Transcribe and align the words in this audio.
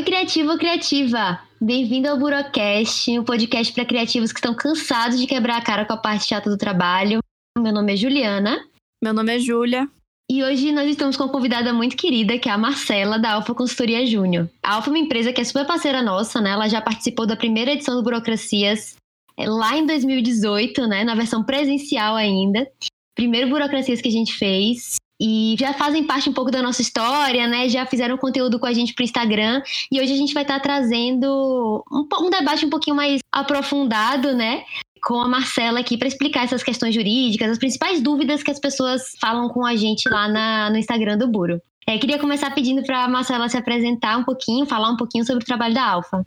Oi, 0.00 0.04
criativo 0.04 0.52
ou 0.52 0.56
criativa! 0.56 1.38
Bem-vindo 1.60 2.08
ao 2.08 2.18
Burocast, 2.18 3.18
um 3.18 3.22
podcast 3.22 3.70
para 3.74 3.84
criativos 3.84 4.32
que 4.32 4.38
estão 4.38 4.54
cansados 4.54 5.20
de 5.20 5.26
quebrar 5.26 5.58
a 5.58 5.62
cara 5.62 5.84
com 5.84 5.92
a 5.92 5.96
parte 5.98 6.24
chata 6.24 6.48
do 6.48 6.56
trabalho. 6.56 7.18
Meu 7.58 7.70
nome 7.70 7.92
é 7.92 7.96
Juliana. 7.98 8.64
Meu 9.04 9.12
nome 9.12 9.36
é 9.36 9.38
Júlia. 9.38 9.86
E 10.30 10.42
hoje 10.42 10.72
nós 10.72 10.88
estamos 10.88 11.18
com 11.18 11.24
uma 11.24 11.30
convidada 11.30 11.74
muito 11.74 11.98
querida, 11.98 12.38
que 12.38 12.48
é 12.48 12.52
a 12.52 12.56
Marcela, 12.56 13.18
da 13.18 13.32
Alfa 13.34 13.54
Consultoria 13.54 14.06
Júnior. 14.06 14.48
A 14.62 14.76
Alfa 14.76 14.88
é 14.88 14.92
uma 14.92 14.98
empresa 14.98 15.34
que 15.34 15.40
é 15.42 15.44
super 15.44 15.66
parceira 15.66 16.00
nossa, 16.00 16.40
né? 16.40 16.52
Ela 16.52 16.66
já 16.66 16.80
participou 16.80 17.26
da 17.26 17.36
primeira 17.36 17.72
edição 17.72 17.94
do 17.94 18.02
Burocracias 18.02 18.96
é, 19.36 19.46
lá 19.46 19.76
em 19.76 19.84
2018, 19.84 20.86
né? 20.86 21.04
Na 21.04 21.14
versão 21.14 21.44
presencial 21.44 22.16
ainda. 22.16 22.66
Primeiro 23.14 23.50
Burocracias 23.50 24.00
que 24.00 24.08
a 24.08 24.12
gente 24.12 24.32
fez 24.32 24.96
e 25.20 25.54
já 25.58 25.74
fazem 25.74 26.04
parte 26.04 26.30
um 26.30 26.32
pouco 26.32 26.50
da 26.50 26.62
nossa 26.62 26.80
história, 26.80 27.46
né? 27.46 27.68
Já 27.68 27.84
fizeram 27.84 28.16
conteúdo 28.16 28.58
com 28.58 28.66
a 28.66 28.72
gente 28.72 28.94
pro 28.94 29.04
Instagram 29.04 29.62
e 29.92 30.00
hoje 30.00 30.12
a 30.12 30.16
gente 30.16 30.32
vai 30.32 30.42
estar 30.42 30.54
tá 30.54 30.60
trazendo 30.60 31.84
um, 31.92 32.08
um, 32.24 32.30
debate 32.30 32.64
um 32.64 32.70
pouquinho 32.70 32.96
mais 32.96 33.20
aprofundado, 33.30 34.34
né? 34.34 34.64
Com 35.04 35.20
a 35.20 35.28
Marcela 35.28 35.80
aqui 35.80 35.98
para 35.98 36.08
explicar 36.08 36.44
essas 36.44 36.62
questões 36.62 36.94
jurídicas, 36.94 37.50
as 37.50 37.58
principais 37.58 38.00
dúvidas 38.00 38.42
que 38.42 38.50
as 38.50 38.58
pessoas 38.58 39.14
falam 39.20 39.48
com 39.50 39.66
a 39.66 39.76
gente 39.76 40.08
lá 40.08 40.26
na, 40.26 40.70
no 40.70 40.78
Instagram 40.78 41.18
do 41.18 41.28
Buro. 41.28 41.60
É, 41.86 41.98
queria 41.98 42.18
começar 42.18 42.54
pedindo 42.54 42.82
para 42.82 43.04
a 43.04 43.08
Marcela 43.08 43.48
se 43.48 43.56
apresentar 43.56 44.16
um 44.16 44.24
pouquinho, 44.24 44.64
falar 44.64 44.90
um 44.90 44.96
pouquinho 44.96 45.24
sobre 45.24 45.42
o 45.42 45.46
trabalho 45.46 45.74
da 45.74 45.84
Alfa. 45.84 46.26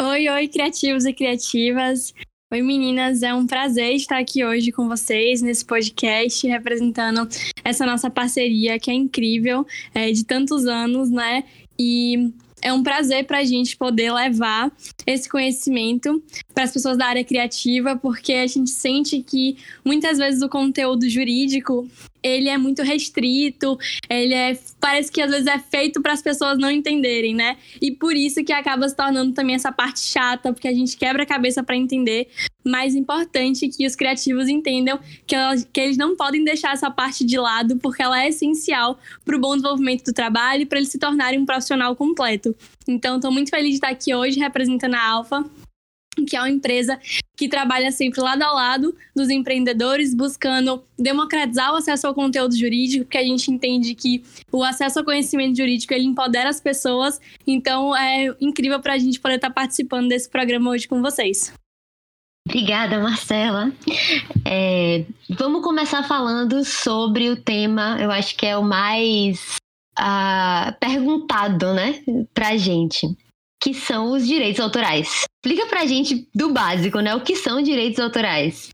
Oi, 0.00 0.28
oi, 0.28 0.48
criativos 0.48 1.04
e 1.04 1.12
criativas. 1.12 2.14
Oi 2.48 2.62
meninas, 2.62 3.24
é 3.24 3.34
um 3.34 3.44
prazer 3.44 3.96
estar 3.96 4.18
aqui 4.18 4.44
hoje 4.44 4.70
com 4.70 4.86
vocês 4.86 5.42
nesse 5.42 5.64
podcast, 5.64 6.46
representando 6.46 7.28
essa 7.64 7.84
nossa 7.84 8.08
parceria 8.08 8.78
que 8.78 8.88
é 8.88 8.94
incrível, 8.94 9.66
é, 9.92 10.12
de 10.12 10.24
tantos 10.24 10.64
anos, 10.64 11.10
né? 11.10 11.42
E 11.76 12.32
é 12.62 12.72
um 12.72 12.84
prazer 12.84 13.26
para 13.26 13.38
a 13.38 13.44
gente 13.44 13.76
poder 13.76 14.12
levar 14.12 14.70
esse 15.04 15.28
conhecimento 15.28 16.22
para 16.54 16.62
as 16.62 16.72
pessoas 16.72 16.96
da 16.96 17.06
área 17.06 17.24
criativa, 17.24 17.96
porque 17.96 18.34
a 18.34 18.46
gente 18.46 18.70
sente 18.70 19.20
que 19.24 19.56
muitas 19.84 20.16
vezes 20.16 20.40
o 20.40 20.48
conteúdo 20.48 21.10
jurídico 21.10 21.88
ele 22.26 22.48
é 22.48 22.58
muito 22.58 22.82
restrito, 22.82 23.78
ele 24.10 24.34
é 24.34 24.58
parece 24.80 25.10
que 25.10 25.20
às 25.20 25.30
vezes 25.30 25.46
é 25.46 25.58
feito 25.58 26.00
para 26.02 26.12
as 26.12 26.22
pessoas 26.22 26.58
não 26.58 26.70
entenderem, 26.70 27.34
né? 27.34 27.56
E 27.80 27.90
por 27.90 28.14
isso 28.14 28.44
que 28.44 28.52
acaba 28.52 28.88
se 28.88 28.96
tornando 28.96 29.32
também 29.32 29.54
essa 29.54 29.72
parte 29.72 30.00
chata, 30.00 30.52
porque 30.52 30.68
a 30.68 30.72
gente 30.72 30.96
quebra 30.96 31.22
a 31.22 31.26
cabeça 31.26 31.62
para 31.62 31.76
entender. 31.76 32.28
Mais 32.64 32.96
importante 32.96 33.68
que 33.68 33.86
os 33.86 33.94
criativos 33.94 34.48
entendam 34.48 34.98
que, 35.24 35.34
elas, 35.36 35.68
que 35.72 35.80
eles 35.80 35.96
não 35.96 36.16
podem 36.16 36.42
deixar 36.42 36.72
essa 36.72 36.90
parte 36.90 37.24
de 37.24 37.38
lado, 37.38 37.76
porque 37.78 38.02
ela 38.02 38.20
é 38.20 38.28
essencial 38.28 38.98
para 39.24 39.36
o 39.36 39.40
bom 39.40 39.54
desenvolvimento 39.54 40.04
do 40.04 40.12
trabalho 40.12 40.62
e 40.62 40.66
para 40.66 40.78
eles 40.78 40.90
se 40.90 40.98
tornarem 40.98 41.38
um 41.38 41.46
profissional 41.46 41.94
completo. 41.94 42.54
Então, 42.88 43.16
estou 43.16 43.30
muito 43.30 43.50
feliz 43.50 43.70
de 43.70 43.74
estar 43.76 43.90
aqui 43.90 44.14
hoje 44.14 44.40
representando 44.40 44.94
a 44.94 45.04
Alfa 45.04 45.44
que 46.24 46.36
é 46.36 46.40
uma 46.40 46.50
empresa 46.50 46.98
que 47.36 47.48
trabalha 47.48 47.92
sempre 47.92 48.20
lado 48.20 48.42
a 48.42 48.52
lado 48.52 48.96
dos 49.14 49.28
empreendedores, 49.28 50.14
buscando 50.14 50.82
democratizar 50.98 51.72
o 51.72 51.76
acesso 51.76 52.06
ao 52.06 52.14
conteúdo 52.14 52.56
jurídico, 52.56 53.04
porque 53.04 53.18
a 53.18 53.24
gente 53.24 53.50
entende 53.50 53.94
que 53.94 54.24
o 54.50 54.64
acesso 54.64 54.98
ao 54.98 55.04
conhecimento 55.04 55.56
jurídico 55.56 55.92
ele 55.92 56.04
empodera 56.04 56.48
as 56.48 56.60
pessoas. 56.60 57.20
Então 57.46 57.94
é 57.94 58.34
incrível 58.40 58.80
para 58.80 58.94
a 58.94 58.98
gente 58.98 59.20
poder 59.20 59.36
estar 59.36 59.50
participando 59.50 60.08
desse 60.08 60.28
programa 60.28 60.70
hoje 60.70 60.88
com 60.88 61.02
vocês. 61.02 61.52
Obrigada, 62.48 63.00
Marcela. 63.00 63.72
É, 64.44 65.04
vamos 65.28 65.62
começar 65.62 66.04
falando 66.04 66.64
sobre 66.64 67.28
o 67.28 67.36
tema, 67.36 67.98
eu 68.00 68.10
acho 68.10 68.36
que 68.36 68.46
é 68.46 68.56
o 68.56 68.62
mais 68.62 69.56
uh, 69.98 70.72
perguntado, 70.78 71.74
né, 71.74 72.00
a 72.40 72.56
gente 72.56 73.08
que 73.62 73.74
são 73.74 74.12
os 74.12 74.26
direitos 74.26 74.60
autorais. 74.60 75.24
Explica 75.44 75.66
pra 75.66 75.86
gente 75.86 76.28
do 76.34 76.52
básico, 76.52 77.00
né? 77.00 77.14
O 77.14 77.22
que 77.22 77.36
são 77.36 77.62
direitos 77.62 78.00
autorais? 78.00 78.70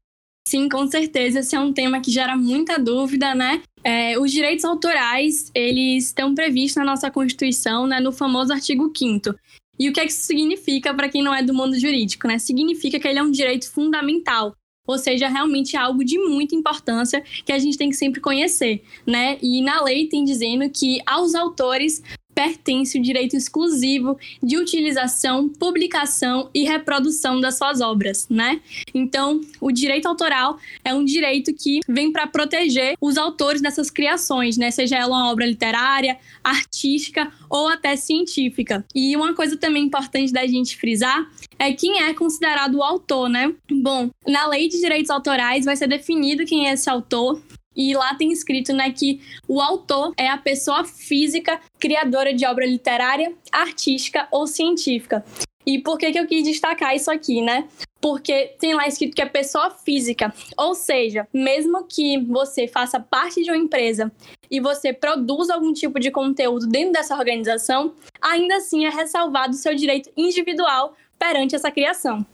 Sim, 0.46 0.68
com 0.68 0.86
certeza. 0.86 1.40
Esse 1.40 1.54
é 1.54 1.60
um 1.60 1.72
tema 1.72 2.00
que 2.00 2.10
gera 2.10 2.36
muita 2.36 2.78
dúvida, 2.78 3.34
né? 3.34 3.62
É, 3.84 4.18
os 4.18 4.30
direitos 4.30 4.64
autorais, 4.64 5.50
eles 5.54 6.06
estão 6.06 6.34
previstos 6.34 6.76
na 6.76 6.84
nossa 6.84 7.10
Constituição, 7.10 7.86
né, 7.86 8.00
no 8.00 8.12
famoso 8.12 8.52
artigo 8.52 8.92
5 8.96 9.34
E 9.78 9.88
o 9.88 9.92
que, 9.92 10.00
é 10.00 10.04
que 10.04 10.12
isso 10.12 10.22
significa 10.22 10.94
para 10.94 11.08
quem 11.08 11.22
não 11.22 11.34
é 11.34 11.42
do 11.42 11.54
mundo 11.54 11.78
jurídico, 11.78 12.28
né? 12.28 12.38
Significa 12.38 13.00
que 13.00 13.08
ele 13.08 13.18
é 13.18 13.22
um 13.22 13.30
direito 13.30 13.70
fundamental, 13.70 14.54
ou 14.86 14.98
seja, 14.98 15.28
realmente 15.28 15.76
é 15.76 15.78
algo 15.78 16.04
de 16.04 16.18
muita 16.18 16.54
importância 16.54 17.22
que 17.44 17.52
a 17.52 17.58
gente 17.58 17.78
tem 17.78 17.88
que 17.88 17.96
sempre 17.96 18.20
conhecer, 18.20 18.82
né? 19.06 19.38
E 19.40 19.62
na 19.62 19.82
lei 19.82 20.08
tem 20.08 20.24
dizendo 20.24 20.68
que 20.70 21.00
aos 21.06 21.34
autores 21.34 22.02
pertence 22.34 22.98
o 22.98 23.02
direito 23.02 23.36
exclusivo 23.36 24.18
de 24.42 24.56
utilização, 24.56 25.48
publicação 25.48 26.50
e 26.54 26.64
reprodução 26.64 27.40
das 27.40 27.56
suas 27.56 27.80
obras, 27.80 28.26
né? 28.28 28.60
Então, 28.94 29.40
o 29.60 29.70
direito 29.70 30.06
autoral 30.06 30.58
é 30.84 30.94
um 30.94 31.04
direito 31.04 31.52
que 31.54 31.80
vem 31.88 32.12
para 32.12 32.26
proteger 32.26 32.96
os 33.00 33.16
autores 33.16 33.60
dessas 33.60 33.90
criações, 33.90 34.56
né? 34.56 34.70
Seja 34.70 34.96
ela 34.96 35.16
uma 35.16 35.30
obra 35.30 35.46
literária, 35.46 36.18
artística 36.42 37.32
ou 37.48 37.68
até 37.68 37.96
científica. 37.96 38.84
E 38.94 39.14
uma 39.16 39.34
coisa 39.34 39.56
também 39.56 39.84
importante 39.84 40.32
da 40.32 40.46
gente 40.46 40.76
frisar 40.76 41.30
é 41.58 41.72
quem 41.72 42.02
é 42.02 42.14
considerado 42.14 42.76
o 42.76 42.82
autor, 42.82 43.28
né? 43.28 43.52
Bom, 43.70 44.10
na 44.26 44.46
lei 44.46 44.68
de 44.68 44.80
direitos 44.80 45.10
autorais 45.10 45.64
vai 45.64 45.76
ser 45.76 45.86
definido 45.86 46.44
quem 46.44 46.68
é 46.68 46.72
esse 46.72 46.88
autor, 46.88 47.40
e 47.76 47.94
lá 47.94 48.14
tem 48.14 48.30
escrito 48.32 48.72
né, 48.72 48.90
que 48.90 49.20
o 49.48 49.60
autor 49.60 50.12
é 50.16 50.28
a 50.28 50.38
pessoa 50.38 50.84
física 50.84 51.60
criadora 51.78 52.32
de 52.32 52.46
obra 52.46 52.66
literária, 52.66 53.34
artística 53.50 54.28
ou 54.30 54.46
científica. 54.46 55.24
E 55.64 55.78
por 55.78 55.96
que, 55.96 56.10
que 56.10 56.18
eu 56.18 56.26
quis 56.26 56.44
destacar 56.44 56.94
isso 56.94 57.10
aqui, 57.10 57.40
né? 57.40 57.68
Porque 58.00 58.56
tem 58.58 58.74
lá 58.74 58.86
escrito 58.88 59.14
que 59.14 59.22
é 59.22 59.26
pessoa 59.26 59.70
física. 59.70 60.34
Ou 60.58 60.74
seja, 60.74 61.26
mesmo 61.32 61.84
que 61.84 62.18
você 62.18 62.66
faça 62.66 62.98
parte 62.98 63.42
de 63.44 63.50
uma 63.50 63.56
empresa 63.56 64.10
e 64.50 64.60
você 64.60 64.92
produza 64.92 65.54
algum 65.54 65.72
tipo 65.72 66.00
de 66.00 66.10
conteúdo 66.10 66.66
dentro 66.66 66.92
dessa 66.92 67.16
organização, 67.16 67.94
ainda 68.20 68.56
assim 68.56 68.84
é 68.84 68.90
ressalvado 68.90 69.52
o 69.52 69.56
seu 69.56 69.74
direito 69.74 70.10
individual 70.16 70.96
perante 71.16 71.54
essa 71.54 71.70
criação. 71.70 72.26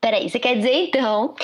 Peraí, 0.00 0.30
você 0.30 0.38
quer 0.38 0.56
dizer 0.56 0.74
então 0.74 1.34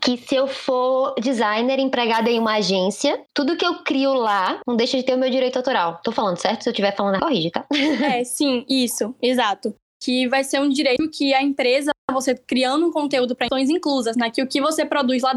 que 0.00 0.16
se 0.16 0.34
eu 0.34 0.46
for 0.46 1.14
designer 1.20 1.78
empregada 1.78 2.30
em 2.30 2.38
uma 2.38 2.56
agência, 2.56 3.22
tudo 3.34 3.56
que 3.56 3.64
eu 3.64 3.82
crio 3.82 4.14
lá 4.14 4.60
não 4.66 4.76
deixa 4.76 4.96
de 4.96 5.02
ter 5.02 5.14
o 5.14 5.18
meu 5.18 5.30
direito 5.30 5.56
autoral. 5.56 6.00
Tô 6.02 6.10
falando 6.10 6.38
certo? 6.38 6.62
Se 6.62 6.68
eu 6.68 6.72
estiver 6.72 6.94
falando, 6.96 7.20
corrige, 7.20 7.50
tá? 7.50 7.66
É, 8.20 8.24
sim, 8.24 8.64
isso, 8.68 9.14
exato. 9.20 9.74
Que 10.02 10.26
vai 10.28 10.42
ser 10.42 10.60
um 10.60 10.68
direito 10.68 11.08
que 11.10 11.34
a 11.34 11.42
empresa, 11.42 11.90
você 12.10 12.34
criando 12.34 12.86
um 12.86 12.92
conteúdo 12.92 13.36
para 13.36 13.46
ações 13.46 13.68
inclusas, 13.68 14.16
né? 14.16 14.30
Que 14.30 14.42
o 14.42 14.46
que 14.46 14.60
você 14.60 14.86
produz 14.86 15.22
lá 15.22 15.34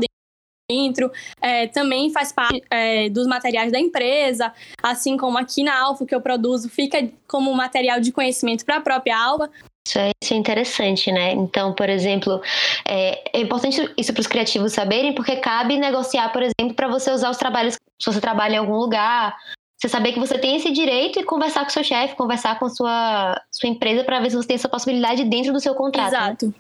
dentro 0.70 1.12
é, 1.42 1.68
também 1.68 2.12
faz 2.12 2.32
parte 2.32 2.64
é, 2.70 3.10
dos 3.10 3.28
materiais 3.28 3.72
da 3.72 3.80
empresa, 3.80 4.54
assim 4.82 5.18
como 5.18 5.38
aqui 5.38 5.64
na 5.64 5.78
Alfa 5.78 6.06
que 6.06 6.16
eu 6.16 6.22
produzo 6.22 6.70
fica 6.70 7.10
como 7.28 7.54
material 7.54 8.00
de 8.00 8.12
conhecimento 8.12 8.66
para 8.66 8.78
a 8.78 8.82
própria 8.82 9.18
Alfa, 9.18 9.50
isso 9.86 10.00
é, 10.00 10.12
isso 10.22 10.34
é 10.34 10.38
interessante, 10.38 11.12
né? 11.12 11.34
Então, 11.34 11.74
por 11.74 11.90
exemplo, 11.90 12.42
é, 12.88 13.38
é 13.38 13.42
importante 13.42 13.92
isso 13.98 14.14
para 14.14 14.22
os 14.22 14.28
criativos 14.28 14.74
saberem, 14.74 15.14
porque 15.14 15.36
cabe 15.38 15.78
negociar, 15.78 16.30
por 16.30 16.42
exemplo, 16.42 16.74
para 16.76 16.88
você 16.88 17.12
usar 17.12 17.30
os 17.30 17.38
trabalhos, 17.38 17.76
se 18.00 18.12
você 18.12 18.22
trabalha 18.22 18.56
em 18.56 18.60
algum 18.60 18.76
lugar, 18.76 19.36
você 19.78 19.90
saber 19.90 20.14
que 20.14 20.20
você 20.20 20.40
tem 20.40 20.56
esse 20.56 20.72
direito 20.72 21.20
e 21.20 21.24
conversar 21.24 21.64
com 21.66 21.70
seu 21.70 21.84
chefe, 21.84 22.16
conversar 22.16 22.58
com 22.58 22.70
sua, 22.70 23.36
sua 23.52 23.70
empresa 23.70 24.04
para 24.04 24.22
ver 24.22 24.30
se 24.30 24.38
você 24.38 24.48
tem 24.48 24.56
essa 24.56 24.70
possibilidade 24.70 25.26
dentro 25.26 25.52
do 25.52 25.60
seu 25.60 25.76
contrato. 25.76 26.12
Né? 26.12 26.18
Exato. 26.18 26.48
Né? 26.48 26.54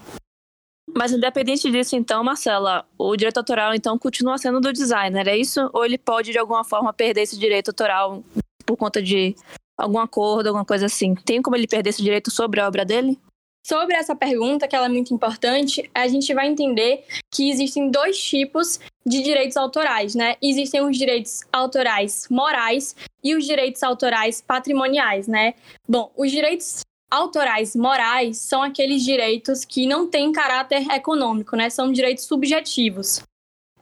Mas 0.96 1.14
independente 1.14 1.72
disso, 1.72 1.96
então, 1.96 2.24
Marcela, 2.24 2.86
o 2.98 3.16
direito 3.16 3.38
autoral 3.38 3.74
então 3.74 3.98
continua 3.98 4.38
sendo 4.38 4.60
do 4.60 4.74
designer, 4.74 5.28
é 5.28 5.38
isso? 5.38 5.70
Ou 5.74 5.86
ele 5.86 5.98
pode 5.98 6.32
de 6.32 6.38
alguma 6.38 6.64
forma 6.64 6.92
perder 6.92 7.22
esse 7.22 7.40
direito 7.40 7.69
autoral 7.69 8.22
por 8.66 8.78
conta 8.78 9.02
de 9.02 9.36
algum 9.78 10.00
acordo, 10.00 10.48
alguma 10.48 10.66
coisa 10.66 10.86
assim. 10.86 11.16
Tem 11.16 11.42
como 11.42 11.56
ele 11.56 11.68
perder 11.68 11.90
esse 11.90 12.02
direito 12.02 12.31
sobre 12.31 12.60
a 12.60 12.68
obra 12.68 12.86
dele? 12.86 13.18
Sobre 13.66 13.96
essa 13.96 14.14
pergunta, 14.14 14.68
que 14.68 14.75
ela 14.75 14.88
é 14.88 14.90
muito 14.90 15.14
importante, 15.14 15.90
a 15.96 16.06
gente 16.08 16.34
vai 16.34 16.48
entender 16.48 17.06
que 17.31 17.50
existem 17.50 17.90
dois 17.90 18.22
tipos 18.22 18.78
de 19.06 19.24
direitos 19.24 19.56
autorais, 19.56 20.16
né? 20.16 20.36
Existem 20.42 20.81
os 20.81 20.98
direitos 20.98 21.42
autorais 21.52 22.28
morais 22.30 22.94
e 23.24 23.34
os 23.36 23.46
direitos 23.46 23.81
autorais 23.81 24.42
patrimoniais, 24.42 25.30
né? 25.30 25.54
Bom, 25.88 26.12
os 26.18 26.30
direitos 26.30 26.81
autorais 27.10 27.74
morais 27.74 28.38
são 28.38 28.62
aqueles 28.62 29.02
direitos 29.02 29.64
que 29.64 29.88
não 29.88 30.10
têm 30.10 30.34
caráter 30.34 30.86
econômico, 30.92 31.56
né? 31.56 31.69
São 31.69 31.90
direitos 31.90 32.26
subjetivos. 32.26 33.22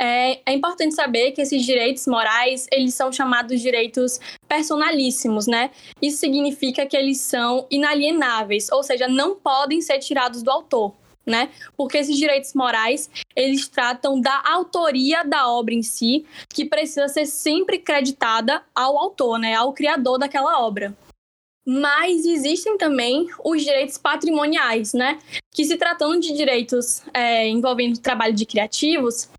É, 0.04 0.42
é, 0.48 0.54
importante 0.56 0.96
saber 0.96 1.32
que 1.32 1.42
esses 1.42 1.64
direitos 1.64 2.08
morais, 2.08 2.68
eles 2.72 2.96
são 2.96 3.12
chamados 3.12 3.62
direitos 3.62 4.20
personalíssimos, 4.48 5.46
né? 5.46 5.70
Isso 6.02 6.18
significa 6.18 6.88
que 6.88 6.98
eles 6.98 7.20
são 7.20 7.68
inalienáveis, 7.70 8.72
ou 8.72 8.82
seja, 8.82 9.08
não 9.08 9.36
podem 9.36 9.80
ser 9.80 10.00
tirados 10.00 10.42
do 10.42 10.50
autor, 10.50 10.96
né? 11.24 11.52
Porque 11.78 12.00
esses 12.00 12.18
direitos 12.18 12.56
morais, 12.56 13.12
eles 13.36 13.68
tratam 13.68 14.20
da 14.20 14.42
autoria 14.44 15.24
da 15.24 15.48
obra 15.48 15.76
em 15.76 15.84
si, 15.84 16.26
que 16.50 16.66
precisa 16.66 17.08
ser 17.08 17.28
sempre 17.28 17.78
creditada 17.78 18.64
ao 18.74 18.98
autor, 18.98 19.38
né? 19.38 19.54
Ao 19.54 19.72
criador 19.72 20.18
daquela 20.18 20.64
obra. 20.64 20.98
Mas 21.64 22.26
existem 22.26 22.76
também 22.76 23.28
os 23.46 23.62
direitos 23.62 24.00
patrimoniais, 24.00 24.96
né? 24.96 25.20
Que 25.54 25.64
se 25.64 25.78
tratando 25.78 26.20
de 26.20 26.34
direitos 26.34 27.04
é, 27.14 27.48
envolvendo 27.48 28.00
trabalho 28.00 28.34
de 28.34 28.48
criativos, 28.48 29.30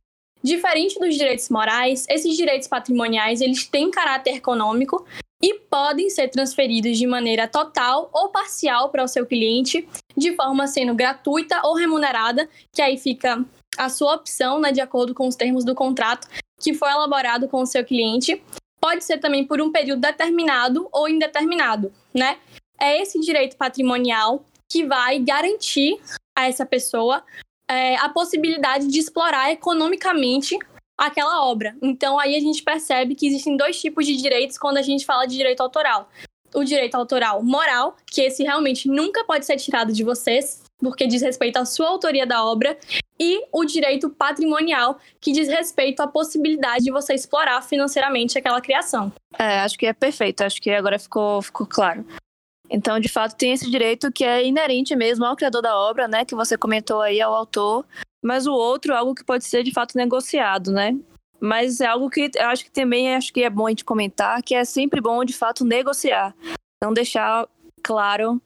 diferente 0.43 0.99
dos 0.99 1.15
direitos 1.15 1.49
morais, 1.49 2.05
esses 2.09 2.37
direitos 2.37 2.69
patrimoniais 2.69 3.41
eles 3.41 3.67
têm 3.67 3.91
caráter 3.91 4.37
econômico 4.37 5.07
e 5.43 5.55
podem 5.55 6.09
ser 6.09 6.29
transferidos 6.29 6.97
de 6.97 7.07
maneira 7.07 7.49
total 7.49 8.09
ou 8.13 8.29
parcial 8.29 8.91
para 8.91 9.03
o 9.03 9.09
seu 9.09 9.27
cliente, 9.27 9.89
de 10.17 10.35
forma 10.37 10.67
sendo 10.67 10.95
gratuita 10.95 11.61
ou 11.65 11.75
remunerada, 11.75 12.49
que 12.73 12.81
aí 12.81 12.97
fica 12.97 13.45
a 13.77 13.89
sua 13.89 14.15
opção, 14.15 14.61
né, 14.61 14.71
de 14.71 14.81
acordo 14.81 15.15
com 15.15 15.27
os 15.27 15.35
termos 15.35 15.65
do 15.65 15.75
contrato 15.75 16.29
que 16.61 16.73
foi 16.73 16.91
elaborado 16.91 17.49
com 17.49 17.63
o 17.63 17.67
seu 17.67 17.85
cliente. 17.85 18.41
Pode 18.81 19.03
ser 19.03 19.19
também 19.19 19.45
por 19.45 19.61
um 19.61 19.73
período 19.73 20.01
determinado 20.01 20.89
ou 20.93 21.09
indeterminado, 21.09 21.93
né? 22.15 22.39
É 22.81 23.01
esse 23.01 23.19
direito 23.21 23.57
patrimonial 23.57 24.45
que 24.69 24.85
vai 24.85 25.19
garantir 25.19 26.01
a 26.37 26.49
essa 26.49 26.65
pessoa 26.65 27.23
é, 27.69 27.97
a 27.97 28.09
possibilidade 28.09 28.87
de 28.87 28.99
explorar 28.99 29.51
economicamente 29.51 30.59
aquela 30.97 31.45
obra. 31.45 31.75
Então 31.83 32.19
aí 32.19 32.37
a 32.37 32.41
gente 32.41 32.63
percebe 32.63 33.15
que 33.15 33.27
existem 33.27 33.57
dois 33.57 33.81
tipos 33.81 34.07
de 34.07 34.17
direitos 34.17 34.59
quando 34.59 34.79
a 34.79 34.83
gente 34.83 35.05
fala 35.05 35.27
de 35.27 35.37
direito 35.37 35.61
autoral. 35.61 36.09
O 36.55 36.65
direito 36.65 36.95
autoral 36.97 37.43
moral, 37.43 37.97
que 38.07 38.21
esse 38.21 38.43
realmente 38.43 38.87
nunca 38.87 39.25
pode 39.25 39.47
ser 39.47 39.57
tirado 39.57 39.91
de 39.93 40.05
vocês, 40.05 40.63
porque 40.79 41.07
diz 41.07 41.23
respeito 41.23 41.57
à 41.57 41.65
sua 41.65 41.89
autoria 41.89 42.27
da 42.27 42.45
obra, 42.45 42.77
e 43.19 43.43
o 43.53 43.65
direito 43.65 44.11
patrimonial, 44.11 44.99
que 45.21 45.33
diz 45.33 45.49
respeito 45.49 46.01
à 46.01 46.07
possibilidade 46.07 46.85
de 46.85 46.91
você 46.91 47.15
explorar 47.15 47.63
financeiramente 47.63 48.37
aquela 48.37 48.61
criação. 48.61 49.13
É, 49.39 49.61
acho 49.61 49.79
que 49.79 49.87
é 49.87 49.93
perfeito, 49.93 50.43
acho 50.43 50.61
que 50.61 50.71
agora 50.71 50.99
ficou, 50.99 51.41
ficou 51.41 51.67
claro. 51.67 52.05
Então, 52.73 52.99
de 52.99 53.09
fato, 53.09 53.37
tem 53.37 53.53
esse 53.53 53.71
direito 53.71 54.11
que 54.11 54.25
é 54.25 54.43
inerente 54.43 54.97
mesmo 54.97 55.27
ao 55.27 55.37
criador 55.37 55.61
da 55.61 55.77
obra, 55.77 56.09
né, 56.09 56.25
que 56.25 56.35
você 56.35 56.57
comentou 56.57 57.03
aí, 57.03 57.21
ao 57.21 57.35
autor, 57.35 57.85
mas 58.25 58.47
o 58.47 58.53
outro, 58.53 58.95
algo 58.95 59.15
que 59.15 59.23
pode 59.23 59.45
ser 59.45 59.63
de 59.63 59.73
fato 59.73 59.95
negociado, 59.95 60.73
né? 60.73 60.99
Mas 61.39 61.81
é 61.81 61.87
algo 61.87 62.09
que 62.09 62.31
eu 62.35 62.47
acho 62.47 62.65
que 62.65 62.71
também 62.71 63.15
acho 63.15 63.33
que 63.33 63.43
é 63.43 63.51
bom 63.51 63.67
a 63.67 63.71
gente 63.71 63.85
comentar, 63.85 64.43
que 64.43 64.55
é 64.55 64.65
sempre 64.65 65.01
bom 65.01 65.23
de 65.25 65.35
fato 65.35 65.65
negociar. 65.65 66.35
Não 66.81 66.95
deixar 66.95 67.47
claro, 67.83 68.41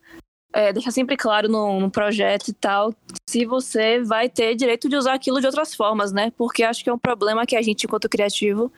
é, 0.52 0.72
deixar 0.72 0.90
sempre 0.90 1.16
claro 1.16 1.48
no, 1.48 1.78
no, 1.78 1.90
projeto 1.90 2.48
e 2.48 2.54
tal, 2.54 2.94
se 3.28 3.44
você 3.44 4.02
vai 4.02 4.28
ter 4.28 4.54
direito 4.56 4.88
de 4.88 4.96
usar 4.96 5.12
aquilo 5.12 5.40
de 5.40 5.46
outras 5.46 5.74
formas, 5.74 6.10
né? 6.10 6.32
Porque 6.36 6.64
acho 6.64 6.82
que 6.82 6.90
é 6.90 6.92
um 6.92 6.98
problema 6.98 7.46
que 7.46 7.54
a 7.54 7.62
gente, 7.62 7.84
enquanto 7.84 8.08
criativo, 8.08 8.72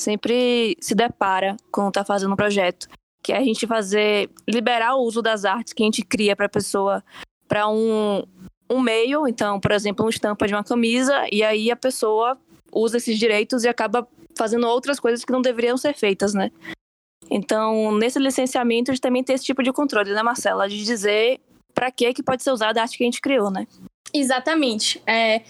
sempre 0.00 0.76
se 0.80 0.94
depara 0.94 1.56
quando 1.72 1.92
tá 1.92 2.04
fazendo 2.04 2.32
um 2.32 2.36
projeto. 2.36 2.88
Que 3.28 3.32
é 3.34 3.36
a 3.36 3.44
gente 3.44 3.66
fazer, 3.66 4.30
liberar 4.48 4.94
o 4.94 5.02
uso 5.02 5.20
das 5.20 5.44
artes 5.44 5.74
que 5.74 5.82
a 5.82 5.84
gente 5.84 6.02
cria 6.02 6.34
para 6.34 6.46
a 6.46 6.48
pessoa 6.48 7.04
para 7.46 7.68
um, 7.68 8.22
um 8.70 8.80
meio, 8.80 9.28
então, 9.28 9.60
por 9.60 9.70
exemplo, 9.70 10.02
uma 10.02 10.08
estampa 10.08 10.46
de 10.46 10.54
uma 10.54 10.64
camisa, 10.64 11.26
e 11.30 11.42
aí 11.42 11.70
a 11.70 11.76
pessoa 11.76 12.38
usa 12.72 12.96
esses 12.96 13.18
direitos 13.18 13.64
e 13.64 13.68
acaba 13.68 14.08
fazendo 14.34 14.66
outras 14.66 14.98
coisas 14.98 15.26
que 15.26 15.30
não 15.30 15.42
deveriam 15.42 15.76
ser 15.76 15.92
feitas, 15.92 16.32
né? 16.32 16.50
Então, 17.30 17.94
nesse 17.98 18.18
licenciamento, 18.18 18.90
a 18.90 18.94
gente 18.94 19.02
também 19.02 19.22
tem 19.22 19.34
esse 19.34 19.44
tipo 19.44 19.62
de 19.62 19.74
controle, 19.74 20.14
né, 20.14 20.22
Marcela? 20.22 20.66
De 20.66 20.82
dizer 20.82 21.38
para 21.74 21.90
que 21.90 22.14
que 22.14 22.22
pode 22.22 22.42
ser 22.42 22.50
usada 22.50 22.80
a 22.80 22.84
arte 22.84 22.96
que 22.96 23.04
a 23.04 23.06
gente 23.06 23.20
criou, 23.20 23.50
né? 23.50 23.66
Exatamente. 24.14 25.02
É, 25.06 25.42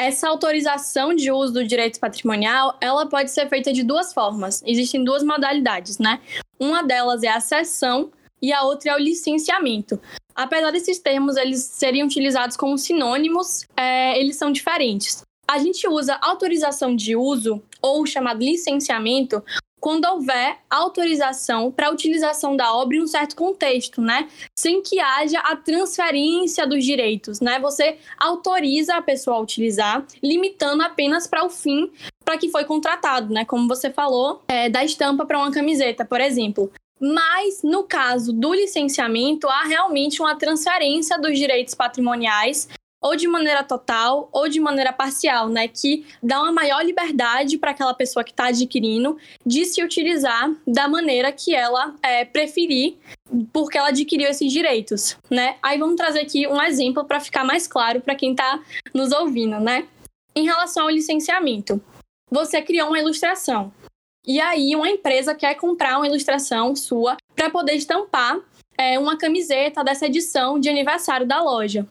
essa 0.00 0.30
autorização 0.30 1.14
de 1.14 1.30
uso 1.30 1.52
do 1.52 1.66
direito 1.66 2.00
patrimonial, 2.00 2.74
ela 2.80 3.06
pode 3.06 3.30
ser 3.30 3.46
feita 3.50 3.70
de 3.70 3.82
duas 3.82 4.14
formas. 4.14 4.62
Existem 4.64 5.04
duas 5.04 5.22
modalidades, 5.22 5.98
né? 5.98 6.22
Uma 6.58 6.82
delas 6.82 7.22
é 7.22 7.28
a 7.28 7.38
cessão 7.38 8.10
e 8.40 8.50
a 8.50 8.62
outra 8.62 8.92
é 8.92 8.94
o 8.94 8.98
licenciamento. 8.98 10.00
Apesar 10.34 10.70
desses 10.70 10.98
termos 10.98 11.36
eles 11.36 11.60
serem 11.64 12.02
utilizados 12.02 12.56
como 12.56 12.78
sinônimos, 12.78 13.66
é, 13.76 14.18
eles 14.18 14.36
são 14.36 14.50
diferentes. 14.50 15.22
A 15.46 15.58
gente 15.58 15.86
usa 15.86 16.18
autorização 16.22 16.96
de 16.96 17.14
uso, 17.14 17.62
ou 17.82 18.06
chamado 18.06 18.42
licenciamento, 18.42 19.44
quando 19.80 20.04
houver 20.04 20.58
autorização 20.68 21.72
para 21.72 21.88
a 21.88 21.90
utilização 21.90 22.54
da 22.54 22.74
obra 22.74 22.96
em 22.96 23.02
um 23.02 23.06
certo 23.06 23.34
contexto, 23.34 24.00
né? 24.00 24.28
Sem 24.58 24.82
que 24.82 25.00
haja 25.00 25.40
a 25.40 25.56
transferência 25.56 26.66
dos 26.66 26.84
direitos, 26.84 27.40
né? 27.40 27.58
Você 27.60 27.98
autoriza 28.18 28.96
a 28.96 29.02
pessoa 29.02 29.38
a 29.38 29.40
utilizar, 29.40 30.04
limitando 30.22 30.82
apenas 30.82 31.26
para 31.26 31.44
o 31.44 31.50
fim 31.50 31.90
para 32.24 32.38
que 32.38 32.50
foi 32.50 32.64
contratado, 32.64 33.32
né? 33.32 33.44
Como 33.44 33.66
você 33.66 33.90
falou, 33.90 34.42
é, 34.46 34.68
da 34.68 34.84
estampa 34.84 35.24
para 35.24 35.38
uma 35.38 35.50
camiseta, 35.50 36.04
por 36.04 36.20
exemplo. 36.20 36.70
Mas, 37.00 37.62
no 37.62 37.84
caso 37.84 38.30
do 38.32 38.52
licenciamento, 38.52 39.48
há 39.48 39.62
realmente 39.62 40.20
uma 40.20 40.36
transferência 40.36 41.18
dos 41.18 41.36
direitos 41.36 41.74
patrimoniais, 41.74 42.68
ou 43.00 43.16
de 43.16 43.26
maneira 43.26 43.64
total, 43.64 44.28
ou 44.30 44.48
de 44.48 44.60
maneira 44.60 44.92
parcial, 44.92 45.48
né? 45.48 45.66
Que 45.66 46.04
dá 46.22 46.40
uma 46.42 46.52
maior 46.52 46.84
liberdade 46.84 47.56
para 47.56 47.70
aquela 47.70 47.94
pessoa 47.94 48.22
que 48.22 48.30
está 48.30 48.46
adquirindo 48.46 49.16
de 49.44 49.64
se 49.64 49.82
utilizar 49.82 50.54
da 50.66 50.86
maneira 50.86 51.32
que 51.32 51.54
ela 51.54 51.94
é, 52.02 52.24
preferir, 52.24 52.96
porque 53.52 53.78
ela 53.78 53.88
adquiriu 53.88 54.28
esses 54.28 54.52
direitos, 54.52 55.16
né? 55.30 55.56
Aí 55.62 55.78
vamos 55.78 55.96
trazer 55.96 56.20
aqui 56.20 56.46
um 56.46 56.60
exemplo 56.60 57.04
para 57.04 57.20
ficar 57.20 57.44
mais 57.44 57.66
claro 57.66 58.00
para 58.00 58.14
quem 58.14 58.32
está 58.32 58.60
nos 58.92 59.12
ouvindo, 59.12 59.58
né? 59.58 59.86
Em 60.34 60.44
relação 60.44 60.84
ao 60.84 60.90
licenciamento, 60.90 61.80
você 62.30 62.60
criou 62.62 62.88
uma 62.88 62.98
ilustração. 62.98 63.72
E 64.26 64.38
aí, 64.40 64.76
uma 64.76 64.88
empresa 64.88 65.34
quer 65.34 65.54
comprar 65.54 65.96
uma 65.96 66.06
ilustração 66.06 66.76
sua 66.76 67.16
para 67.34 67.48
poder 67.48 67.72
estampar 67.72 68.38
é, 68.76 68.98
uma 68.98 69.16
camiseta 69.16 69.82
dessa 69.82 70.06
edição 70.06 70.60
de 70.60 70.68
aniversário 70.68 71.26
da 71.26 71.42
loja. 71.42 71.86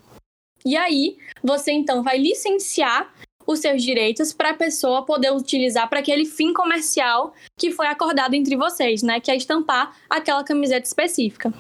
E 0.65 0.75
aí, 0.75 1.17
você 1.43 1.71
então 1.71 2.03
vai 2.03 2.17
licenciar 2.17 3.13
os 3.47 3.59
seus 3.59 3.81
direitos 3.81 4.31
para 4.31 4.51
a 4.51 4.53
pessoa 4.53 5.05
poder 5.05 5.31
utilizar 5.31 5.89
para 5.89 5.99
aquele 5.99 6.25
fim 6.25 6.53
comercial 6.53 7.33
que 7.57 7.71
foi 7.71 7.87
acordado 7.87 8.35
entre 8.35 8.55
vocês, 8.55 9.01
né? 9.01 9.19
Que 9.19 9.31
é 9.31 9.35
estampar 9.35 9.97
aquela 10.09 10.43
camiseta 10.43 10.85
específica. 10.85 11.51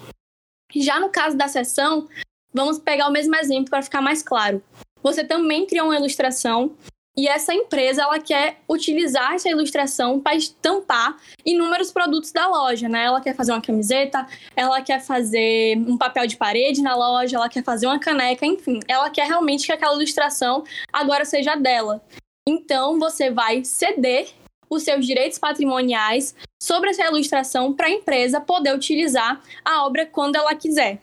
Já 0.75 0.99
no 0.99 1.09
caso 1.09 1.35
da 1.35 1.47
sessão, 1.47 2.07
vamos 2.53 2.77
pegar 2.77 3.07
o 3.07 3.11
mesmo 3.11 3.35
exemplo 3.35 3.71
para 3.71 3.81
ficar 3.81 4.01
mais 4.01 4.21
claro. 4.21 4.61
Você 5.01 5.23
também 5.23 5.65
criou 5.65 5.87
uma 5.87 5.97
ilustração 5.97 6.75
e 7.19 7.27
essa 7.27 7.53
empresa 7.53 8.03
ela 8.03 8.17
quer 8.17 8.61
utilizar 8.69 9.33
essa 9.33 9.49
ilustração 9.49 10.21
para 10.21 10.37
estampar 10.37 11.17
inúmeros 11.45 11.91
produtos 11.91 12.31
da 12.31 12.47
loja, 12.47 12.87
né? 12.87 13.03
Ela 13.03 13.19
quer 13.19 13.35
fazer 13.35 13.51
uma 13.51 13.59
camiseta, 13.59 14.25
ela 14.55 14.81
quer 14.81 15.01
fazer 15.01 15.75
um 15.79 15.97
papel 15.97 16.25
de 16.25 16.37
parede 16.37 16.81
na 16.81 16.95
loja, 16.95 17.35
ela 17.35 17.49
quer 17.49 17.61
fazer 17.61 17.87
uma 17.87 17.99
caneca, 17.99 18.45
enfim, 18.45 18.79
ela 18.87 19.09
quer 19.09 19.27
realmente 19.27 19.65
que 19.65 19.71
aquela 19.73 19.95
ilustração 19.95 20.63
agora 20.93 21.25
seja 21.25 21.55
dela. 21.55 22.01
Então 22.47 22.97
você 22.97 23.29
vai 23.29 23.65
ceder 23.65 24.29
os 24.69 24.83
seus 24.83 25.05
direitos 25.05 25.37
patrimoniais 25.37 26.33
sobre 26.57 26.91
essa 26.91 27.05
ilustração 27.05 27.73
para 27.73 27.87
a 27.87 27.91
empresa 27.91 28.39
poder 28.39 28.73
utilizar 28.73 29.41
a 29.65 29.85
obra 29.85 30.05
quando 30.05 30.37
ela 30.37 30.55
quiser. 30.55 31.01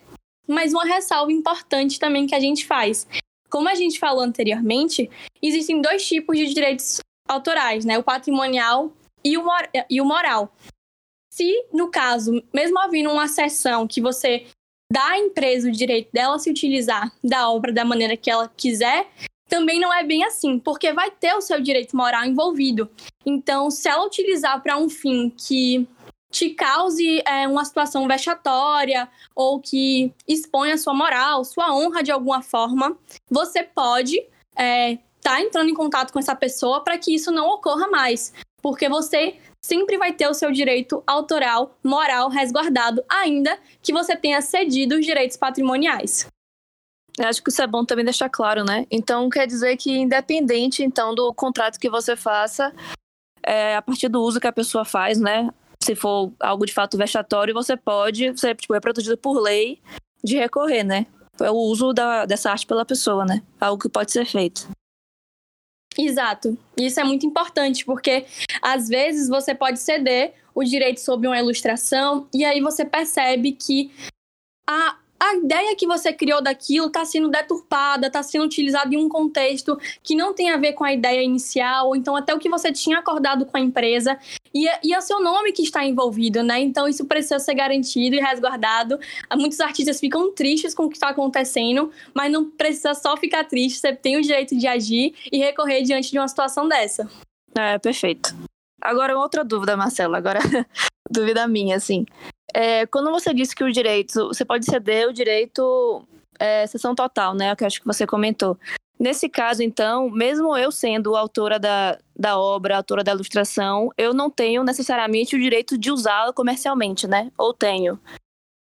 Mas 0.49 0.73
uma 0.73 0.87
ressalva 0.87 1.31
importante 1.31 2.00
também 2.00 2.26
que 2.26 2.35
a 2.35 2.40
gente 2.40 2.64
faz 2.64 3.07
como 3.57 3.71
a 3.71 3.75
gente 3.75 3.99
falou 3.99 4.23
anteriormente, 4.23 5.09
existem 5.41 5.81
dois 5.81 6.07
tipos 6.07 6.37
de 6.37 6.53
direitos 6.53 7.01
autorais, 7.27 7.87
né? 7.87 7.97
O 7.97 8.03
patrimonial 8.03 8.93
e 9.25 9.39
o, 9.39 9.43
mor 9.43 9.67
e 9.89 9.99
o 9.99 10.05
moral. 10.05 10.55
Se, 11.33 11.65
no 11.73 11.91
caso, 11.91 12.45
mesmo 12.53 12.79
havendo 12.79 13.11
uma 13.11 13.27
sessão 13.27 13.87
que 13.87 13.99
você 13.99 14.45
dá 14.93 15.13
à 15.13 15.19
empresa 15.19 15.71
o 15.71 15.73
direito 15.73 16.13
dela 16.13 16.39
se 16.39 16.51
utilizar 16.51 17.11
da 17.25 17.49
obra 17.49 17.73
da 17.73 17.83
maneira 17.83 18.15
que 18.15 18.31
ela 18.31 18.47
quiser, 18.55 19.09
também 19.49 19.81
não 19.81 19.91
é 19.91 20.05
bem 20.05 20.23
assim, 20.23 20.59
porque 20.59 20.93
vai 20.93 21.11
ter 21.11 21.33
o 21.33 21.41
seu 21.41 21.59
direito 21.59 21.97
moral 21.97 22.27
envolvido. 22.27 22.91
Então, 23.25 23.71
se 23.71 23.89
ela 23.89 24.05
utilizar 24.05 24.63
para 24.63 24.77
um 24.77 24.91
fim 24.91 25.31
que 25.31 25.89
te 26.30 26.50
cause 26.50 27.23
é, 27.26 27.47
uma 27.47 27.64
situação 27.64 28.06
vexatória 28.06 29.09
ou 29.35 29.61
que 29.61 30.12
exponha 30.26 30.76
sua 30.76 30.95
moral, 30.95 31.45
sua 31.45 31.75
honra 31.75 32.02
de 32.02 32.11
alguma 32.11 32.42
forma, 32.42 32.97
você 33.30 33.62
pode 33.62 34.16
estar 34.18 34.62
é, 34.62 34.99
tá 35.23 35.40
entrando 35.40 35.71
em 35.71 35.75
contato 35.75 36.12
com 36.12 36.18
essa 36.18 36.35
pessoa 36.35 36.83
para 36.83 36.99
que 36.99 37.14
isso 37.14 37.30
não 37.30 37.49
ocorra 37.49 37.88
mais, 37.88 38.33
porque 38.61 38.88
você 38.88 39.37
sempre 39.64 39.99
vai 39.99 40.12
ter 40.12 40.28
o 40.28 40.35
seu 40.35 40.52
direito 40.52 41.02
autoral, 41.06 41.76
moral 41.83 42.28
resguardado, 42.28 43.02
ainda 43.09 43.59
que 43.83 43.92
você 43.92 44.16
tenha 44.16 44.40
cedido 44.40 44.97
os 44.97 45.04
direitos 45.04 45.37
patrimoniais. 45.37 46.26
Eu 47.18 47.26
acho 47.26 47.42
que 47.42 47.50
isso 47.50 47.62
é 47.62 47.66
bom 47.66 47.85
também 47.85 48.04
deixar 48.04 48.28
claro, 48.28 48.62
né? 48.62 48.87
Então 48.90 49.28
quer 49.30 49.47
dizer 49.47 49.76
que 49.76 49.90
independente 49.90 50.83
então 50.85 51.14
do 51.14 51.33
contrato 51.33 51.80
que 51.80 51.88
você 51.88 52.14
faça, 52.14 52.75
é, 53.42 53.76
a 53.76 53.83
partir 53.83 54.09
do 54.09 54.21
uso 54.21 54.38
que 54.38 54.47
a 54.47 54.52
pessoa 54.52 54.85
faz, 54.85 55.18
né? 55.18 55.49
Se 55.87 55.95
for 55.95 56.33
algo 56.40 56.66
de 56.66 56.75
fato 56.75 56.99
vexatório, 56.99 57.55
você 57.55 57.76
pode, 57.76 58.33
você 58.33 58.55
tipo, 58.55 58.75
é 58.75 58.81
protegido 58.81 59.16
por 59.16 59.40
lei 59.40 59.81
de 60.23 60.37
recorrer, 60.37 60.83
né? 60.83 61.07
É 61.40 61.50
o 61.50 61.55
uso 61.55 61.93
da, 61.93 62.26
dessa 62.26 62.50
arte 62.50 62.66
pela 62.66 62.85
pessoa, 62.85 63.25
né? 63.25 63.43
Algo 63.61 63.81
que 63.81 63.88
pode 63.88 64.11
ser 64.11 64.26
feito. 64.26 64.69
Exato. 65.97 66.59
Isso 66.76 66.99
é 66.99 67.05
muito 67.05 67.25
importante, 67.25 67.85
porque 67.85 68.26
às 68.61 68.88
vezes 68.88 69.28
você 69.28 69.55
pode 69.55 69.78
ceder 69.78 70.35
o 70.55 70.64
direito 70.64 71.00
sobre 71.00 71.28
uma 71.28 71.38
ilustração 71.38 72.26
e 72.35 72.45
aí 72.45 72.61
você 72.61 72.85
percebe 72.85 73.52
que 73.52 73.93
a, 74.69 74.99
a 75.18 75.35
ideia 75.37 75.75
que 75.75 75.87
você 75.87 76.12
criou 76.12 76.42
daquilo 76.42 76.87
está 76.87 77.04
sendo 77.04 77.28
deturpada, 77.28 78.06
está 78.06 78.23
sendo 78.23 78.44
utilizada 78.44 78.94
em 78.94 78.99
um 78.99 79.08
contexto 79.08 79.78
que 80.02 80.14
não 80.14 80.35
tem 80.35 80.50
a 80.50 80.56
ver 80.56 80.75
com 80.75 80.85
a 80.85 80.92
ideia 80.92 81.23
inicial, 81.23 81.88
ou 81.88 81.96
então 81.96 82.14
até 82.14 82.35
o 82.35 82.38
que 82.38 82.49
você 82.49 82.73
tinha 82.73 82.99
acordado 82.99 83.46
com 83.46 83.56
a 83.56 83.61
empresa, 83.61 84.18
e, 84.52 84.68
é, 84.68 84.80
e 84.82 84.94
é 84.94 84.99
o 84.99 85.02
seu 85.02 85.20
nome 85.20 85.52
que 85.52 85.62
está 85.62 85.85
envolvido, 85.85 86.42
né? 86.42 86.61
Então 86.61 86.88
isso 86.88 87.04
precisa 87.04 87.38
ser 87.38 87.54
garantido 87.54 88.16
e 88.16 88.20
resguardado. 88.20 88.99
Muitos 89.35 89.61
artistas 89.61 90.00
ficam 90.00 90.32
tristes 90.32 90.75
com 90.75 90.85
o 90.85 90.88
que 90.88 90.96
está 90.96 91.08
acontecendo, 91.08 91.90
mas 92.14 92.30
não 92.30 92.50
precisa 92.50 92.94
só 92.94 93.16
ficar 93.16 93.44
triste, 93.44 93.80
você 93.80 93.94
tem 93.94 94.16
o 94.16 94.23
direito 94.23 94.56
de 94.56 94.66
agir 94.66 95.14
e 95.32 95.38
recorrer 95.38 95.82
diante 95.82 96.11
de 96.11 96.18
uma 96.18 96.28
situação 96.28 96.68
dessa. 96.68 97.08
É, 97.54 97.78
perfeito. 97.78 98.35
Agora, 98.80 99.18
outra 99.18 99.42
dúvida, 99.42 99.76
Marcela, 99.76 100.18
agora 100.18 100.40
dúvida 101.11 101.49
minha, 101.49 101.76
assim. 101.76 102.04
É, 102.59 102.87
quando 102.87 103.11
você 103.11 103.35
disse 103.35 103.55
que 103.55 103.63
o 103.63 103.71
direito, 103.71 104.29
você 104.29 104.43
pode 104.43 104.65
ceder 104.65 105.07
o 105.07 105.13
direito 105.13 106.03
é, 106.39 106.67
sessão 106.67 106.95
total, 106.95 107.35
né? 107.35 107.55
Que 107.55 107.63
eu 107.63 107.67
acho 107.67 107.79
que 107.79 107.87
você 107.87 108.07
comentou. 108.07 108.59
Nesse 108.99 109.29
caso, 109.29 109.63
então, 109.63 110.09
mesmo 110.09 110.57
eu 110.57 110.73
sendo 110.73 111.15
autora 111.15 111.59
da, 111.59 111.99
da 112.19 112.39
obra, 112.39 112.79
autora 112.79 113.05
da 113.05 113.13
ilustração, 113.13 113.91
eu 113.99 114.15
não 114.15 114.31
tenho 114.31 114.65
necessariamente 114.65 115.37
o 115.37 115.39
direito 115.39 115.77
de 115.77 115.91
usá-la 115.91 116.33
comercialmente, 116.33 117.07
né? 117.07 117.31
Ou 117.37 117.53
tenho. 117.53 118.01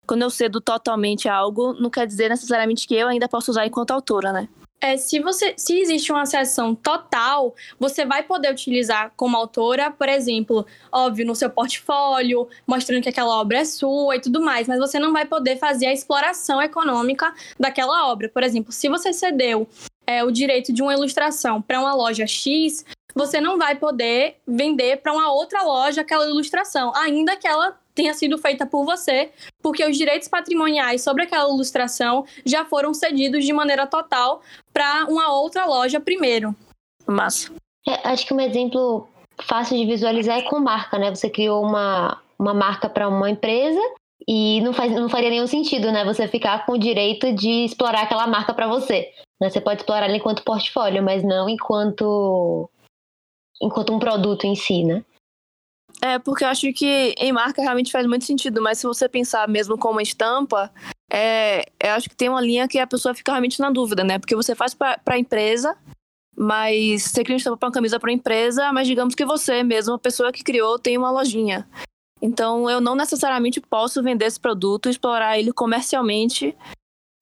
Quando 0.06 0.20
eu 0.20 0.28
cedo 0.28 0.60
totalmente 0.60 1.26
algo, 1.26 1.72
não 1.72 1.88
quer 1.88 2.06
dizer 2.06 2.28
necessariamente 2.28 2.86
que 2.86 2.94
eu 2.94 3.08
ainda 3.08 3.30
posso 3.30 3.50
usar 3.50 3.64
enquanto 3.64 3.92
autora, 3.92 4.30
né? 4.30 4.46
É, 4.80 4.96
se 4.96 5.20
você 5.20 5.54
se 5.56 5.78
existe 5.78 6.10
uma 6.10 6.24
sessão 6.24 6.74
total, 6.74 7.54
você 7.78 8.06
vai 8.06 8.22
poder 8.22 8.50
utilizar 8.50 9.12
como 9.14 9.36
autora, 9.36 9.90
por 9.90 10.08
exemplo, 10.08 10.66
óbvio, 10.90 11.26
no 11.26 11.34
seu 11.34 11.50
portfólio, 11.50 12.48
mostrando 12.66 13.02
que 13.02 13.08
aquela 13.10 13.38
obra 13.40 13.58
é 13.58 13.64
sua 13.64 14.16
e 14.16 14.20
tudo 14.20 14.40
mais, 14.40 14.66
mas 14.66 14.78
você 14.78 14.98
não 14.98 15.12
vai 15.12 15.26
poder 15.26 15.58
fazer 15.58 15.86
a 15.86 15.92
exploração 15.92 16.62
econômica 16.62 17.32
daquela 17.58 18.10
obra. 18.10 18.28
Por 18.28 18.42
exemplo, 18.42 18.72
se 18.72 18.88
você 18.88 19.12
cedeu 19.12 19.68
é, 20.06 20.24
o 20.24 20.30
direito 20.30 20.72
de 20.72 20.82
uma 20.82 20.94
ilustração 20.94 21.60
para 21.60 21.78
uma 21.78 21.94
loja 21.94 22.26
X, 22.26 22.84
você 23.14 23.40
não 23.40 23.58
vai 23.58 23.76
poder 23.76 24.36
vender 24.46 24.98
para 24.98 25.12
uma 25.12 25.30
outra 25.30 25.62
loja 25.62 26.00
aquela 26.00 26.26
ilustração, 26.26 26.92
ainda 26.96 27.36
que 27.36 27.46
ela 27.46 27.78
tenha 28.00 28.14
sido 28.14 28.38
feita 28.38 28.64
por 28.64 28.84
você, 28.84 29.30
porque 29.62 29.84
os 29.84 29.96
direitos 29.96 30.26
patrimoniais 30.26 31.04
sobre 31.04 31.24
aquela 31.24 31.52
ilustração 31.52 32.24
já 32.46 32.64
foram 32.64 32.94
cedidos 32.94 33.44
de 33.44 33.52
maneira 33.52 33.86
total 33.86 34.40
para 34.72 35.04
uma 35.06 35.30
outra 35.34 35.66
loja 35.66 36.00
primeiro. 36.00 36.56
Massa. 37.06 37.52
É, 37.86 38.08
acho 38.08 38.26
que 38.26 38.32
um 38.32 38.40
exemplo 38.40 39.06
fácil 39.42 39.76
de 39.76 39.84
visualizar 39.84 40.38
é 40.38 40.42
com 40.42 40.58
marca, 40.58 40.98
né? 40.98 41.14
Você 41.14 41.28
criou 41.28 41.62
uma, 41.62 42.18
uma 42.38 42.54
marca 42.54 42.88
para 42.88 43.06
uma 43.06 43.28
empresa 43.28 43.80
e 44.26 44.62
não, 44.62 44.72
faz, 44.72 44.92
não 44.92 45.08
faria 45.08 45.28
nenhum 45.28 45.46
sentido, 45.46 45.92
né? 45.92 46.02
Você 46.04 46.26
ficar 46.26 46.64
com 46.64 46.72
o 46.72 46.78
direito 46.78 47.32
de 47.34 47.64
explorar 47.64 48.02
aquela 48.02 48.26
marca 48.26 48.54
para 48.54 48.66
você. 48.66 49.12
Né? 49.38 49.50
Você 49.50 49.60
pode 49.60 49.80
explorar 49.80 50.06
ela 50.06 50.16
enquanto 50.16 50.44
portfólio, 50.44 51.02
mas 51.02 51.22
não 51.22 51.48
enquanto 51.48 52.70
enquanto 53.62 53.92
um 53.92 53.98
produto 53.98 54.46
em 54.46 54.54
si, 54.54 54.84
né? 54.84 55.04
É, 56.02 56.18
porque 56.18 56.44
eu 56.44 56.48
acho 56.48 56.72
que 56.72 57.14
em 57.18 57.32
marca 57.32 57.60
realmente 57.60 57.92
faz 57.92 58.06
muito 58.06 58.24
sentido, 58.24 58.62
mas 58.62 58.78
se 58.78 58.86
você 58.86 59.08
pensar 59.08 59.46
mesmo 59.46 59.76
como 59.76 60.00
estampa, 60.00 60.72
é, 61.12 61.66
eu 61.78 61.92
acho 61.92 62.08
que 62.08 62.16
tem 62.16 62.28
uma 62.28 62.40
linha 62.40 62.66
que 62.66 62.78
a 62.78 62.86
pessoa 62.86 63.14
fica 63.14 63.32
realmente 63.32 63.60
na 63.60 63.70
dúvida, 63.70 64.02
né? 64.02 64.18
Porque 64.18 64.34
você 64.34 64.54
faz 64.54 64.72
para 64.72 64.98
a 65.06 65.18
empresa, 65.18 65.76
mas 66.34 67.02
você 67.02 67.22
cria 67.22 67.34
uma 67.34 67.38
estampa 67.38 67.58
para 67.58 67.66
uma 67.66 67.72
camisa 67.72 68.00
para 68.00 68.10
a 68.10 68.14
empresa, 68.14 68.72
mas 68.72 68.86
digamos 68.86 69.14
que 69.14 69.26
você 69.26 69.62
mesmo, 69.62 69.94
a 69.94 69.98
pessoa 69.98 70.32
que 70.32 70.42
criou, 70.42 70.78
tem 70.78 70.96
uma 70.96 71.10
lojinha. 71.10 71.68
Então 72.22 72.68
eu 72.70 72.80
não 72.80 72.94
necessariamente 72.94 73.60
posso 73.60 74.02
vender 74.02 74.26
esse 74.26 74.40
produto 74.40 74.86
e 74.86 74.90
explorar 74.90 75.38
ele 75.38 75.52
comercialmente 75.52 76.56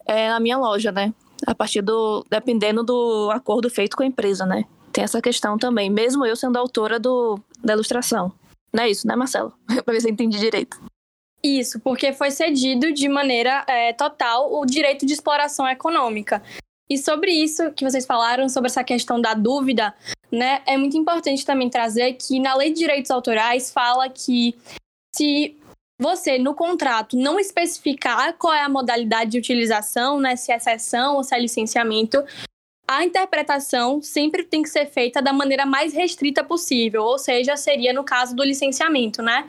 é, 0.07 0.29
na 0.29 0.39
minha 0.39 0.57
loja, 0.57 0.93
né? 0.93 1.13
A 1.47 1.55
partir 1.55 1.83
do. 1.83 2.25
dependendo 2.31 2.85
do 2.85 3.31
acordo 3.33 3.69
feito 3.69 3.97
com 3.97 4.03
a 4.03 4.07
empresa, 4.07 4.47
né? 4.47 4.65
Tem 4.93 5.05
essa 5.05 5.21
questão 5.21 5.59
também, 5.59 5.91
mesmo 5.91 6.25
eu 6.25 6.35
sendo 6.35 6.57
autora 6.57 6.99
do, 6.99 7.39
da 7.63 7.75
ilustração. 7.75 8.33
Não 8.73 8.85
é 8.85 8.91
isso, 8.91 9.07
né, 9.07 9.17
Marcelo? 9.17 9.53
pra 9.85 9.95
ver 9.95 10.01
se 10.01 10.09
eu 10.09 10.13
entendi 10.13 10.39
direito. 10.39 10.81
Isso, 11.43 11.79
porque 11.81 12.13
foi 12.13 12.31
cedido 12.31 12.93
de 12.93 13.09
maneira 13.09 13.65
é, 13.69 13.93
total 13.93 14.53
o 14.53 14.67
direito 14.67 15.07
de 15.07 15.13
exploração 15.13 15.69
econômica. 15.69 16.43
E 16.91 16.97
sobre 16.97 17.31
isso 17.31 17.71
que 17.73 17.85
vocês 17.85 18.07
falaram, 18.07 18.49
sobre 18.49 18.69
essa 18.69 18.83
questão 18.83 19.21
da 19.21 19.35
dúvida, 19.35 19.95
né, 20.33 20.63
é 20.67 20.77
muito 20.77 20.97
importante 20.97 21.45
também 21.45 21.69
trazer 21.69 22.15
que 22.15 22.41
na 22.41 22.55
Lei 22.55 22.73
de 22.73 22.81
Direitos 22.81 23.11
Autorais 23.11 23.71
fala 23.71 24.09
que 24.09 24.57
se 25.15 25.57
você, 26.01 26.39
no 26.39 26.55
contrato, 26.55 27.17
não 27.17 27.39
especificar 27.39 28.33
qual 28.35 28.55
é 28.55 28.63
a 28.63 28.69
modalidade 28.69 29.33
de 29.33 29.39
utilização, 29.39 30.19
né, 30.19 30.35
se 30.35 30.51
é 30.51 30.59
sessão 30.59 31.17
ou 31.17 31.25
se 31.25 31.35
é 31.35 31.41
licenciamento, 31.41 32.25
a 32.89 33.05
interpretação 33.05 34.01
sempre 34.01 34.43
tem 34.43 34.63
que 34.63 34.71
ser 34.71 34.87
feita 34.87 35.21
da 35.21 35.31
maneira 35.31 35.67
mais 35.67 35.93
restrita 35.93 36.43
possível, 36.43 37.03
ou 37.03 37.19
seja, 37.19 37.55
seria 37.55 37.93
no 37.93 38.03
caso 38.03 38.35
do 38.35 38.43
licenciamento, 38.43 39.21
né? 39.21 39.47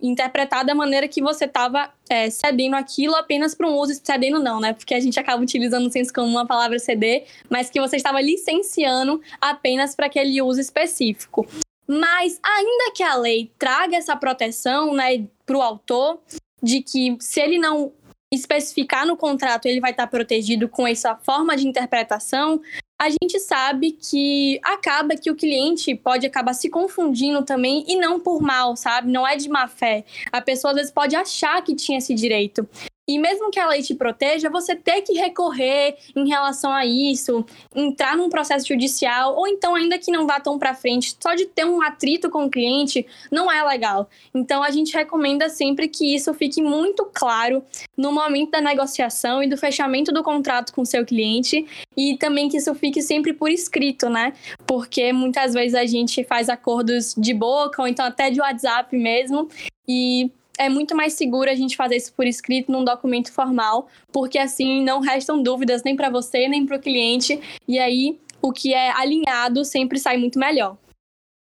Interpretar 0.00 0.62
da 0.62 0.74
maneira 0.74 1.08
que 1.08 1.22
você 1.22 1.46
estava 1.46 1.90
é, 2.10 2.28
cedendo 2.28 2.74
aquilo 2.74 3.14
apenas 3.16 3.54
para 3.54 3.66
um 3.66 3.74
uso, 3.78 3.98
cedendo 4.04 4.38
não, 4.40 4.60
né? 4.60 4.74
Porque 4.74 4.92
a 4.92 5.00
gente 5.00 5.18
acaba 5.18 5.42
utilizando 5.42 5.90
senso 5.90 6.12
comum 6.12 6.36
a 6.38 6.44
palavra 6.44 6.78
ceder, 6.78 7.24
mas 7.48 7.70
que 7.70 7.80
você 7.80 7.96
estava 7.96 8.20
licenciando 8.20 9.22
apenas 9.40 9.94
para 9.96 10.06
aquele 10.06 10.42
uso 10.42 10.60
específico. 10.60 11.46
Mas, 11.86 12.38
ainda 12.42 12.92
que 12.94 13.02
a 13.02 13.14
lei 13.16 13.50
traga 13.58 13.96
essa 13.96 14.14
proteção 14.16 14.92
né, 14.92 15.26
para 15.46 15.56
o 15.56 15.62
autor, 15.62 16.20
de 16.62 16.80
que 16.80 17.16
se 17.20 17.40
ele 17.40 17.58
não 17.58 17.92
especificar 18.32 19.06
no 19.06 19.16
contrato, 19.16 19.66
ele 19.66 19.80
vai 19.80 19.90
estar 19.90 20.06
protegido 20.06 20.68
com 20.68 20.88
essa 20.88 21.14
forma 21.16 21.54
de 21.54 21.68
interpretação, 21.68 22.60
a 23.00 23.10
gente 23.10 23.38
sabe 23.40 23.92
que 23.92 24.60
acaba 24.62 25.16
que 25.16 25.30
o 25.30 25.34
cliente 25.34 25.94
pode 25.94 26.26
acabar 26.26 26.54
se 26.54 26.70
confundindo 26.70 27.42
também 27.44 27.84
e 27.88 27.96
não 27.96 28.20
por 28.20 28.40
mal, 28.40 28.76
sabe? 28.76 29.10
Não 29.10 29.26
é 29.26 29.36
de 29.36 29.48
má 29.48 29.66
fé. 29.66 30.04
A 30.30 30.40
pessoa 30.40 30.70
às 30.70 30.76
vezes 30.76 30.92
pode 30.92 31.16
achar 31.16 31.62
que 31.62 31.74
tinha 31.74 31.98
esse 31.98 32.14
direito. 32.14 32.68
E 33.08 33.18
mesmo 33.18 33.50
que 33.50 33.58
a 33.58 33.66
lei 33.66 33.82
te 33.82 33.96
proteja, 33.96 34.48
você 34.48 34.76
ter 34.76 35.02
que 35.02 35.14
recorrer 35.14 35.96
em 36.14 36.28
relação 36.28 36.72
a 36.72 36.86
isso, 36.86 37.44
entrar 37.74 38.16
num 38.16 38.28
processo 38.28 38.68
judicial, 38.68 39.34
ou 39.34 39.48
então, 39.48 39.74
ainda 39.74 39.98
que 39.98 40.12
não 40.12 40.24
vá 40.24 40.38
tão 40.38 40.56
para 40.56 40.72
frente, 40.72 41.16
só 41.20 41.34
de 41.34 41.46
ter 41.46 41.64
um 41.64 41.82
atrito 41.82 42.30
com 42.30 42.44
o 42.44 42.50
cliente, 42.50 43.04
não 43.28 43.50
é 43.50 43.60
legal. 43.64 44.08
Então, 44.32 44.62
a 44.62 44.70
gente 44.70 44.94
recomenda 44.94 45.48
sempre 45.48 45.88
que 45.88 46.14
isso 46.14 46.32
fique 46.32 46.62
muito 46.62 47.04
claro 47.12 47.64
no 47.96 48.12
momento 48.12 48.52
da 48.52 48.60
negociação 48.60 49.42
e 49.42 49.48
do 49.48 49.56
fechamento 49.56 50.12
do 50.12 50.22
contrato 50.22 50.72
com 50.72 50.82
o 50.82 50.86
seu 50.86 51.04
cliente, 51.04 51.66
e 51.96 52.16
também 52.16 52.48
que 52.48 52.58
isso 52.58 52.72
fique 52.72 52.91
sempre 53.00 53.32
por 53.32 53.48
escrito, 53.50 54.10
né? 54.10 54.32
Porque 54.66 55.12
muitas 55.12 55.54
vezes 55.54 55.74
a 55.74 55.86
gente 55.86 56.24
faz 56.24 56.48
acordos 56.48 57.14
de 57.16 57.32
boca, 57.32 57.80
ou 57.80 57.88
então 57.88 58.04
até 58.04 58.30
de 58.30 58.40
WhatsApp 58.40 58.94
mesmo, 58.96 59.48
e 59.88 60.30
é 60.58 60.68
muito 60.68 60.94
mais 60.94 61.14
seguro 61.14 61.50
a 61.50 61.54
gente 61.54 61.76
fazer 61.76 61.96
isso 61.96 62.12
por 62.12 62.26
escrito 62.26 62.70
num 62.70 62.84
documento 62.84 63.32
formal, 63.32 63.88
porque 64.12 64.38
assim 64.38 64.82
não 64.84 65.00
restam 65.00 65.42
dúvidas 65.42 65.82
nem 65.82 65.96
para 65.96 66.10
você 66.10 66.48
nem 66.48 66.66
para 66.66 66.76
o 66.76 66.80
cliente, 66.80 67.40
e 67.66 67.78
aí 67.78 68.18
o 68.40 68.52
que 68.52 68.74
é 68.74 68.90
alinhado 68.90 69.64
sempre 69.64 69.98
sai 69.98 70.16
muito 70.16 70.38
melhor. 70.38 70.76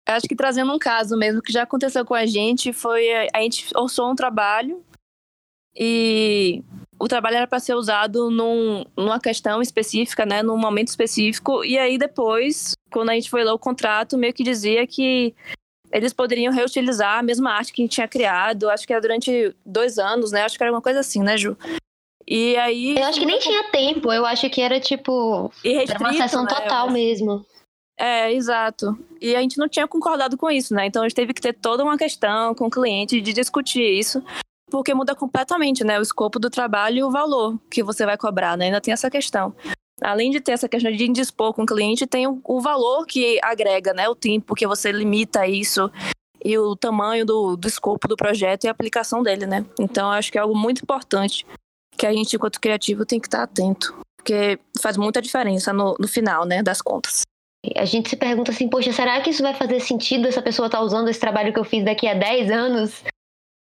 Acho 0.07 0.27
que 0.27 0.35
trazendo 0.35 0.75
um 0.75 0.79
caso 0.79 1.17
mesmo 1.17 1.41
que 1.41 1.53
já 1.53 1.62
aconteceu 1.62 2.05
com 2.05 2.15
a 2.15 2.27
gente, 2.27 2.73
foi 2.73 3.09
a 3.33 3.41
gente 3.41 3.67
orçou 3.77 4.11
um 4.11 4.17
trabalho 4.17 4.83
e 5.75 6.62
o 7.03 7.09
trabalho 7.09 7.35
era 7.35 7.49
para 7.49 7.59
ser 7.59 7.75
usado 7.75 8.31
num, 8.31 8.85
numa 8.97 9.19
questão 9.19 9.61
específica, 9.61 10.25
né, 10.25 10.41
num 10.41 10.57
momento 10.57 10.87
específico, 10.87 11.65
e 11.65 11.77
aí 11.77 11.99
depois, 11.99 12.75
quando 12.93 13.11
a 13.11 13.15
gente 13.15 13.29
foi 13.29 13.43
ler 13.43 13.51
o 13.51 13.59
contrato, 13.59 14.17
meio 14.17 14.33
que 14.33 14.45
dizia 14.45 14.87
que 14.87 15.35
eles 15.91 16.13
poderiam 16.13 16.53
reutilizar 16.53 17.19
a 17.19 17.23
mesma 17.23 17.51
arte 17.51 17.73
que 17.73 17.83
a 17.83 17.85
gente 17.85 17.95
tinha 17.95 18.07
criado, 18.07 18.71
acho 18.71 18.87
que 18.87 18.93
era 18.93 19.03
durante 19.03 19.53
dois 19.67 19.99
anos, 19.99 20.31
né? 20.31 20.43
Acho 20.43 20.57
que 20.57 20.63
era 20.63 20.73
uma 20.73 20.81
coisa 20.81 21.01
assim, 21.01 21.21
né, 21.25 21.37
Ju? 21.37 21.57
E 22.25 22.57
aí. 22.57 22.97
Eu 22.97 23.05
acho 23.07 23.19
que 23.19 23.27
nem 23.27 23.41
tinha 23.41 23.65
tempo, 23.73 24.13
eu 24.13 24.25
acho 24.25 24.49
que 24.49 24.61
era 24.61 24.79
tipo. 24.79 25.53
Era 25.65 25.99
uma 25.99 26.13
sessão 26.13 26.45
né? 26.45 26.55
total 26.55 26.89
mesmo. 26.89 27.45
É, 27.99 28.33
exato. 28.33 28.97
E 29.21 29.35
a 29.35 29.41
gente 29.41 29.59
não 29.59 29.69
tinha 29.69 29.89
concordado 29.89 30.37
com 30.37 30.49
isso, 30.49 30.73
né? 30.73 30.87
Então 30.87 31.03
a 31.03 31.09
gente 31.09 31.17
teve 31.17 31.35
que 31.35 31.43
ter 31.43 31.53
toda 31.53 31.83
uma 31.83 31.99
questão 31.99 32.55
com 32.55 32.69
o 32.69 32.71
cliente 32.71 33.21
de 33.21 33.33
discutir 33.33 33.83
isso, 33.83 34.23
porque 34.73 34.95
muda 34.95 35.14
completamente, 35.14 35.85
né? 35.85 35.99
O 35.99 36.02
escopo 36.02 36.38
do 36.38 36.50
trabalho 36.50 36.99
e 36.99 37.05
o 37.05 37.11
valor 37.11 37.59
que 37.71 37.83
você 37.83 38.05
vai 38.05 38.17
cobrar, 38.17 38.57
né? 38.57 38.67
Ainda 38.67 38.81
tem 38.81 38.93
essa 38.93 39.11
questão 39.11 39.55
além 40.02 40.31
de 40.31 40.41
ter 40.41 40.52
essa 40.52 40.69
questão 40.69 40.91
de 40.91 41.05
indispor 41.05 41.52
com 41.52 41.62
o 41.62 41.67
cliente, 41.67 42.07
tem 42.07 42.26
o, 42.26 42.61
valor 42.61 43.07
que 43.07 43.38
agrega, 43.43 43.93
né? 43.93 44.09
O 44.09 44.14
tempo 44.14 44.55
que 44.55 44.67
você 44.67 44.91
limita 44.91 45.47
isso 45.47 45.91
e 46.45 46.59
o 46.59 46.75
tamanho 46.75 47.25
do, 47.25 47.57
do 47.57 47.69
escopo 47.69 48.09
do 48.09 48.17
projeto 48.17 48.64
e 48.64 48.69
a 48.69 48.73
aplicação 48.73 49.23
dele, 49.23 49.47
né? 49.47 49.64
Então, 49.79 50.11
acho 50.11 50.33
que 50.33 50.38
é 50.38 50.41
algo 50.41 50.57
muito 50.57 50.83
importante 50.83 51.47
que 51.97 52.07
a 52.07 52.12
gente, 52.12 52.35
enquanto 52.35 52.61
criativo, 52.61 53.07
tem 53.07 53.21
que 53.21 53.29
estar 53.29 53.45
atento, 53.45 53.95
porque 54.17 54.59
faz 54.81 54.97
muita 54.97 55.23
diferença 55.23 55.73
no, 55.73 55.95
no 55.99 56.09
final, 56.09 56.45
né, 56.45 56.62
das 56.62 56.83
contas. 56.83 57.23
A 57.76 57.85
gente 57.85 58.11
se 58.11 58.17
pergunta 58.17 58.50
assim, 58.50 58.69
poxa, 58.69 58.93
será 58.93 59.21
que 59.21 59.31
isso 59.31 59.43
vai 59.43 59.55
fazer 59.55 59.79
sentido 59.79 60.26
essa 60.26 60.43
pessoa 60.43 60.67
estar 60.67 60.79
tá 60.79 60.85
usando 60.85 61.09
esse 61.09 61.21
trabalho 61.21 61.52
que 61.52 61.61
eu 61.61 61.64
fiz 61.64 61.85
daqui 61.85 62.09
a 62.09 62.14
10 62.14 62.50
anos? 62.50 63.05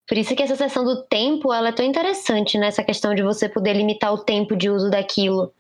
Por 0.09 0.17
isso 0.17 0.35
que 0.35 0.43
essa 0.43 0.57
sessão 0.57 0.85
do 0.85 1.03
tempo, 1.03 1.53
ela 1.53 1.69
é 1.69 1.73
tão 1.73 1.85
interessante, 1.85 2.57
né? 2.57 2.69
Essa 2.69 2.83
questão 2.83 3.15
de 3.15 3.23
você 3.23 3.47
poder 3.49 3.75
limitar 3.75 4.13
o 4.13 4.25
tempo 4.25 4.57
de 4.57 4.71
uso 4.71 4.91
daquilo. 4.91 5.53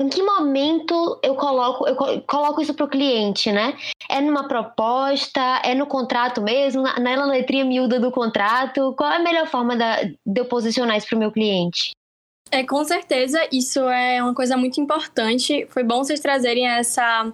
Em 0.00 0.08
que 0.08 0.22
momento 0.22 1.18
eu 1.22 1.34
coloco, 1.34 1.86
eu 1.86 2.22
coloco 2.22 2.62
isso 2.62 2.74
para 2.74 2.86
o 2.86 2.88
cliente, 2.88 3.50
né? 3.50 3.76
É 4.08 4.20
numa 4.20 4.46
proposta, 4.46 5.60
é 5.64 5.74
no 5.74 5.86
contrato 5.86 6.40
mesmo, 6.40 6.82
na, 6.82 6.98
na 6.98 7.26
letrinha 7.26 7.64
miúda 7.64 7.98
do 7.98 8.10
contrato? 8.12 8.94
Qual 8.96 9.10
é 9.10 9.16
a 9.16 9.22
melhor 9.22 9.46
forma 9.46 9.76
da, 9.76 10.02
de 10.02 10.40
eu 10.40 10.44
posicionar 10.44 10.96
isso 10.96 11.08
para 11.08 11.16
o 11.16 11.18
meu 11.18 11.32
cliente? 11.32 11.90
É, 12.50 12.64
com 12.64 12.84
certeza, 12.84 13.40
isso 13.50 13.80
é 13.88 14.22
uma 14.22 14.34
coisa 14.34 14.56
muito 14.56 14.80
importante. 14.80 15.66
Foi 15.70 15.82
bom 15.82 16.04
vocês 16.04 16.20
trazerem 16.20 16.68
essa 16.68 17.32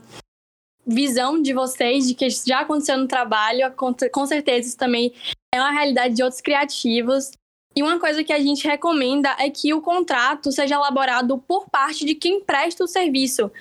visão 0.89 1.41
de 1.41 1.53
vocês 1.53 2.09
de 2.09 2.15
que 2.15 2.29
já 2.31 2.61
aconteceu 2.61 2.97
no 2.97 3.07
trabalho, 3.07 3.73
com 3.77 4.27
certeza 4.27 4.69
isso 4.69 4.77
também 4.77 5.13
é 5.55 5.61
uma 5.61 5.71
realidade 5.71 6.15
de 6.15 6.23
outros 6.23 6.41
criativos. 6.41 7.31
E 7.77 7.83
uma 7.83 8.01
coisa 8.01 8.25
que 8.25 8.33
a 8.33 8.41
gente 8.41 8.67
recomenda 8.67 9.37
é 9.39 9.51
que 9.51 9.73
o 9.73 9.81
contrato 9.81 10.51
seja 10.51 10.75
elaborado 10.75 11.39
por 11.39 11.69
parte 11.69 12.05
de 12.05 12.15
quem 12.15 12.41
presta 12.41 12.83
o 12.83 12.89
serviço 12.89 13.53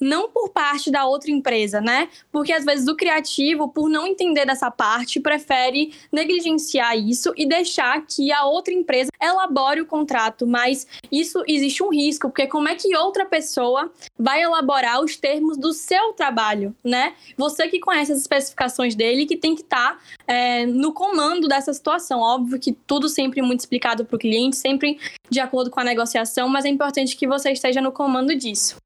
não 0.00 0.28
por 0.28 0.50
parte 0.50 0.90
da 0.90 1.06
outra 1.06 1.30
empresa, 1.30 1.80
né? 1.80 2.08
Porque 2.30 2.52
às 2.52 2.64
vezes 2.64 2.86
o 2.88 2.96
criativo, 2.96 3.68
por 3.68 3.88
não 3.88 4.06
entender 4.06 4.44
dessa 4.44 4.70
parte, 4.70 5.20
prefere 5.20 5.94
negligenciar 6.12 6.96
isso 6.96 7.32
e 7.36 7.46
deixar 7.46 8.04
que 8.06 8.30
a 8.32 8.44
outra 8.44 8.72
empresa 8.72 9.10
elabore 9.20 9.80
o 9.80 9.86
contrato, 9.86 10.46
mas 10.46 10.86
isso 11.10 11.42
existe 11.46 11.82
um 11.82 11.88
risco, 11.88 12.28
porque 12.28 12.46
como 12.46 12.68
é 12.68 12.74
que 12.74 12.96
outra 12.96 13.24
pessoa 13.24 13.90
vai 14.18 14.42
elaborar 14.42 15.02
os 15.02 15.16
termos 15.16 15.56
do 15.56 15.72
seu 15.72 16.12
trabalho, 16.12 16.74
né? 16.84 17.14
Você 17.36 17.68
que 17.68 17.80
conhece 17.80 18.12
as 18.12 18.18
especificações 18.18 18.94
dele, 18.94 19.26
que 19.26 19.36
tem 19.36 19.54
que 19.54 19.62
estar 19.62 19.94
tá, 19.94 19.98
é, 20.26 20.66
no 20.66 20.92
comando 20.92 21.48
dessa 21.48 21.72
situação. 21.72 22.20
Óbvio 22.20 22.58
que 22.58 22.72
tudo 22.72 23.08
sempre 23.08 23.40
muito 23.42 23.60
explicado 23.60 24.04
para 24.04 24.16
o 24.16 24.18
cliente, 24.18 24.56
sempre 24.56 24.98
de 25.30 25.40
acordo 25.40 25.70
com 25.70 25.80
a 25.80 25.84
negociação, 25.84 26.48
mas 26.48 26.64
é 26.64 26.68
importante 26.68 27.16
que 27.16 27.26
você 27.26 27.50
esteja 27.50 27.80
no 27.80 27.92
comando 27.92 28.34
disso. 28.34 28.76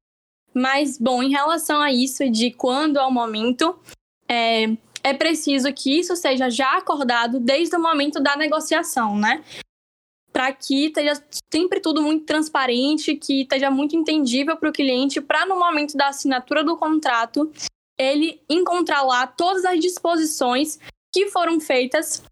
Mas, 0.53 0.97
bom, 0.97 1.23
em 1.23 1.29
relação 1.29 1.81
a 1.81 1.91
isso, 1.91 2.29
de 2.29 2.51
quando 2.51 2.97
é 2.97 3.05
o 3.05 3.11
momento, 3.11 3.77
é, 4.27 4.65
é 5.03 5.13
preciso 5.13 5.71
que 5.73 5.99
isso 5.99 6.15
seja 6.15 6.49
já 6.49 6.77
acordado 6.77 7.39
desde 7.39 7.75
o 7.75 7.81
momento 7.81 8.19
da 8.21 8.35
negociação, 8.35 9.17
né? 9.17 9.43
Para 10.31 10.51
que 10.53 10.85
esteja 10.85 11.21
sempre 11.53 11.79
tudo 11.79 12.01
muito 12.01 12.25
transparente, 12.25 13.15
que 13.15 13.41
esteja 13.41 13.69
muito 13.69 13.95
entendível 13.95 14.55
para 14.57 14.69
o 14.69 14.73
cliente, 14.73 15.21
para 15.21 15.45
no 15.45 15.59
momento 15.59 15.97
da 15.97 16.07
assinatura 16.07 16.63
do 16.63 16.77
contrato 16.77 17.51
ele 17.97 18.41
encontrar 18.49 19.03
lá 19.03 19.27
todas 19.27 19.63
as 19.63 19.79
disposições 19.79 20.79
que 21.13 21.27
foram 21.29 21.59
feitas 21.59 22.23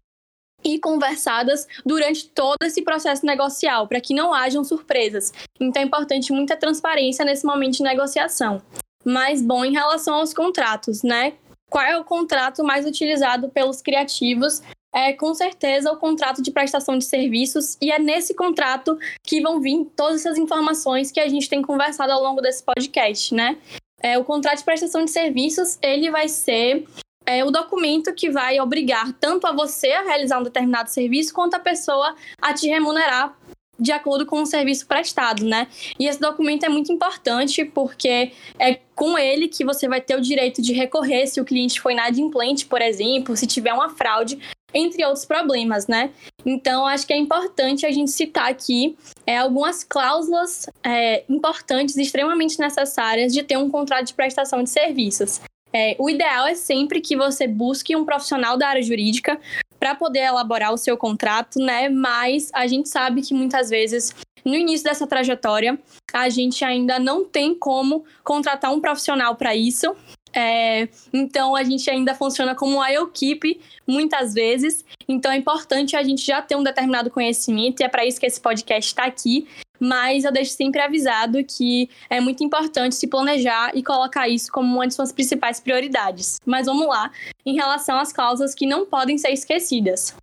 e 0.64 0.78
conversadas 0.78 1.66
durante 1.84 2.28
todo 2.28 2.58
esse 2.62 2.82
processo 2.82 3.24
negocial, 3.24 3.86
para 3.86 4.00
que 4.00 4.14
não 4.14 4.32
hajam 4.32 4.64
surpresas. 4.64 5.32
Então 5.60 5.82
é 5.82 5.84
importante 5.84 6.32
muita 6.32 6.56
transparência 6.56 7.24
nesse 7.24 7.46
momento 7.46 7.78
de 7.78 7.82
negociação. 7.82 8.62
Mas, 9.04 9.40
bom, 9.42 9.64
em 9.64 9.72
relação 9.72 10.14
aos 10.14 10.34
contratos, 10.34 11.02
né? 11.02 11.34
Qual 11.70 11.84
é 11.84 11.96
o 11.96 12.04
contrato 12.04 12.62
mais 12.64 12.84
utilizado 12.84 13.48
pelos 13.48 13.80
criativos? 13.80 14.60
É 14.92 15.12
com 15.12 15.32
certeza 15.34 15.92
o 15.92 15.96
contrato 15.96 16.42
de 16.42 16.50
prestação 16.50 16.98
de 16.98 17.04
serviços, 17.04 17.78
e 17.80 17.92
é 17.92 17.98
nesse 17.98 18.34
contrato 18.34 18.98
que 19.22 19.40
vão 19.40 19.60
vir 19.60 19.86
todas 19.96 20.20
essas 20.20 20.36
informações 20.36 21.12
que 21.12 21.20
a 21.20 21.28
gente 21.28 21.48
tem 21.48 21.62
conversado 21.62 22.12
ao 22.12 22.20
longo 22.20 22.40
desse 22.40 22.62
podcast, 22.62 23.32
né? 23.32 23.56
É, 24.02 24.18
o 24.18 24.24
contrato 24.24 24.58
de 24.58 24.64
prestação 24.64 25.04
de 25.04 25.10
serviços 25.10 25.78
ele 25.82 26.10
vai 26.10 26.26
ser 26.26 26.86
é 27.30 27.44
o 27.44 27.50
documento 27.50 28.12
que 28.12 28.30
vai 28.30 28.60
obrigar 28.60 29.12
tanto 29.20 29.46
a 29.46 29.52
você 29.52 29.92
a 29.92 30.02
realizar 30.02 30.40
um 30.40 30.42
determinado 30.42 30.90
serviço 30.90 31.32
quanto 31.32 31.54
a 31.54 31.60
pessoa 31.60 32.14
a 32.42 32.52
te 32.52 32.68
remunerar 32.68 33.36
de 33.78 33.92
acordo 33.92 34.26
com 34.26 34.42
o 34.42 34.46
serviço 34.46 34.86
prestado, 34.86 35.44
né? 35.44 35.66
E 35.98 36.06
esse 36.06 36.20
documento 36.20 36.64
é 36.64 36.68
muito 36.68 36.92
importante 36.92 37.64
porque 37.64 38.32
é 38.58 38.78
com 38.94 39.16
ele 39.16 39.48
que 39.48 39.64
você 39.64 39.88
vai 39.88 40.00
ter 40.00 40.16
o 40.16 40.20
direito 40.20 40.60
de 40.60 40.74
recorrer 40.74 41.26
se 41.26 41.40
o 41.40 41.44
cliente 41.44 41.80
foi 41.80 41.94
inadimplente, 41.94 42.66
por 42.66 42.82
exemplo, 42.82 43.34
se 43.36 43.46
tiver 43.46 43.72
uma 43.72 43.88
fraude, 43.88 44.38
entre 44.74 45.04
outros 45.04 45.24
problemas, 45.24 45.86
né? 45.86 46.10
Então, 46.44 46.86
acho 46.86 47.06
que 47.06 47.12
é 47.12 47.16
importante 47.16 47.86
a 47.86 47.90
gente 47.90 48.10
citar 48.10 48.50
aqui 48.50 48.96
é, 49.26 49.38
algumas 49.38 49.82
cláusulas 49.82 50.66
é, 50.84 51.24
importantes, 51.28 51.96
extremamente 51.96 52.58
necessárias 52.58 53.32
de 53.32 53.42
ter 53.42 53.56
um 53.56 53.70
contrato 53.70 54.06
de 54.06 54.14
prestação 54.14 54.62
de 54.62 54.70
serviços. 54.70 55.40
É, 55.72 55.96
o 55.98 56.10
ideal 56.10 56.46
é 56.46 56.54
sempre 56.54 57.00
que 57.00 57.16
você 57.16 57.46
busque 57.46 57.94
um 57.94 58.04
profissional 58.04 58.56
da 58.56 58.68
área 58.68 58.82
jurídica 58.82 59.40
para 59.78 59.94
poder 59.94 60.20
elaborar 60.20 60.72
o 60.72 60.76
seu 60.76 60.96
contrato, 60.96 61.58
né? 61.58 61.88
Mas 61.88 62.50
a 62.52 62.66
gente 62.66 62.88
sabe 62.88 63.22
que 63.22 63.32
muitas 63.32 63.70
vezes 63.70 64.14
no 64.44 64.54
início 64.54 64.84
dessa 64.84 65.06
trajetória 65.06 65.78
a 66.12 66.28
gente 66.28 66.64
ainda 66.64 66.98
não 66.98 67.24
tem 67.24 67.54
como 67.54 68.04
contratar 68.24 68.72
um 68.72 68.80
profissional 68.80 69.36
para 69.36 69.54
isso. 69.54 69.94
É, 70.32 70.88
então 71.12 71.56
a 71.56 71.64
gente 71.64 71.90
ainda 71.90 72.14
funciona 72.14 72.54
como 72.54 72.76
uma 72.76 72.92
equipe 72.92 73.60
muitas 73.86 74.34
vezes. 74.34 74.84
Então 75.08 75.32
é 75.32 75.36
importante 75.36 75.96
a 75.96 76.02
gente 76.02 76.24
já 76.24 76.42
ter 76.42 76.56
um 76.56 76.62
determinado 76.62 77.10
conhecimento 77.10 77.80
e 77.80 77.84
é 77.84 77.88
para 77.88 78.04
isso 78.04 78.20
que 78.20 78.26
esse 78.26 78.40
podcast 78.40 78.90
está 78.90 79.04
aqui 79.04 79.48
mas 79.80 80.24
eu 80.24 80.32
deixo 80.32 80.52
sempre 80.52 80.80
avisado 80.80 81.42
que 81.42 81.88
é 82.10 82.20
muito 82.20 82.44
importante 82.44 82.94
se 82.94 83.06
planejar 83.06 83.72
e 83.74 83.82
colocar 83.82 84.28
isso 84.28 84.52
como 84.52 84.74
uma 84.74 84.86
de 84.86 84.94
suas 84.94 85.10
principais 85.10 85.58
prioridades. 85.58 86.38
Mas 86.44 86.66
vamos 86.66 86.86
lá, 86.86 87.10
em 87.44 87.54
relação 87.54 87.98
às 87.98 88.12
cláusulas 88.12 88.54
que 88.54 88.66
não 88.66 88.84
podem 88.84 89.16
ser 89.16 89.30
esquecidas. 89.30 90.14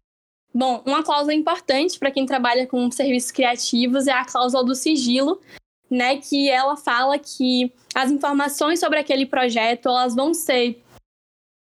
Bom, 0.54 0.82
uma 0.86 1.04
cláusula 1.04 1.34
importante 1.34 2.00
para 2.00 2.12
quem 2.12 2.26
trabalha 2.26 2.66
com 2.66 2.90
serviços 2.92 3.32
criativos 3.32 4.08
é 4.08 4.12
a 4.12 4.26
cláusula 4.26 4.64
do 4.64 4.76
sigilo, 4.76 5.42
né, 5.90 6.18
que 6.18 6.50
ela 6.50 6.76
fala 6.76 7.18
que 7.18 7.72
as 7.94 8.12
informações 8.12 8.80
sobre 8.80 9.00
aquele 9.00 9.26
projeto, 9.26 9.88
elas 9.88 10.16
vão 10.16 10.34
ser 10.34 10.82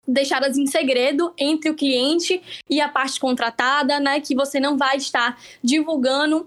deixadas 0.06 0.58
em 0.58 0.66
segredo 0.66 1.32
entre 1.38 1.70
o 1.70 1.74
cliente 1.74 2.42
e 2.68 2.80
a 2.80 2.88
parte 2.88 3.18
contratada, 3.18 3.98
né, 3.98 4.20
que 4.20 4.34
você 4.34 4.60
não 4.60 4.76
vai 4.76 4.96
estar 4.96 5.40
divulgando 5.62 6.46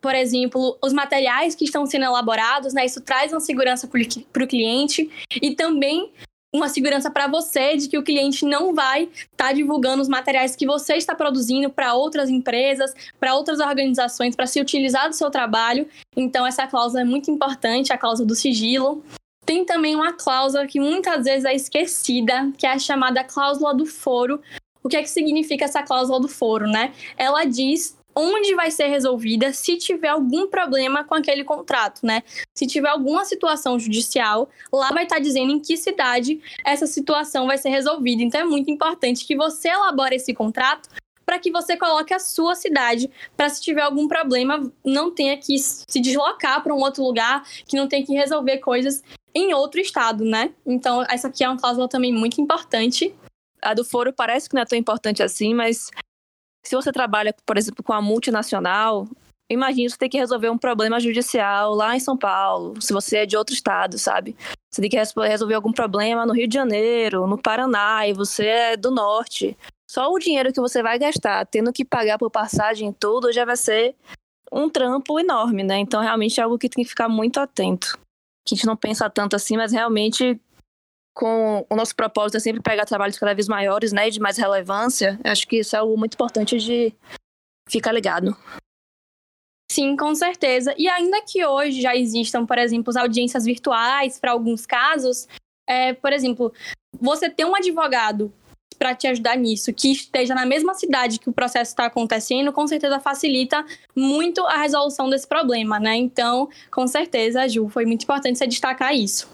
por 0.00 0.14
exemplo, 0.14 0.78
os 0.82 0.92
materiais 0.92 1.54
que 1.54 1.64
estão 1.64 1.86
sendo 1.86 2.04
elaborados, 2.04 2.72
né? 2.72 2.86
Isso 2.86 3.00
traz 3.00 3.32
uma 3.32 3.40
segurança 3.40 3.88
para 4.32 4.44
o 4.44 4.46
cliente 4.46 5.10
e 5.42 5.54
também 5.54 6.12
uma 6.54 6.68
segurança 6.68 7.10
para 7.10 7.26
você 7.26 7.76
de 7.76 7.88
que 7.88 7.98
o 7.98 8.02
cliente 8.02 8.44
não 8.44 8.74
vai 8.74 9.04
estar 9.04 9.48
tá 9.48 9.52
divulgando 9.52 10.00
os 10.00 10.08
materiais 10.08 10.56
que 10.56 10.66
você 10.66 10.94
está 10.94 11.14
produzindo 11.14 11.68
para 11.68 11.94
outras 11.94 12.30
empresas, 12.30 12.94
para 13.20 13.34
outras 13.34 13.60
organizações, 13.60 14.34
para 14.34 14.46
se 14.46 14.60
utilizar 14.60 15.08
do 15.08 15.14
seu 15.14 15.30
trabalho. 15.30 15.86
Então, 16.16 16.46
essa 16.46 16.66
cláusula 16.66 17.02
é 17.02 17.04
muito 17.04 17.30
importante, 17.30 17.92
a 17.92 17.98
cláusula 17.98 18.26
do 18.26 18.34
sigilo. 18.34 19.04
Tem 19.44 19.64
também 19.64 19.94
uma 19.94 20.12
cláusula 20.12 20.66
que 20.66 20.80
muitas 20.80 21.24
vezes 21.24 21.44
é 21.44 21.54
esquecida, 21.54 22.50
que 22.56 22.66
é 22.66 22.72
a 22.72 22.78
chamada 22.78 23.22
cláusula 23.24 23.74
do 23.74 23.84
foro. 23.84 24.40
O 24.82 24.88
que 24.88 24.96
é 24.96 25.02
que 25.02 25.10
significa 25.10 25.64
essa 25.64 25.82
cláusula 25.82 26.20
do 26.20 26.28
foro, 26.28 26.66
né? 26.66 26.92
Ela 27.16 27.44
diz 27.44 27.97
onde 28.18 28.52
vai 28.56 28.68
ser 28.72 28.88
resolvida 28.88 29.52
se 29.52 29.76
tiver 29.76 30.08
algum 30.08 30.48
problema 30.48 31.04
com 31.04 31.14
aquele 31.14 31.44
contrato, 31.44 32.04
né? 32.04 32.24
Se 32.52 32.66
tiver 32.66 32.88
alguma 32.88 33.24
situação 33.24 33.78
judicial, 33.78 34.48
lá 34.72 34.90
vai 34.90 35.04
estar 35.04 35.20
dizendo 35.20 35.52
em 35.52 35.60
que 35.60 35.76
cidade 35.76 36.40
essa 36.66 36.84
situação 36.84 37.46
vai 37.46 37.56
ser 37.56 37.68
resolvida. 37.68 38.20
Então 38.20 38.40
é 38.40 38.44
muito 38.44 38.72
importante 38.72 39.24
que 39.24 39.36
você 39.36 39.68
elabore 39.68 40.16
esse 40.16 40.34
contrato 40.34 40.88
para 41.24 41.38
que 41.38 41.52
você 41.52 41.76
coloque 41.76 42.12
a 42.12 42.18
sua 42.18 42.54
cidade, 42.54 43.08
para 43.36 43.50
se 43.50 43.60
tiver 43.60 43.82
algum 43.82 44.08
problema, 44.08 44.72
não 44.82 45.10
tenha 45.10 45.36
que 45.36 45.56
se 45.58 46.00
deslocar 46.00 46.62
para 46.62 46.74
um 46.74 46.78
outro 46.78 47.04
lugar, 47.04 47.44
que 47.66 47.76
não 47.76 47.86
tenha 47.86 48.04
que 48.04 48.14
resolver 48.14 48.58
coisas 48.58 49.02
em 49.34 49.52
outro 49.52 49.78
estado, 49.78 50.24
né? 50.24 50.54
Então, 50.64 51.04
essa 51.08 51.28
aqui 51.28 51.44
é 51.44 51.48
uma 51.48 51.58
cláusula 51.58 51.86
também 51.86 52.12
muito 52.14 52.40
importante. 52.40 53.14
A 53.60 53.74
do 53.74 53.84
foro 53.84 54.10
parece 54.10 54.48
que 54.48 54.54
não 54.54 54.62
é 54.62 54.64
tão 54.64 54.78
importante 54.78 55.22
assim, 55.22 55.52
mas 55.52 55.90
se 56.64 56.74
você 56.74 56.92
trabalha, 56.92 57.34
por 57.46 57.56
exemplo, 57.56 57.82
com 57.82 57.92
a 57.92 58.02
multinacional, 58.02 59.06
imagine 59.50 59.88
você 59.88 59.96
ter 59.96 60.08
que 60.08 60.18
resolver 60.18 60.50
um 60.50 60.58
problema 60.58 61.00
judicial 61.00 61.74
lá 61.74 61.96
em 61.96 62.00
São 62.00 62.16
Paulo, 62.16 62.80
se 62.80 62.92
você 62.92 63.18
é 63.18 63.26
de 63.26 63.36
outro 63.36 63.54
estado, 63.54 63.98
sabe? 63.98 64.36
Você 64.70 64.82
tem 64.82 64.90
que 64.90 64.96
resolver 64.96 65.54
algum 65.54 65.72
problema 65.72 66.26
no 66.26 66.34
Rio 66.34 66.46
de 66.46 66.54
Janeiro, 66.54 67.26
no 67.26 67.38
Paraná, 67.38 68.06
e 68.06 68.12
você 68.12 68.46
é 68.46 68.76
do 68.76 68.90
norte. 68.90 69.56
Só 69.90 70.10
o 70.12 70.18
dinheiro 70.18 70.52
que 70.52 70.60
você 70.60 70.82
vai 70.82 70.98
gastar 70.98 71.46
tendo 71.46 71.72
que 71.72 71.84
pagar 71.84 72.18
por 72.18 72.30
passagem 72.30 72.90
e 72.90 72.92
tudo 72.92 73.32
já 73.32 73.46
vai 73.46 73.56
ser 73.56 73.94
um 74.52 74.68
trampo 74.68 75.18
enorme, 75.18 75.62
né? 75.62 75.78
Então, 75.78 76.02
realmente 76.02 76.38
é 76.38 76.42
algo 76.42 76.58
que 76.58 76.68
tem 76.68 76.84
que 76.84 76.90
ficar 76.90 77.08
muito 77.08 77.40
atento. 77.40 77.98
Que 78.46 78.54
a 78.54 78.56
gente 78.56 78.66
não 78.66 78.76
pensa 78.76 79.08
tanto 79.08 79.34
assim, 79.34 79.56
mas 79.56 79.72
realmente 79.72 80.38
com 81.18 81.66
o 81.68 81.74
nosso 81.74 81.96
propósito 81.96 82.36
é 82.36 82.40
sempre 82.40 82.62
pegar 82.62 82.86
trabalhos 82.86 83.18
cada 83.18 83.34
vez 83.34 83.48
maiores, 83.48 83.92
né, 83.92 84.06
e 84.06 84.10
de 84.12 84.20
mais 84.20 84.38
relevância, 84.38 85.18
acho 85.24 85.48
que 85.48 85.56
isso 85.56 85.74
é 85.74 85.80
algo 85.80 85.98
muito 85.98 86.14
importante 86.14 86.56
de 86.58 86.94
ficar 87.68 87.90
ligado. 87.90 88.36
Sim, 89.68 89.96
com 89.96 90.14
certeza. 90.14 90.72
E 90.78 90.88
ainda 90.88 91.20
que 91.22 91.44
hoje 91.44 91.82
já 91.82 91.96
existam, 91.96 92.46
por 92.46 92.56
exemplo, 92.56 92.90
as 92.90 92.96
audiências 92.96 93.44
virtuais 93.44 94.20
para 94.20 94.30
alguns 94.30 94.64
casos, 94.64 95.26
é, 95.68 95.92
por 95.92 96.12
exemplo, 96.12 96.52
você 97.00 97.28
ter 97.28 97.44
um 97.44 97.56
advogado 97.56 98.32
para 98.78 98.94
te 98.94 99.08
ajudar 99.08 99.36
nisso, 99.36 99.74
que 99.74 99.90
esteja 99.90 100.36
na 100.36 100.46
mesma 100.46 100.72
cidade 100.74 101.18
que 101.18 101.28
o 101.28 101.32
processo 101.32 101.72
está 101.72 101.86
acontecendo, 101.86 102.52
com 102.52 102.64
certeza 102.68 103.00
facilita 103.00 103.66
muito 103.94 104.40
a 104.46 104.56
resolução 104.58 105.10
desse 105.10 105.26
problema, 105.26 105.80
né? 105.80 105.96
Então, 105.96 106.48
com 106.70 106.86
certeza, 106.86 107.48
Ju, 107.48 107.68
foi 107.68 107.84
muito 107.84 108.04
importante 108.04 108.38
você 108.38 108.46
destacar 108.46 108.94
isso. 108.94 109.28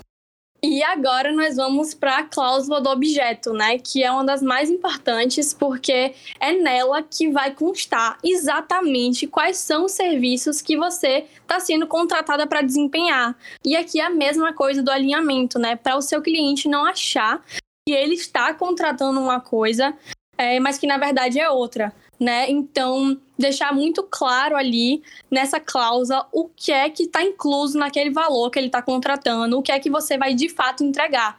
E 0.66 0.82
agora 0.82 1.30
nós 1.30 1.56
vamos 1.56 1.92
para 1.92 2.16
a 2.16 2.22
cláusula 2.22 2.80
do 2.80 2.88
objeto, 2.88 3.52
né? 3.52 3.78
Que 3.78 4.02
é 4.02 4.10
uma 4.10 4.24
das 4.24 4.40
mais 4.40 4.70
importantes, 4.70 5.52
porque 5.52 6.14
é 6.40 6.52
nela 6.52 7.02
que 7.02 7.30
vai 7.30 7.50
constar 7.54 8.16
exatamente 8.24 9.26
quais 9.26 9.58
são 9.58 9.84
os 9.84 9.92
serviços 9.92 10.62
que 10.62 10.74
você 10.74 11.26
está 11.42 11.60
sendo 11.60 11.86
contratada 11.86 12.46
para 12.46 12.62
desempenhar. 12.62 13.36
E 13.62 13.76
aqui 13.76 14.00
é 14.00 14.06
a 14.06 14.10
mesma 14.10 14.54
coisa 14.54 14.82
do 14.82 14.90
alinhamento, 14.90 15.58
né? 15.58 15.76
Para 15.76 15.98
o 15.98 16.00
seu 16.00 16.22
cliente 16.22 16.66
não 16.66 16.86
achar 16.86 17.44
que 17.86 17.94
ele 17.94 18.14
está 18.14 18.54
contratando 18.54 19.20
uma 19.20 19.40
coisa, 19.40 19.94
é, 20.38 20.58
mas 20.60 20.78
que 20.78 20.86
na 20.86 20.96
verdade 20.96 21.38
é 21.38 21.50
outra 21.50 21.92
né? 22.24 22.50
Então, 22.50 23.20
deixar 23.38 23.74
muito 23.74 24.02
claro 24.02 24.56
ali 24.56 25.02
nessa 25.30 25.60
cláusula 25.60 26.26
o 26.32 26.48
que 26.48 26.72
é 26.72 26.88
que 26.88 27.02
está 27.02 27.22
incluso 27.22 27.78
naquele 27.78 28.10
valor 28.10 28.50
que 28.50 28.58
ele 28.58 28.68
está 28.68 28.80
contratando, 28.80 29.58
o 29.58 29.62
que 29.62 29.70
é 29.70 29.78
que 29.78 29.90
você 29.90 30.16
vai 30.16 30.34
de 30.34 30.48
fato 30.48 30.82
entregar. 30.82 31.38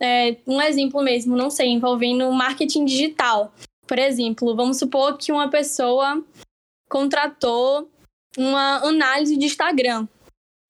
É, 0.00 0.36
um 0.44 0.60
exemplo 0.60 1.00
mesmo, 1.04 1.36
não 1.36 1.50
sei, 1.50 1.68
envolvendo 1.68 2.30
marketing 2.32 2.84
digital. 2.84 3.54
Por 3.86 3.96
exemplo, 3.96 4.56
vamos 4.56 4.76
supor 4.76 5.16
que 5.16 5.30
uma 5.30 5.48
pessoa 5.48 6.20
contratou 6.90 7.88
uma 8.36 8.78
análise 8.78 9.36
de 9.36 9.46
Instagram. 9.46 10.08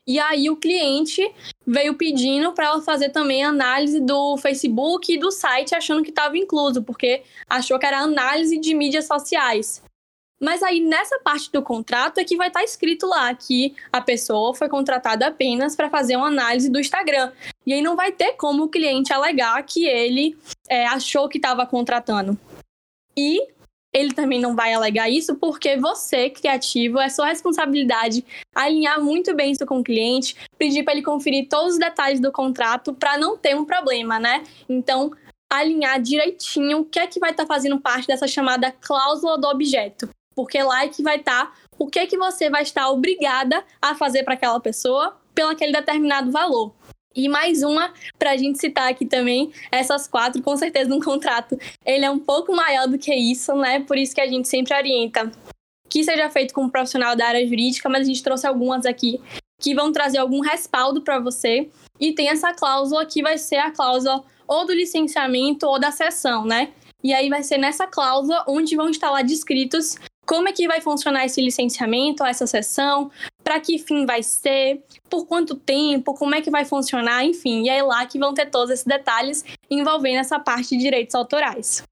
E 0.06 0.18
aí 0.18 0.50
o 0.50 0.56
cliente 0.56 1.22
veio 1.66 1.94
pedindo 1.94 2.52
para 2.52 2.66
ela 2.66 2.82
fazer 2.82 3.08
também 3.08 3.42
análise 3.42 4.00
do 4.00 4.36
Facebook 4.36 5.12
e 5.12 5.18
do 5.18 5.30
site, 5.30 5.74
achando 5.74 6.02
que 6.02 6.10
estava 6.10 6.36
incluso, 6.36 6.82
porque 6.82 7.22
achou 7.48 7.78
que 7.78 7.86
era 7.86 8.00
análise 8.00 8.58
de 8.58 8.74
mídias 8.74 9.06
sociais. 9.06 9.82
Mas 10.40 10.62
aí 10.62 10.80
nessa 10.80 11.18
parte 11.20 11.50
do 11.50 11.62
contrato 11.62 12.18
é 12.18 12.24
que 12.24 12.36
vai 12.36 12.48
estar 12.48 12.60
tá 12.60 12.64
escrito 12.64 13.06
lá 13.06 13.34
que 13.34 13.74
a 13.90 14.00
pessoa 14.00 14.54
foi 14.54 14.68
contratada 14.68 15.26
apenas 15.26 15.74
para 15.74 15.88
fazer 15.88 16.16
uma 16.16 16.26
análise 16.26 16.68
do 16.68 16.78
Instagram. 16.78 17.32
E 17.66 17.72
aí 17.72 17.80
não 17.80 17.96
vai 17.96 18.12
ter 18.12 18.32
como 18.32 18.64
o 18.64 18.68
cliente 18.68 19.10
alegar 19.10 19.62
que 19.62 19.86
ele 19.86 20.36
é, 20.68 20.86
achou 20.86 21.30
que 21.30 21.38
estava 21.38 21.64
contratando. 21.64 22.38
E 23.16 23.53
ele 23.94 24.12
também 24.12 24.40
não 24.40 24.56
vai 24.56 24.74
alegar 24.74 25.08
isso 25.08 25.36
porque 25.36 25.76
você, 25.76 26.28
criativo, 26.28 26.98
é 26.98 27.08
sua 27.08 27.28
responsabilidade 27.28 28.24
alinhar 28.52 29.00
muito 29.00 29.34
bem 29.34 29.52
isso 29.52 29.64
com 29.64 29.78
o 29.78 29.84
cliente, 29.84 30.34
pedir 30.58 30.82
para 30.82 30.94
ele 30.94 31.02
conferir 31.02 31.48
todos 31.48 31.74
os 31.74 31.78
detalhes 31.78 32.18
do 32.18 32.32
contrato 32.32 32.92
para 32.92 33.16
não 33.16 33.38
ter 33.38 33.54
um 33.54 33.64
problema, 33.64 34.18
né? 34.18 34.42
Então, 34.68 35.12
alinhar 35.48 36.02
direitinho 36.02 36.80
o 36.80 36.84
que 36.84 36.98
é 36.98 37.06
que 37.06 37.20
vai 37.20 37.30
estar 37.30 37.44
tá 37.44 37.54
fazendo 37.54 37.80
parte 37.80 38.08
dessa 38.08 38.26
chamada 38.26 38.72
cláusula 38.72 39.38
do 39.38 39.46
objeto, 39.46 40.08
porque 40.34 40.60
lá 40.60 40.84
é 40.84 40.88
que 40.88 41.02
vai 41.02 41.16
estar 41.16 41.46
tá 41.46 41.52
o 41.78 41.86
que 41.86 42.00
é 42.00 42.06
que 42.06 42.18
você 42.18 42.50
vai 42.50 42.62
estar 42.62 42.88
obrigada 42.90 43.64
a 43.80 43.94
fazer 43.94 44.24
para 44.24 44.34
aquela 44.34 44.58
pessoa 44.58 45.16
pelo 45.34 45.50
aquele 45.50 45.72
determinado 45.72 46.30
valor. 46.30 46.72
E 47.14 47.28
mais 47.28 47.62
uma, 47.62 47.92
para 48.18 48.32
a 48.32 48.36
gente 48.36 48.58
citar 48.58 48.90
aqui 48.90 49.06
também, 49.06 49.52
essas 49.70 50.08
quatro, 50.08 50.42
com 50.42 50.56
certeza, 50.56 50.94
um 50.94 51.00
contrato, 51.00 51.58
ele 51.84 52.04
é 52.04 52.10
um 52.10 52.18
pouco 52.18 52.54
maior 52.54 52.88
do 52.88 52.98
que 52.98 53.14
isso, 53.14 53.54
né? 53.54 53.80
Por 53.80 53.96
isso 53.96 54.14
que 54.14 54.20
a 54.20 54.26
gente 54.26 54.48
sempre 54.48 54.74
orienta 54.74 55.30
que 55.88 56.02
seja 56.02 56.28
feito 56.28 56.52
com 56.52 56.64
um 56.64 56.68
profissional 56.68 57.14
da 57.14 57.26
área 57.26 57.46
jurídica, 57.46 57.88
mas 57.88 58.02
a 58.02 58.04
gente 58.04 58.20
trouxe 58.20 58.46
algumas 58.46 58.84
aqui 58.84 59.20
que 59.60 59.74
vão 59.76 59.92
trazer 59.92 60.18
algum 60.18 60.40
respaldo 60.40 61.00
para 61.00 61.20
você. 61.20 61.70
E 62.00 62.12
tem 62.12 62.28
essa 62.28 62.52
cláusula 62.52 63.06
que 63.06 63.22
vai 63.22 63.38
ser 63.38 63.58
a 63.58 63.70
cláusula 63.70 64.24
ou 64.46 64.66
do 64.66 64.74
licenciamento 64.74 65.66
ou 65.66 65.78
da 65.78 65.92
sessão, 65.92 66.44
né? 66.44 66.72
E 67.02 67.14
aí 67.14 67.28
vai 67.28 67.44
ser 67.44 67.58
nessa 67.58 67.86
cláusula 67.86 68.44
onde 68.48 68.74
vão 68.74 68.90
estar 68.90 69.10
lá 69.10 69.22
descritos 69.22 69.96
como 70.26 70.48
é 70.48 70.52
que 70.52 70.66
vai 70.66 70.80
funcionar 70.80 71.24
esse 71.24 71.40
licenciamento, 71.40 72.24
essa 72.24 72.46
sessão, 72.46 73.10
para 73.42 73.60
que 73.60 73.78
fim 73.78 74.06
vai 74.06 74.22
ser, 74.22 74.82
por 75.08 75.26
quanto 75.26 75.54
tempo, 75.54 76.14
como 76.14 76.34
é 76.34 76.40
que 76.40 76.50
vai 76.50 76.64
funcionar, 76.64 77.24
enfim. 77.24 77.64
E 77.64 77.68
é 77.68 77.82
lá 77.82 78.04
que 78.06 78.18
vão 78.18 78.32
ter 78.32 78.46
todos 78.46 78.70
esses 78.70 78.84
detalhes 78.84 79.44
envolvendo 79.70 80.18
essa 80.18 80.38
parte 80.38 80.70
de 80.70 80.78
direitos 80.78 81.14
autorais. 81.14 81.82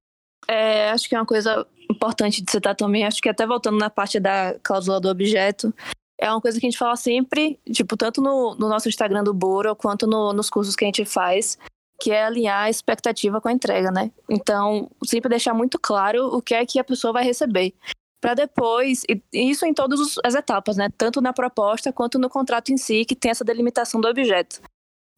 É, 0.49 0.91
acho 0.91 1.09
que 1.09 1.15
é 1.15 1.19
uma 1.19 1.27
coisa 1.27 1.67
importante 1.91 2.43
de 2.43 2.51
citar 2.51 2.75
também, 2.75 3.05
acho 3.05 3.21
que 3.21 3.29
até 3.29 3.47
voltando 3.47 3.79
na 3.79 3.91
parte 3.91 4.19
da 4.19 4.57
cláusula 4.63 4.99
do 4.99 5.09
objeto, 5.09 5.73
é 6.19 6.31
uma 6.31 6.41
coisa 6.41 6.59
que 6.59 6.67
a 6.67 6.71
gente 6.71 6.79
fala 6.79 6.97
sempre, 6.97 7.59
tipo, 7.71 7.97
tanto 7.97 8.23
no, 8.23 8.55
no 8.55 8.69
nosso 8.69 8.89
Instagram 8.89 9.25
do 9.25 9.35
Boro, 9.35 9.75
quanto 9.77 10.07
no, 10.07 10.33
nos 10.33 10.49
cursos 10.49 10.75
que 10.75 10.85
a 10.85 10.89
gente 10.89 11.05
faz, 11.05 11.59
que 12.01 12.11
é 12.11 12.25
alinhar 12.25 12.65
a 12.65 12.71
expectativa 12.71 13.41
com 13.41 13.49
a 13.49 13.53
entrega, 13.53 13.91
né? 13.91 14.11
Então, 14.29 14.91
sempre 15.05 15.29
deixar 15.29 15.53
muito 15.53 15.79
claro 15.79 16.27
o 16.27 16.41
que 16.41 16.55
é 16.55 16.65
que 16.65 16.79
a 16.79 16.85
pessoa 16.85 17.13
vai 17.13 17.25
receber 17.25 17.75
para 18.23 18.35
depois, 18.35 19.03
e 19.09 19.21
isso 19.51 19.67
em 19.67 19.75
todas 19.75 20.17
as 20.25 20.37
etapas, 20.37 20.77
né? 20.77 20.89
Tanto 20.97 21.21
na 21.21 21.33
proposta 21.33 21.93
quanto 21.93 22.21
no 22.21 22.31
contrato 22.31 22.73
em 22.73 22.77
si, 22.77 23.05
que 23.05 23.17
tem 23.17 23.33
essa 23.33 23.45
delimitação 23.45 24.01
do 24.01 24.07
objeto. 24.07 24.63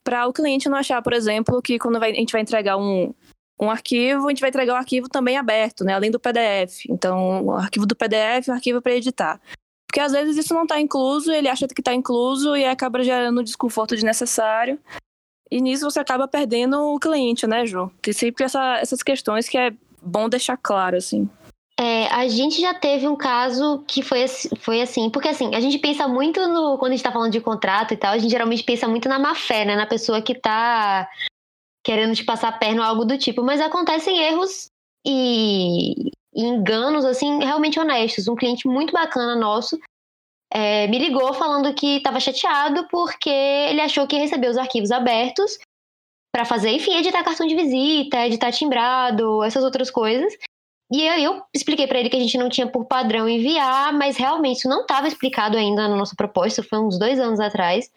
Para 0.02 0.26
o 0.26 0.32
cliente 0.32 0.70
não 0.70 0.78
achar, 0.78 1.02
por 1.02 1.12
exemplo, 1.12 1.60
que 1.60 1.78
quando 1.78 2.02
a 2.02 2.08
gente 2.08 2.32
vai 2.32 2.40
entregar 2.40 2.78
um, 2.78 3.12
um 3.60 3.70
arquivo, 3.70 4.26
a 4.26 4.30
gente 4.30 4.40
vai 4.40 4.48
entregar 4.48 4.72
o 4.72 4.76
um 4.76 4.78
arquivo 4.78 5.06
também 5.06 5.36
aberto, 5.36 5.84
né? 5.84 5.92
Além 5.92 6.10
do 6.10 6.18
PDF. 6.18 6.86
Então, 6.88 7.44
o 7.44 7.52
arquivo 7.52 7.84
do 7.84 7.94
PDF 7.94 8.48
o 8.48 8.52
arquivo 8.52 8.80
para 8.80 8.94
editar. 8.94 9.38
Porque 9.86 10.00
às 10.00 10.12
vezes 10.12 10.38
isso 10.38 10.54
não 10.54 10.62
está 10.62 10.80
incluso, 10.80 11.30
ele 11.30 11.48
acha 11.48 11.68
que 11.68 11.82
está 11.82 11.92
incluso 11.92 12.56
e 12.56 12.64
acaba 12.64 13.04
gerando 13.04 13.44
desconforto 13.44 13.94
desnecessário. 13.94 14.80
E 15.50 15.60
nisso 15.60 15.84
você 15.84 16.00
acaba 16.00 16.26
perdendo 16.26 16.80
o 16.80 16.98
cliente, 16.98 17.46
né, 17.46 17.66
Ju? 17.66 17.92
Tem 18.00 18.14
sempre 18.14 18.44
essa, 18.44 18.78
essas 18.78 19.02
questões 19.02 19.46
que 19.46 19.58
é 19.58 19.72
bom 20.02 20.26
deixar 20.26 20.56
claro, 20.56 20.96
assim. 20.96 21.28
É, 21.78 22.06
a 22.06 22.28
gente 22.28 22.60
já 22.60 22.72
teve 22.72 23.08
um 23.08 23.16
caso 23.16 23.84
que 23.88 24.00
foi, 24.00 24.26
foi 24.58 24.80
assim, 24.80 25.10
porque 25.10 25.28
assim, 25.28 25.54
a 25.54 25.60
gente 25.60 25.78
pensa 25.78 26.06
muito 26.06 26.46
no. 26.46 26.78
Quando 26.78 26.92
a 26.92 26.94
gente 26.96 27.04
tá 27.04 27.10
falando 27.10 27.32
de 27.32 27.40
contrato 27.40 27.92
e 27.92 27.96
tal, 27.96 28.12
a 28.12 28.18
gente 28.18 28.30
geralmente 28.30 28.62
pensa 28.62 28.86
muito 28.86 29.08
na 29.08 29.18
má 29.18 29.34
fé, 29.34 29.64
né? 29.64 29.74
Na 29.74 29.86
pessoa 29.86 30.22
que 30.22 30.34
tá 30.34 31.08
querendo 31.84 32.14
te 32.14 32.24
passar 32.24 32.48
a 32.48 32.52
perna 32.52 32.82
ou 32.82 32.88
algo 32.88 33.04
do 33.04 33.18
tipo. 33.18 33.42
Mas 33.42 33.60
acontecem 33.60 34.18
erros 34.18 34.68
e, 35.04 36.10
e 36.32 36.42
enganos, 36.42 37.04
assim, 37.04 37.42
realmente 37.42 37.80
honestos. 37.80 38.28
Um 38.28 38.36
cliente 38.36 38.68
muito 38.68 38.92
bacana 38.92 39.34
nosso 39.34 39.76
é, 40.54 40.86
me 40.86 41.00
ligou 41.00 41.34
falando 41.34 41.74
que 41.74 41.96
estava 41.96 42.20
chateado 42.20 42.86
porque 42.88 43.28
ele 43.28 43.80
achou 43.80 44.06
que 44.06 44.16
recebeu 44.16 44.52
os 44.52 44.56
arquivos 44.56 44.92
abertos 44.92 45.58
para 46.32 46.44
fazer, 46.44 46.70
enfim, 46.70 46.96
editar 46.96 47.24
cartão 47.24 47.46
de 47.46 47.56
visita, 47.56 48.24
editar 48.26 48.52
timbrado, 48.52 49.42
essas 49.42 49.64
outras 49.64 49.90
coisas. 49.90 50.32
E 50.92 51.08
aí 51.08 51.24
eu 51.24 51.42
expliquei 51.54 51.86
para 51.86 51.98
ele 51.98 52.10
que 52.10 52.16
a 52.16 52.20
gente 52.20 52.36
não 52.36 52.48
tinha 52.48 52.66
por 52.66 52.84
padrão 52.84 53.28
enviar, 53.28 53.92
mas 53.92 54.16
realmente 54.16 54.58
isso 54.58 54.68
não 54.68 54.82
estava 54.82 55.08
explicado 55.08 55.56
ainda 55.56 55.88
na 55.88 55.96
nossa 55.96 56.14
proposta, 56.14 56.62
foi 56.62 56.78
uns 56.78 56.98
dois 56.98 57.18
anos 57.18 57.40
atrás. 57.40 57.90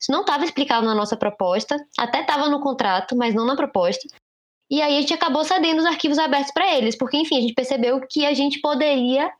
Isso 0.00 0.12
não 0.12 0.20
estava 0.20 0.44
explicado 0.44 0.84
na 0.84 0.94
nossa 0.94 1.16
proposta, 1.16 1.76
até 1.98 2.20
estava 2.20 2.48
no 2.48 2.60
contrato, 2.60 3.16
mas 3.16 3.34
não 3.34 3.46
na 3.46 3.56
proposta. 3.56 4.06
E 4.70 4.82
aí 4.82 4.98
a 4.98 5.00
gente 5.00 5.14
acabou 5.14 5.44
cedendo 5.44 5.78
os 5.78 5.86
arquivos 5.86 6.18
abertos 6.18 6.52
para 6.52 6.76
eles, 6.76 6.96
porque 6.96 7.16
enfim, 7.16 7.38
a 7.38 7.40
gente 7.40 7.54
percebeu 7.54 8.00
que 8.00 8.26
a 8.26 8.34
gente 8.34 8.60
poderia 8.60 9.30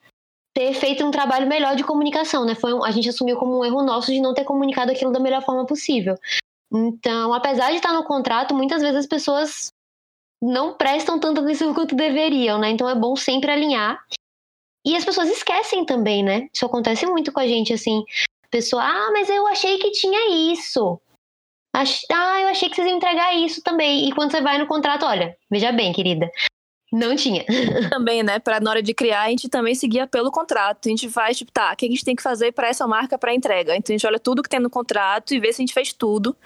ter 0.55 0.73
feito 0.73 1.05
um 1.05 1.11
trabalho 1.11 1.49
melhor 1.49 1.75
de 1.75 1.83
comunicação, 1.83 2.45
né? 2.45 2.55
Foi 2.55 2.73
um, 2.73 2.85
a 2.85 2.91
gente 2.93 3.09
assumiu 3.09 3.37
como 3.37 3.59
um 3.59 3.65
erro 3.65 3.83
nosso 3.83 4.13
de 4.13 4.21
não 4.21 4.33
ter 4.33 4.45
comunicado 4.45 4.93
aquilo 4.93 5.11
da 5.11 5.19
melhor 5.19 5.43
forma 5.43 5.67
possível. 5.67 6.15
Então, 6.73 7.35
apesar 7.35 7.71
de 7.71 7.77
estar 7.77 7.93
no 7.93 8.05
contrato, 8.05 8.55
muitas 8.55 8.81
vezes 8.81 9.01
as 9.01 9.07
pessoas 9.07 9.73
não 10.45 10.75
prestam 10.75 11.19
tanta 11.19 11.41
atenção 11.41 11.73
quanto 11.73 11.95
deveriam, 11.95 12.59
né? 12.59 12.71
Então 12.71 12.89
é 12.89 12.95
bom 12.95 13.17
sempre 13.17 13.51
alinhar. 13.51 13.99
E 14.85 14.95
as 14.95 15.05
pessoas 15.05 15.31
esquecem 15.31 15.87
também, 15.87 16.23
né? 16.23 16.49
Isso 16.53 16.67
acontece 16.67 17.07
muito 17.07 17.33
com 17.33 17.41
a 17.41 17.47
gente, 17.47 17.73
assim. 17.73 18.05
Pessoa, 18.51 18.83
ah, 18.83 19.11
mas 19.13 19.31
eu 19.31 19.47
achei 19.47 19.79
que 19.79 19.91
tinha 19.91 20.53
isso. 20.53 21.01
Ah, 21.75 22.41
eu 22.41 22.49
achei 22.49 22.69
que 22.69 22.77
vocês 22.77 22.87
iam 22.87 22.97
entregar 22.97 23.35
isso 23.35 23.63
também. 23.63 24.09
E 24.09 24.13
quando 24.13 24.31
você 24.31 24.41
vai 24.41 24.59
no 24.59 24.67
contrato, 24.67 25.07
olha, 25.07 25.35
veja 25.51 25.73
bem, 25.73 25.93
querida, 25.93 26.31
não 26.93 27.17
tinha. 27.17 27.45
Também, 27.91 28.23
né? 28.23 28.39
Para 28.39 28.61
na 28.61 28.71
hora 28.71 28.83
de 28.83 28.95
criar, 28.95 29.23
a 29.23 29.29
gente 29.31 29.49
também 29.49 29.75
seguia 29.75 30.07
pelo 30.07 30.31
contrato. 30.31 30.87
A 30.87 30.91
gente 30.91 31.09
faz, 31.09 31.37
tipo, 31.37 31.51
tá, 31.51 31.73
o 31.73 31.77
que 31.77 31.87
a 31.87 31.89
gente 31.89 32.05
tem 32.05 32.15
que 32.15 32.23
fazer 32.23 32.53
para 32.53 32.69
essa 32.69 32.87
marca 32.87 33.19
para 33.19 33.35
entrega? 33.35 33.75
Então 33.75 33.93
a 33.93 33.99
gente 33.99 34.07
olha 34.07 34.21
tudo 34.21 34.43
que 34.43 34.49
tem 34.49 34.61
no 34.61 34.71
contrato 34.71 35.35
e 35.35 35.41
vê 35.41 35.53
se 35.53 35.61
a 35.61 35.65
gente 35.65 35.75
fez 35.75 35.93
tudo 35.93 36.37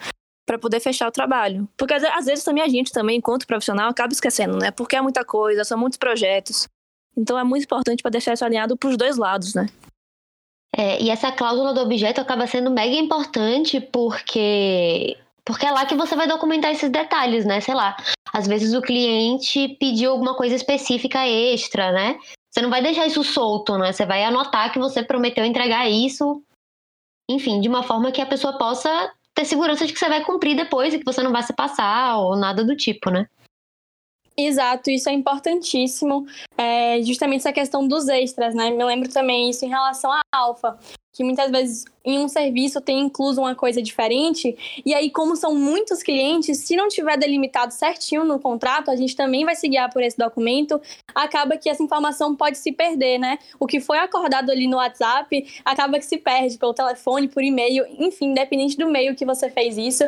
para 0.49 0.59
poder 0.59 0.81
fechar 0.81 1.07
o 1.07 1.13
trabalho. 1.13 1.69
Porque 1.77 1.93
às 1.93 2.25
vezes 2.25 2.43
também 2.43 2.65
a 2.65 2.69
gente 2.69 2.91
também, 2.91 3.19
enquanto 3.19 3.47
profissional, 3.47 3.91
acaba 3.91 4.15
esquecendo, 4.15 4.57
né? 4.57 4.71
Porque 4.71 4.97
é 4.97 5.03
muita 5.03 5.23
coisa, 5.23 5.63
são 5.63 5.77
muitos 5.77 5.99
projetos. 5.99 6.67
Então 7.15 7.39
é 7.39 7.45
muito 7.45 7.65
importante 7.65 8.03
para 8.03 8.13
deixar 8.13 8.33
isso 8.33 8.45
alinhado 8.47 8.75
para 8.75 8.89
os 8.89 8.97
dois 8.97 9.19
lados, 9.19 9.55
né? 9.55 9.67
É, 10.75 11.03
e 11.03 11.11
essa 11.11 11.31
cláusula 11.31 11.75
do 11.75 11.83
objeto 11.83 12.21
acaba 12.21 12.47
sendo 12.47 12.71
mega 12.71 12.95
importante 12.95 13.79
porque 13.81 15.17
porque 15.45 15.67
é 15.67 15.71
lá 15.71 15.87
que 15.87 15.95
você 15.95 16.15
vai 16.15 16.27
documentar 16.27 16.71
esses 16.71 16.91
detalhes, 16.91 17.45
né? 17.45 17.61
Sei 17.61 17.75
lá, 17.75 17.97
às 18.33 18.47
vezes 18.47 18.75
o 18.75 18.83
cliente 18.83 19.77
pediu 19.81 20.13
alguma 20.13 20.35
coisa 20.35 20.55
específica 20.55 21.27
extra, 21.27 21.93
né? 21.93 22.19
Você 22.51 22.63
não 22.63 22.71
vai 22.71 22.83
deixar 22.83 23.07
isso 23.07 23.23
solto, 23.23 23.77
né? 23.77 23.93
Você 23.93 24.07
vai 24.07 24.25
anotar 24.25 24.73
que 24.73 24.79
você 24.79 25.03
prometeu 25.03 25.45
entregar 25.45 25.91
isso, 25.91 26.43
enfim, 27.31 27.61
de 27.61 27.69
uma 27.69 27.83
forma 27.83 28.13
que 28.13 28.23
a 28.23 28.27
pessoa 28.27 28.57
possa 28.57 29.13
ter 29.39 29.45
segurança 29.45 29.87
de 29.87 29.93
que 29.93 29.99
você 30.01 30.09
vai 30.09 30.25
cumprir 30.25 30.57
depois 30.57 30.93
e 30.93 30.99
que 30.99 31.05
você 31.05 31.23
não 31.23 31.31
vai 31.31 31.45
se 31.45 31.53
passar 31.53 32.17
ou 32.19 32.37
nada 32.37 32.65
do 32.65 32.75
tipo, 32.75 33.09
né? 33.09 33.29
Exato, 34.41 34.89
isso 34.89 35.09
é 35.09 35.13
importantíssimo. 35.13 36.25
É 36.57 37.03
justamente 37.03 37.41
essa 37.41 37.53
questão 37.53 37.89
dos 37.89 38.07
extras, 38.09 38.55
né? 38.55 38.71
Me 38.71 38.85
lembro 38.85 39.09
também 39.09 39.51
isso 39.51 39.65
em 39.65 39.69
relação 39.69 40.13
à 40.13 40.21
alfa, 40.31 40.79
que 41.13 41.25
muitas 41.25 41.51
vezes 41.51 41.85
em 42.05 42.21
um 42.21 42.29
serviço 42.29 42.81
tem 42.81 43.01
incluso 43.01 43.41
uma 43.41 43.57
coisa 43.57 43.83
diferente, 43.83 44.57
e 44.87 44.95
aí, 44.95 45.11
como 45.11 45.35
são 45.35 45.55
muitos 45.57 46.05
clientes, 46.05 46.59
se 46.59 46.77
não 46.77 46.87
tiver 46.89 47.19
delimitado 47.19 47.75
certinho 47.75 48.25
no 48.25 48.39
contrato, 48.39 48.93
a 48.93 48.97
gente 48.97 49.17
também 49.17 49.45
vai 49.45 49.57
se 49.57 49.69
guiar 49.69 49.93
por 49.93 50.03
esse 50.03 50.17
documento, 50.17 50.81
acaba 51.13 51.57
que 51.57 51.69
essa 51.69 51.83
informação 51.83 52.37
pode 52.37 52.59
se 52.59 52.71
perder, 52.71 53.19
né? 53.19 53.39
O 53.59 53.67
que 53.67 53.81
foi 53.81 53.99
acordado 53.99 54.51
ali 54.51 54.69
no 54.69 54.77
WhatsApp 54.77 55.47
acaba 55.65 55.99
que 55.99 56.07
se 56.07 56.17
perde 56.17 56.57
pelo 56.57 56.73
telefone, 56.73 57.27
por 57.27 57.43
e-mail, 57.43 57.85
enfim, 57.99 58.27
independente 58.27 58.77
do 58.77 58.89
meio 58.89 59.17
que 59.17 59.27
você 59.27 59.51
fez 59.51 59.77
isso 59.77 60.05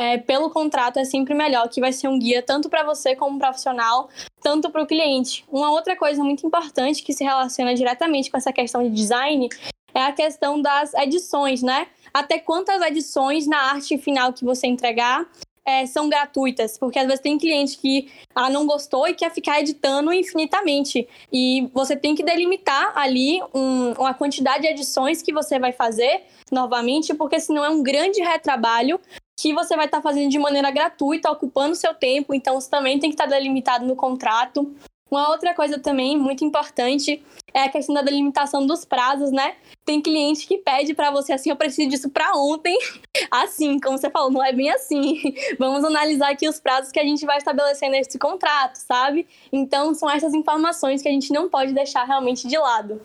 é, 0.00 0.16
pelo 0.16 0.48
contrato 0.48 0.98
é 0.98 1.04
sempre 1.04 1.34
melhor, 1.34 1.68
que 1.68 1.78
vai 1.78 1.92
ser 1.92 2.08
um 2.08 2.18
guia 2.18 2.40
tanto 2.40 2.70
para 2.70 2.82
você 2.82 3.14
como 3.14 3.38
profissional, 3.38 4.08
tanto 4.40 4.70
para 4.70 4.82
o 4.82 4.86
cliente. 4.86 5.44
Uma 5.52 5.70
outra 5.70 5.94
coisa 5.94 6.24
muito 6.24 6.46
importante 6.46 7.02
que 7.02 7.12
se 7.12 7.22
relaciona 7.22 7.74
diretamente 7.74 8.30
com 8.30 8.38
essa 8.38 8.50
questão 8.50 8.82
de 8.82 8.88
design 8.88 9.46
é 9.92 10.02
a 10.02 10.10
questão 10.12 10.62
das 10.62 10.94
edições, 10.94 11.62
né? 11.62 11.86
Até 12.14 12.38
quantas 12.38 12.80
edições 12.80 13.46
na 13.46 13.58
arte 13.72 13.98
final 13.98 14.32
que 14.32 14.42
você 14.42 14.66
entregar 14.66 15.28
é, 15.66 15.84
são 15.84 16.08
gratuitas, 16.08 16.78
porque 16.78 16.98
às 16.98 17.06
vezes 17.06 17.20
tem 17.20 17.36
cliente 17.36 17.76
que 17.76 18.10
ah, 18.34 18.48
não 18.48 18.66
gostou 18.66 19.06
e 19.06 19.12
quer 19.12 19.30
ficar 19.30 19.60
editando 19.60 20.14
infinitamente. 20.14 21.06
E 21.30 21.68
você 21.74 21.94
tem 21.94 22.14
que 22.14 22.22
delimitar 22.22 22.96
ali 22.96 23.42
um, 23.52 23.92
uma 23.98 24.14
quantidade 24.14 24.62
de 24.62 24.68
edições 24.68 25.20
que 25.20 25.30
você 25.30 25.58
vai 25.58 25.72
fazer 25.72 26.22
novamente, 26.50 27.12
porque 27.12 27.38
senão 27.38 27.62
é 27.62 27.68
um 27.68 27.82
grande 27.82 28.22
retrabalho 28.22 28.98
que 29.40 29.54
você 29.54 29.74
vai 29.74 29.86
estar 29.86 29.98
tá 29.98 30.02
fazendo 30.02 30.30
de 30.30 30.38
maneira 30.38 30.70
gratuita, 30.70 31.30
ocupando 31.30 31.74
seu 31.74 31.94
tempo, 31.94 32.34
então 32.34 32.58
isso 32.58 32.68
também 32.68 32.98
tem 32.98 33.08
que 33.08 33.14
estar 33.14 33.24
tá 33.24 33.30
delimitado 33.30 33.86
no 33.86 33.96
contrato. 33.96 34.70
Uma 35.10 35.30
outra 35.30 35.52
coisa 35.54 35.76
também 35.78 36.16
muito 36.16 36.44
importante 36.44 37.20
é 37.52 37.62
a 37.62 37.68
questão 37.68 37.92
da 37.94 38.02
delimitação 38.02 38.64
dos 38.64 38.84
prazos, 38.84 39.32
né? 39.32 39.56
Tem 39.84 40.00
cliente 40.00 40.46
que 40.46 40.58
pede 40.58 40.94
para 40.94 41.10
você 41.10 41.32
assim, 41.32 41.50
eu 41.50 41.56
preciso 41.56 41.88
disso 41.88 42.10
para 42.10 42.36
ontem. 42.36 42.78
Assim, 43.30 43.80
como 43.80 43.98
você 43.98 44.08
falou, 44.08 44.30
não 44.30 44.44
é 44.44 44.52
bem 44.52 44.70
assim. 44.70 45.34
Vamos 45.58 45.84
analisar 45.84 46.30
aqui 46.30 46.48
os 46.48 46.60
prazos 46.60 46.92
que 46.92 46.98
a 46.98 47.04
gente 47.04 47.24
vai 47.26 47.38
estabelecer 47.38 47.88
nesse 47.88 48.18
contrato, 48.18 48.76
sabe? 48.76 49.26
Então, 49.52 49.94
são 49.94 50.08
essas 50.10 50.32
informações 50.32 51.02
que 51.02 51.08
a 51.08 51.12
gente 51.12 51.32
não 51.32 51.48
pode 51.48 51.72
deixar 51.72 52.04
realmente 52.04 52.46
de 52.46 52.56
lado. 52.56 53.00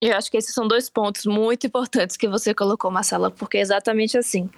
Eu 0.00 0.16
acho 0.16 0.30
que 0.30 0.36
esses 0.36 0.54
são 0.54 0.68
dois 0.68 0.88
pontos 0.88 1.24
muito 1.26 1.66
importantes 1.66 2.16
que 2.16 2.28
você 2.28 2.54
colocou, 2.54 2.90
Marcela, 2.90 3.30
porque 3.30 3.58
é 3.58 3.60
exatamente 3.60 4.16
assim 4.16 4.48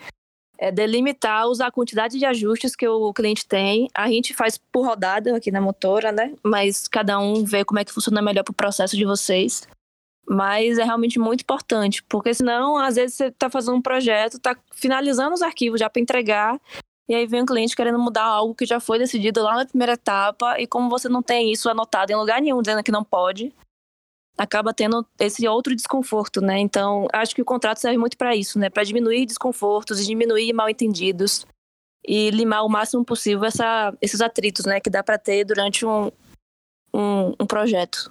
é 0.61 0.71
delimitar, 0.71 1.49
usar 1.49 1.69
a 1.69 1.73
quantidade 1.73 2.19
de 2.19 2.27
ajustes 2.27 2.77
que 2.77 2.87
o 2.87 3.15
cliente 3.15 3.47
tem. 3.47 3.89
A 3.95 4.09
gente 4.09 4.35
faz 4.35 4.59
por 4.59 4.85
rodada 4.85 5.35
aqui 5.35 5.51
na 5.51 5.61
motora, 5.61 6.13
né? 6.13 6.35
Mas 6.45 6.87
cada 6.87 7.19
um 7.19 7.43
vê 7.45 7.65
como 7.65 7.81
é 7.81 7.85
que 7.85 7.93
funciona 7.93 8.21
melhor 8.21 8.45
para 8.45 8.53
o 8.53 8.55
processo 8.55 8.95
de 8.95 9.07
vocês. 9.07 9.67
Mas 10.29 10.79
é 10.79 10.85
realmente 10.85 11.19
muito 11.19 11.41
importante, 11.41 12.05
porque 12.05 12.35
senão, 12.35 12.77
às 12.77 12.97
vezes, 12.97 13.17
você 13.17 13.25
está 13.27 13.49
fazendo 13.49 13.77
um 13.77 13.83
projeto, 13.83 14.37
está 14.37 14.55
finalizando 14.71 15.35
os 15.35 15.43
arquivos 15.43 15.81
já 15.81 15.89
para 15.89 16.03
entregar, 16.03 16.61
e 17.09 17.15
aí 17.15 17.27
vem 17.27 17.43
um 17.43 17.47
cliente 17.47 17.75
querendo 17.75 17.99
mudar 17.99 18.25
algo 18.25 18.55
que 18.55 18.65
já 18.65 18.79
foi 18.79 18.99
decidido 18.99 19.43
lá 19.43 19.57
na 19.57 19.67
primeira 19.67 19.95
etapa, 19.95 20.61
e 20.61 20.69
como 20.69 20.89
você 20.89 21.09
não 21.09 21.23
tem 21.23 21.51
isso 21.51 21.69
anotado 21.69 22.13
em 22.13 22.17
lugar 22.17 22.41
nenhum, 22.41 22.63
dizendo 22.63 22.83
que 22.83 22.93
não 22.93 23.03
pode, 23.03 23.53
acaba 24.37 24.73
tendo 24.73 25.07
esse 25.19 25.47
outro 25.47 25.75
desconforto, 25.75 26.41
né? 26.41 26.59
Então, 26.59 27.07
acho 27.13 27.35
que 27.35 27.43
o 27.43 27.45
contrato 27.45 27.79
serve 27.79 27.99
muito 27.99 28.17
para 28.17 28.35
isso, 28.35 28.59
né? 28.59 28.71
Para 28.71 28.85
diminuir 28.85 29.27
desconfortos 29.27 30.05
diminuir 30.05 30.53
mal-entendidos 30.53 31.47
e 32.07 32.31
limar 32.31 32.65
o 32.65 32.69
máximo 32.69 33.05
possível 33.05 33.45
essa, 33.45 33.95
esses 34.01 34.21
atritos, 34.21 34.65
né? 34.65 34.81
Que 34.81 34.91
dá 34.91 35.03
para 35.03 35.19
ter 35.19 35.45
durante 35.45 35.85
um, 35.85 36.11
um, 36.95 37.35
um 37.41 37.47
projeto. 37.47 38.11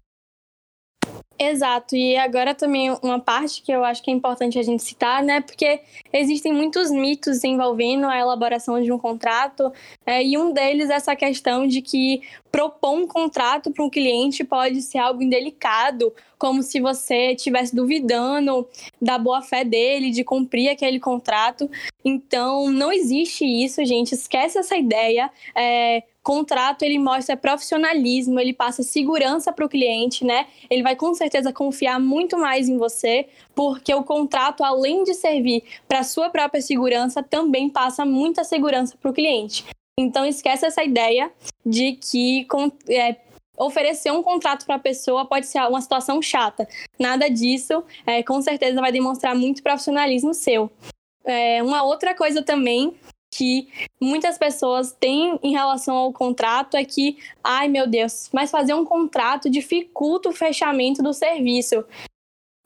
Exato, 1.41 1.95
e 1.95 2.17
agora 2.17 2.54
também 2.54 2.91
uma 3.02 3.17
parte 3.17 3.62
que 3.62 3.72
eu 3.72 3.86
acho 3.86 4.04
que 4.04 4.12
é 4.12 4.13
importante 4.13 4.60
a 4.60 4.62
gente 4.62 4.84
citar, 4.84 5.24
né? 5.24 5.39
Porque 5.39 5.80
existem 6.12 6.52
muitos 6.52 6.91
mitos 6.91 7.45
envolvendo 7.45 8.08
a 8.08 8.19
elaboração 8.19 8.82
de 8.84 8.91
um 8.91 9.00
contrato, 9.00 9.72
é, 10.06 10.22
e 10.22 10.38
um 10.38 10.52
deles 10.52 10.89
é 10.89 10.95
essa 10.95 11.15
questão 11.15 11.65
de 11.65 11.82
que 11.82 12.22
propor 12.52 12.91
um 12.91 13.08
contrato 13.08 13.72
para 13.72 13.86
um 13.86 13.89
cliente 13.89 14.43
pode 14.43 14.82
ser 14.82 14.98
algo 14.98 15.24
indelicado, 15.24 16.13
como 16.38 16.62
se 16.62 16.82
você 16.82 17.32
estivesse 17.32 17.74
duvidando 17.74 18.67
da 19.02 19.17
boa 19.17 19.41
fé 19.41 19.63
dele 19.63 20.12
de 20.12 20.26
cumprir 20.26 20.67
aquele 20.69 21.00
contrato. 21.00 21.72
Então, 22.04 22.69
não 22.69 22.91
existe 22.91 23.45
isso, 23.45 23.84
gente. 23.86 24.13
Esquece 24.13 24.58
essa 24.58 24.76
ideia. 24.76 25.32
É, 25.56 26.04
contrato 26.23 26.84
ele 26.84 26.99
mostra 26.99 27.38
profissionalismo, 27.38 28.39
ele 28.39 28.53
passa 28.53 28.84
segurança 28.84 29.51
para 29.51 29.65
o 29.65 29.69
cliente, 29.69 30.25
né? 30.25 30.47
Ele 30.69 30.84
vai 30.84 30.95
com 30.95 31.13
certeza 31.13 31.53
confiar 31.53 31.99
muito 31.99 32.38
mais 32.38 32.67
em 32.69 32.77
você, 32.77 33.27
porque 33.55 33.93
o 33.93 34.03
contrato, 34.03 34.63
além 34.63 35.03
de 35.03 35.13
servir 35.13 35.63
para 35.88 36.03
sua 36.03 36.29
própria 36.29 36.62
segurança, 36.62 37.23
também 37.23 37.69
passa 37.69 38.05
muita 38.05 38.43
segurança 38.43 38.97
para 38.97 39.12
o 39.12 39.13
cliente. 39.13 39.65
Então 39.97 40.25
esquece 40.25 40.65
essa 40.65 40.84
ideia 40.84 41.32
de 41.65 41.93
que 41.93 42.47
é, 42.89 43.17
oferecer 43.58 44.12
um 44.12 44.23
contrato 44.23 44.65
para 44.65 44.75
a 44.75 44.79
pessoa 44.79 45.25
pode 45.25 45.45
ser 45.45 45.62
uma 45.63 45.82
situação 45.82 46.21
chata. 46.21 46.67
Nada 46.97 47.29
disso, 47.29 47.84
é, 48.05 48.23
com 48.23 48.41
certeza 48.41 48.79
vai 48.79 48.91
demonstrar 48.91 49.36
muito 49.36 49.62
profissionalismo 49.62 50.34
seu. 50.34 50.71
É, 51.25 51.62
uma 51.62 51.84
outra 51.84 52.15
coisa 52.15 52.41
também 52.41 52.95
que 53.31 53.67
muitas 53.99 54.37
pessoas 54.37 54.91
têm 54.91 55.39
em 55.43 55.51
relação 55.51 55.95
ao 55.95 56.11
contrato 56.11 56.75
é 56.75 56.83
que, 56.83 57.17
ai 57.43 57.67
meu 57.67 57.87
Deus, 57.87 58.29
mas 58.33 58.51
fazer 58.51 58.73
um 58.73 58.85
contrato 58.85 59.49
dificulta 59.49 60.29
o 60.29 60.33
fechamento 60.33 61.03
do 61.03 61.13
serviço. 61.13 61.85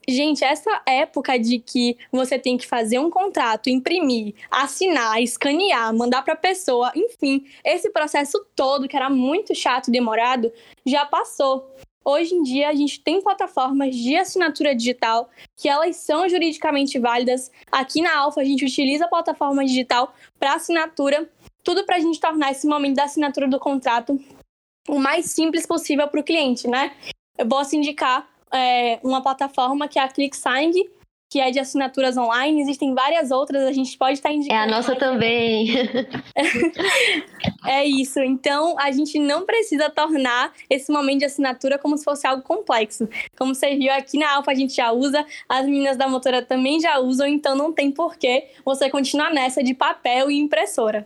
Gente, 0.06 0.44
essa 0.44 0.82
época 0.86 1.38
de 1.38 1.58
que 1.58 1.96
você 2.12 2.38
tem 2.38 2.58
que 2.58 2.66
fazer 2.66 2.98
um 2.98 3.08
contrato, 3.08 3.70
imprimir, 3.70 4.34
assinar, 4.50 5.22
escanear, 5.22 5.94
mandar 5.94 6.22
para 6.22 6.34
a 6.34 6.36
pessoa, 6.36 6.92
enfim, 6.94 7.46
esse 7.64 7.90
processo 7.90 8.44
todo 8.54 8.86
que 8.86 8.96
era 8.96 9.08
muito 9.08 9.54
chato 9.54 9.88
e 9.88 9.92
demorado, 9.92 10.52
já 10.84 11.06
passou. 11.06 11.74
Hoje 12.04 12.34
em 12.34 12.42
dia, 12.42 12.68
a 12.68 12.74
gente 12.74 13.00
tem 13.00 13.22
plataformas 13.22 13.96
de 13.96 14.14
assinatura 14.14 14.74
digital 14.74 15.30
que 15.56 15.68
elas 15.68 15.96
são 15.96 16.28
juridicamente 16.28 16.98
válidas. 16.98 17.50
Aqui 17.72 18.02
na 18.02 18.14
Alfa, 18.18 18.42
a 18.42 18.44
gente 18.44 18.64
utiliza 18.64 19.06
a 19.06 19.08
plataforma 19.08 19.64
digital 19.64 20.14
para 20.38 20.54
assinatura, 20.54 21.28
tudo 21.62 21.84
para 21.86 21.96
a 21.96 22.00
gente 22.00 22.20
tornar 22.20 22.50
esse 22.50 22.66
momento 22.66 22.96
da 22.96 23.04
assinatura 23.04 23.48
do 23.48 23.58
contrato 23.58 24.18
o 24.88 24.98
mais 24.98 25.30
simples 25.30 25.66
possível 25.66 26.06
para 26.08 26.20
o 26.20 26.24
cliente, 26.24 26.68
né? 26.68 26.94
Eu 27.38 27.46
posso 27.48 27.74
indicar 27.74 28.28
é, 28.52 29.00
uma 29.02 29.22
plataforma 29.22 29.88
que 29.88 29.98
é 29.98 30.02
a 30.02 30.08
ClickSign, 30.08 30.72
que 31.34 31.40
é 31.40 31.50
de 31.50 31.58
assinaturas 31.58 32.16
online, 32.16 32.60
existem 32.60 32.94
várias 32.94 33.32
outras, 33.32 33.64
a 33.64 33.72
gente 33.72 33.98
pode 33.98 34.12
estar 34.12 34.30
indicando. 34.30 34.54
É 34.54 34.62
a 34.62 34.68
nossa 34.68 34.94
também. 34.94 35.66
é 37.66 37.84
isso. 37.84 38.20
Então, 38.20 38.76
a 38.78 38.92
gente 38.92 39.18
não 39.18 39.44
precisa 39.44 39.90
tornar 39.90 40.52
esse 40.70 40.92
momento 40.92 41.18
de 41.18 41.24
assinatura 41.24 41.76
como 41.76 41.98
se 41.98 42.04
fosse 42.04 42.24
algo 42.24 42.44
complexo. 42.44 43.08
Como 43.36 43.52
você 43.52 43.74
viu 43.74 43.92
aqui 43.92 44.16
na 44.16 44.32
Alfa, 44.32 44.52
a 44.52 44.54
gente 44.54 44.76
já 44.76 44.92
usa, 44.92 45.26
as 45.48 45.64
meninas 45.64 45.96
da 45.96 46.06
motora 46.06 46.40
também 46.40 46.78
já 46.78 47.00
usam, 47.00 47.26
então 47.26 47.56
não 47.56 47.72
tem 47.72 47.90
porquê 47.90 48.50
você 48.64 48.88
continuar 48.88 49.32
nessa 49.32 49.60
de 49.60 49.74
papel 49.74 50.30
e 50.30 50.38
impressora. 50.38 51.04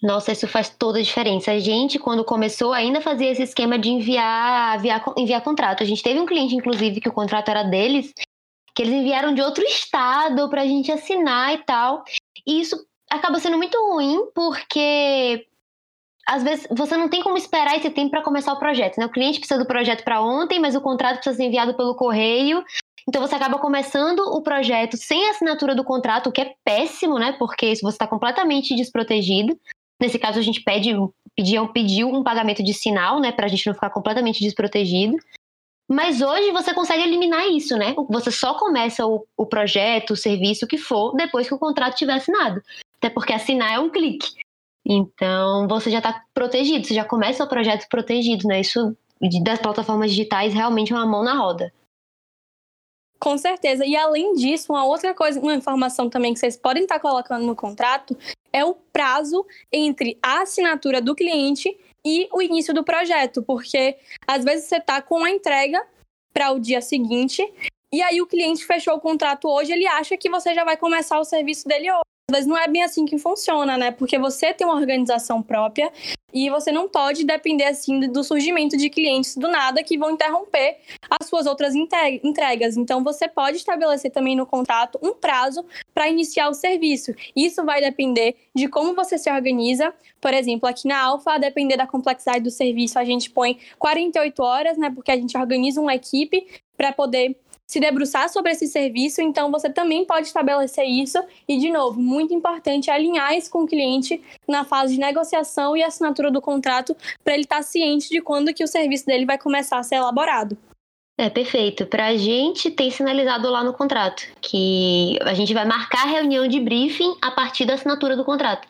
Nossa, 0.00 0.30
isso 0.30 0.46
faz 0.46 0.70
toda 0.70 1.00
a 1.00 1.02
diferença. 1.02 1.50
A 1.50 1.58
gente, 1.58 1.98
quando 1.98 2.24
começou, 2.24 2.72
ainda 2.72 3.00
fazia 3.00 3.32
esse 3.32 3.42
esquema 3.42 3.76
de 3.76 3.90
enviar, 3.90 4.78
enviar, 4.78 5.04
enviar 5.18 5.42
contrato. 5.42 5.82
A 5.82 5.86
gente 5.86 6.04
teve 6.04 6.20
um 6.20 6.24
cliente, 6.24 6.54
inclusive, 6.54 7.00
que 7.00 7.08
o 7.08 7.12
contrato 7.12 7.50
era 7.50 7.64
deles, 7.64 8.12
que 8.80 8.84
eles 8.86 8.94
enviaram 8.94 9.34
de 9.34 9.42
outro 9.42 9.62
estado 9.62 10.48
para 10.48 10.62
a 10.62 10.66
gente 10.66 10.90
assinar 10.90 11.52
e 11.52 11.58
tal. 11.58 12.02
E 12.46 12.62
isso 12.62 12.82
acaba 13.10 13.38
sendo 13.38 13.58
muito 13.58 13.76
ruim, 13.92 14.30
porque 14.34 15.46
às 16.26 16.42
vezes 16.42 16.66
você 16.70 16.96
não 16.96 17.10
tem 17.10 17.22
como 17.22 17.36
esperar 17.36 17.76
esse 17.76 17.90
tempo 17.90 18.10
para 18.10 18.22
começar 18.22 18.54
o 18.54 18.58
projeto, 18.58 18.96
né? 18.96 19.04
O 19.04 19.10
cliente 19.10 19.38
precisa 19.38 19.60
do 19.60 19.66
projeto 19.66 20.02
para 20.02 20.22
ontem, 20.22 20.58
mas 20.58 20.74
o 20.74 20.80
contrato 20.80 21.16
precisa 21.16 21.36
ser 21.36 21.44
enviado 21.44 21.74
pelo 21.74 21.94
correio. 21.94 22.64
Então 23.06 23.20
você 23.20 23.34
acaba 23.34 23.58
começando 23.58 24.20
o 24.20 24.40
projeto 24.40 24.96
sem 24.96 25.26
a 25.26 25.32
assinatura 25.32 25.74
do 25.74 25.84
contrato, 25.84 26.28
o 26.28 26.32
que 26.32 26.40
é 26.40 26.54
péssimo, 26.64 27.18
né? 27.18 27.32
Porque 27.38 27.76
você 27.76 27.88
está 27.88 28.06
completamente 28.06 28.74
desprotegido. 28.74 29.58
Nesse 30.00 30.18
caso, 30.18 30.38
a 30.38 30.42
gente 30.42 30.62
pede, 30.62 30.94
pediu, 31.36 31.68
pediu 31.68 32.08
um 32.08 32.22
pagamento 32.22 32.62
de 32.62 32.72
sinal, 32.72 33.20
né? 33.20 33.30
Para 33.30 33.44
a 33.44 33.48
gente 33.48 33.66
não 33.66 33.74
ficar 33.74 33.90
completamente 33.90 34.42
desprotegido. 34.42 35.18
Mas 35.90 36.20
hoje 36.20 36.52
você 36.52 36.72
consegue 36.72 37.02
eliminar 37.02 37.48
isso, 37.48 37.76
né? 37.76 37.96
Você 38.08 38.30
só 38.30 38.54
começa 38.54 39.04
o, 39.04 39.26
o 39.36 39.44
projeto, 39.44 40.12
o 40.12 40.16
serviço, 40.16 40.64
o 40.64 40.68
que 40.68 40.78
for, 40.78 41.16
depois 41.16 41.48
que 41.48 41.54
o 41.54 41.58
contrato 41.58 41.96
tiver 41.96 42.12
assinado. 42.12 42.62
Até 42.96 43.10
porque 43.10 43.32
assinar 43.32 43.74
é 43.74 43.78
um 43.80 43.90
clique. 43.90 44.28
Então 44.86 45.66
você 45.66 45.90
já 45.90 45.98
está 45.98 46.24
protegido, 46.32 46.86
você 46.86 46.94
já 46.94 47.04
começa 47.04 47.42
o 47.42 47.48
projeto 47.48 47.88
protegido, 47.88 48.46
né? 48.46 48.60
Isso 48.60 48.96
das 49.42 49.58
plataformas 49.58 50.10
digitais 50.10 50.54
realmente 50.54 50.92
é 50.92 50.96
uma 50.96 51.06
mão 51.06 51.24
na 51.24 51.34
roda. 51.34 51.72
Com 53.18 53.36
certeza. 53.36 53.84
E 53.84 53.96
além 53.96 54.32
disso, 54.34 54.72
uma 54.72 54.84
outra 54.84 55.12
coisa, 55.12 55.40
uma 55.40 55.54
informação 55.54 56.08
também 56.08 56.32
que 56.32 56.38
vocês 56.38 56.56
podem 56.56 56.84
estar 56.84 57.00
colocando 57.00 57.44
no 57.44 57.56
contrato 57.56 58.16
é 58.52 58.64
o 58.64 58.74
prazo 58.74 59.44
entre 59.72 60.16
a 60.22 60.42
assinatura 60.42 61.02
do 61.02 61.16
cliente 61.16 61.76
e 62.04 62.28
o 62.32 62.40
início 62.40 62.72
do 62.72 62.84
projeto, 62.84 63.42
porque 63.42 63.96
às 64.26 64.44
vezes 64.44 64.66
você 64.66 64.76
está 64.76 65.00
com 65.02 65.24
a 65.24 65.30
entrega 65.30 65.84
para 66.32 66.52
o 66.52 66.58
dia 66.58 66.80
seguinte 66.80 67.42
e 67.92 68.00
aí 68.02 68.20
o 68.20 68.26
cliente 68.26 68.64
fechou 68.64 68.94
o 68.94 69.00
contrato 69.00 69.48
hoje, 69.48 69.72
ele 69.72 69.86
acha 69.86 70.16
que 70.16 70.30
você 70.30 70.54
já 70.54 70.64
vai 70.64 70.76
começar 70.76 71.18
o 71.18 71.24
serviço 71.24 71.66
dele 71.66 71.90
hoje. 71.90 72.02
Vezes 72.30 72.46
não 72.46 72.56
é 72.56 72.68
bem 72.68 72.82
assim 72.82 73.04
que 73.04 73.18
funciona, 73.18 73.76
né? 73.76 73.90
Porque 73.90 74.18
você 74.18 74.54
tem 74.54 74.66
uma 74.66 74.76
organização 74.76 75.42
própria 75.42 75.92
e 76.32 76.48
você 76.48 76.70
não 76.70 76.88
pode 76.88 77.24
depender 77.24 77.64
assim 77.64 78.00
do 78.00 78.22
surgimento 78.22 78.76
de 78.76 78.88
clientes 78.88 79.36
do 79.36 79.48
nada 79.48 79.82
que 79.82 79.98
vão 79.98 80.12
interromper 80.12 80.78
as 81.10 81.28
suas 81.28 81.46
outras 81.46 81.74
entregas. 81.74 82.76
Então 82.76 83.02
você 83.02 83.28
pode 83.28 83.56
estabelecer 83.56 84.10
também 84.10 84.36
no 84.36 84.46
contrato 84.46 84.98
um 85.02 85.12
prazo 85.12 85.64
para 85.92 86.08
iniciar 86.08 86.48
o 86.48 86.54
serviço. 86.54 87.12
Isso 87.34 87.64
vai 87.64 87.80
depender 87.80 88.36
de 88.54 88.68
como 88.68 88.94
você 88.94 89.18
se 89.18 89.30
organiza. 89.30 89.92
Por 90.20 90.32
exemplo, 90.32 90.68
aqui 90.68 90.86
na 90.86 91.02
Alfa, 91.02 91.32
a 91.32 91.38
depender 91.38 91.76
da 91.76 91.86
complexidade 91.86 92.44
do 92.44 92.50
serviço, 92.50 92.98
a 92.98 93.04
gente 93.04 93.30
põe 93.30 93.58
48 93.78 94.42
horas, 94.42 94.78
né? 94.78 94.90
Porque 94.90 95.10
a 95.10 95.16
gente 95.16 95.36
organiza 95.36 95.80
uma 95.80 95.94
equipe 95.94 96.46
para 96.76 96.92
poder 96.92 97.36
se 97.70 97.78
debruçar 97.78 98.28
sobre 98.28 98.50
esse 98.50 98.66
serviço, 98.66 99.22
então 99.22 99.48
você 99.48 99.70
também 99.70 100.04
pode 100.04 100.26
estabelecer 100.26 100.84
isso. 100.84 101.22
E, 101.46 101.56
de 101.56 101.70
novo, 101.70 102.00
muito 102.00 102.34
importante 102.34 102.90
alinhar 102.90 103.32
isso 103.32 103.48
com 103.48 103.62
o 103.62 103.66
cliente 103.66 104.20
na 104.48 104.64
fase 104.64 104.94
de 104.94 105.00
negociação 105.00 105.76
e 105.76 105.82
assinatura 105.84 106.32
do 106.32 106.42
contrato, 106.42 106.96
para 107.22 107.34
ele 107.34 107.44
estar 107.44 107.58
tá 107.58 107.62
ciente 107.62 108.08
de 108.08 108.20
quando 108.20 108.52
que 108.52 108.64
o 108.64 108.66
serviço 108.66 109.06
dele 109.06 109.24
vai 109.24 109.38
começar 109.38 109.78
a 109.78 109.84
ser 109.84 109.94
elaborado. 109.94 110.58
É 111.16 111.30
perfeito. 111.30 111.86
Para 111.86 112.06
a 112.06 112.16
gente 112.16 112.72
tem 112.72 112.90
sinalizado 112.90 113.48
lá 113.48 113.62
no 113.62 113.72
contrato 113.72 114.24
que 114.42 115.16
a 115.22 115.32
gente 115.32 115.54
vai 115.54 115.64
marcar 115.64 116.08
a 116.08 116.10
reunião 116.10 116.48
de 116.48 116.58
briefing 116.58 117.14
a 117.22 117.30
partir 117.30 117.66
da 117.66 117.74
assinatura 117.74 118.16
do 118.16 118.24
contrato. 118.24 118.66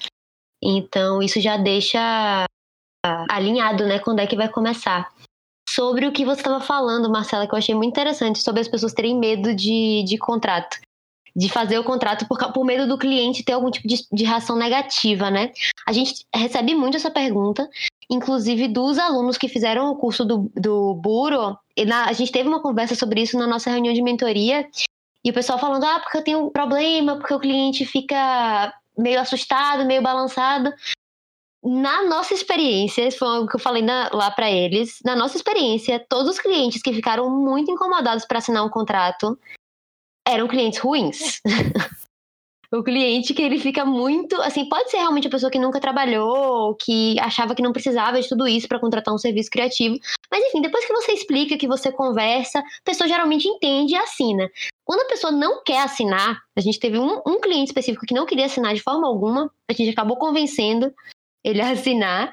Então 0.62 1.22
isso 1.22 1.40
já 1.40 1.56
deixa 1.56 2.44
alinhado, 3.30 3.86
né, 3.86 3.98
quando 3.98 4.20
é 4.20 4.26
que 4.26 4.36
vai 4.36 4.50
começar 4.50 5.10
sobre 5.74 6.06
o 6.06 6.12
que 6.12 6.24
você 6.24 6.40
estava 6.40 6.60
falando, 6.60 7.10
Marcela, 7.10 7.46
que 7.46 7.54
eu 7.54 7.58
achei 7.58 7.74
muito 7.74 7.90
interessante, 7.90 8.42
sobre 8.42 8.60
as 8.60 8.68
pessoas 8.68 8.92
terem 8.92 9.16
medo 9.16 9.54
de, 9.54 10.02
de 10.04 10.18
contrato. 10.18 10.78
De 11.34 11.48
fazer 11.48 11.78
o 11.78 11.84
contrato 11.84 12.26
por, 12.26 12.38
por 12.52 12.64
medo 12.64 12.88
do 12.88 12.98
cliente 12.98 13.44
ter 13.44 13.52
algum 13.52 13.70
tipo 13.70 13.86
de, 13.86 14.04
de 14.12 14.24
reação 14.24 14.56
negativa, 14.56 15.30
né? 15.30 15.52
A 15.86 15.92
gente 15.92 16.26
recebe 16.34 16.74
muito 16.74 16.96
essa 16.96 17.10
pergunta, 17.10 17.68
inclusive 18.10 18.66
dos 18.66 18.98
alunos 18.98 19.38
que 19.38 19.48
fizeram 19.48 19.90
o 19.92 19.96
curso 19.96 20.24
do, 20.24 20.50
do 20.56 20.94
Buro. 20.94 21.56
Na, 21.86 22.06
a 22.06 22.12
gente 22.12 22.32
teve 22.32 22.48
uma 22.48 22.60
conversa 22.60 22.96
sobre 22.96 23.22
isso 23.22 23.38
na 23.38 23.46
nossa 23.46 23.70
reunião 23.70 23.94
de 23.94 24.02
mentoria, 24.02 24.68
e 25.24 25.30
o 25.30 25.34
pessoal 25.34 25.58
falando: 25.58 25.84
ah, 25.84 26.00
porque 26.00 26.18
eu 26.18 26.24
tenho 26.24 26.46
um 26.46 26.50
problema, 26.50 27.16
porque 27.16 27.34
o 27.34 27.38
cliente 27.38 27.86
fica 27.86 28.74
meio 28.98 29.20
assustado, 29.20 29.86
meio 29.86 30.02
balançado 30.02 30.72
na 31.62 32.04
nossa 32.04 32.32
experiência, 32.32 33.10
foi 33.12 33.40
o 33.40 33.46
que 33.46 33.56
eu 33.56 33.60
falei 33.60 33.82
na, 33.82 34.10
lá 34.12 34.30
para 34.30 34.50
eles, 34.50 34.98
na 35.04 35.14
nossa 35.14 35.36
experiência, 35.36 36.04
todos 36.08 36.30
os 36.30 36.38
clientes 36.38 36.80
que 36.80 36.92
ficaram 36.92 37.28
muito 37.28 37.70
incomodados 37.70 38.24
para 38.24 38.38
assinar 38.38 38.64
um 38.64 38.70
contrato 38.70 39.38
eram 40.26 40.48
clientes 40.48 40.78
ruins. 40.78 41.40
o 42.72 42.82
cliente 42.82 43.34
que 43.34 43.42
ele 43.42 43.58
fica 43.58 43.84
muito, 43.84 44.40
assim, 44.40 44.68
pode 44.68 44.90
ser 44.90 44.98
realmente 44.98 45.26
a 45.26 45.30
pessoa 45.30 45.50
que 45.50 45.58
nunca 45.58 45.80
trabalhou, 45.80 46.74
que 46.76 47.18
achava 47.20 47.54
que 47.54 47.62
não 47.62 47.72
precisava 47.72 48.20
de 48.20 48.28
tudo 48.28 48.48
isso 48.48 48.66
para 48.66 48.80
contratar 48.80 49.12
um 49.12 49.18
serviço 49.18 49.50
criativo, 49.50 49.98
mas 50.30 50.44
enfim, 50.46 50.62
depois 50.62 50.86
que 50.86 50.92
você 50.92 51.12
explica, 51.12 51.58
que 51.58 51.68
você 51.68 51.92
conversa, 51.92 52.60
a 52.60 52.62
pessoa 52.84 53.08
geralmente 53.08 53.46
entende 53.46 53.92
e 53.92 53.96
assina. 53.96 54.48
Quando 54.84 55.00
a 55.00 55.08
pessoa 55.08 55.32
não 55.32 55.62
quer 55.62 55.82
assinar, 55.82 56.40
a 56.56 56.60
gente 56.60 56.78
teve 56.78 56.98
um, 56.98 57.20
um 57.26 57.40
cliente 57.40 57.70
específico 57.70 58.06
que 58.06 58.14
não 58.14 58.24
queria 58.24 58.46
assinar 58.46 58.72
de 58.72 58.82
forma 58.82 59.06
alguma, 59.06 59.50
a 59.68 59.72
gente 59.74 59.90
acabou 59.90 60.16
convencendo 60.16 60.94
ele 61.44 61.60
assinar, 61.62 62.32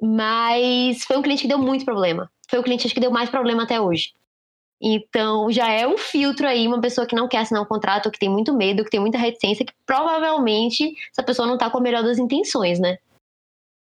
mas 0.00 1.04
foi 1.04 1.16
um 1.16 1.22
cliente 1.22 1.42
que 1.42 1.48
deu 1.48 1.58
muito 1.58 1.84
problema. 1.84 2.30
Foi 2.48 2.58
o 2.58 2.62
cliente 2.62 2.86
acho 2.86 2.94
que 2.94 3.00
deu 3.00 3.10
mais 3.10 3.30
problema 3.30 3.62
até 3.62 3.80
hoje. 3.80 4.12
Então, 4.80 5.50
já 5.50 5.70
é 5.70 5.86
um 5.86 5.96
filtro 5.96 6.46
aí, 6.46 6.66
uma 6.66 6.80
pessoa 6.80 7.06
que 7.06 7.16
não 7.16 7.26
quer 7.26 7.38
assinar 7.38 7.62
um 7.62 7.66
contrato, 7.66 8.10
que 8.10 8.18
tem 8.18 8.28
muito 8.28 8.52
medo, 8.52 8.84
que 8.84 8.90
tem 8.90 9.00
muita 9.00 9.16
reticência, 9.16 9.64
que 9.64 9.72
provavelmente 9.86 10.94
essa 11.10 11.22
pessoa 11.22 11.48
não 11.48 11.56
tá 11.56 11.70
com 11.70 11.78
a 11.78 11.80
melhor 11.80 12.02
das 12.02 12.18
intenções, 12.18 12.78
né? 12.78 12.98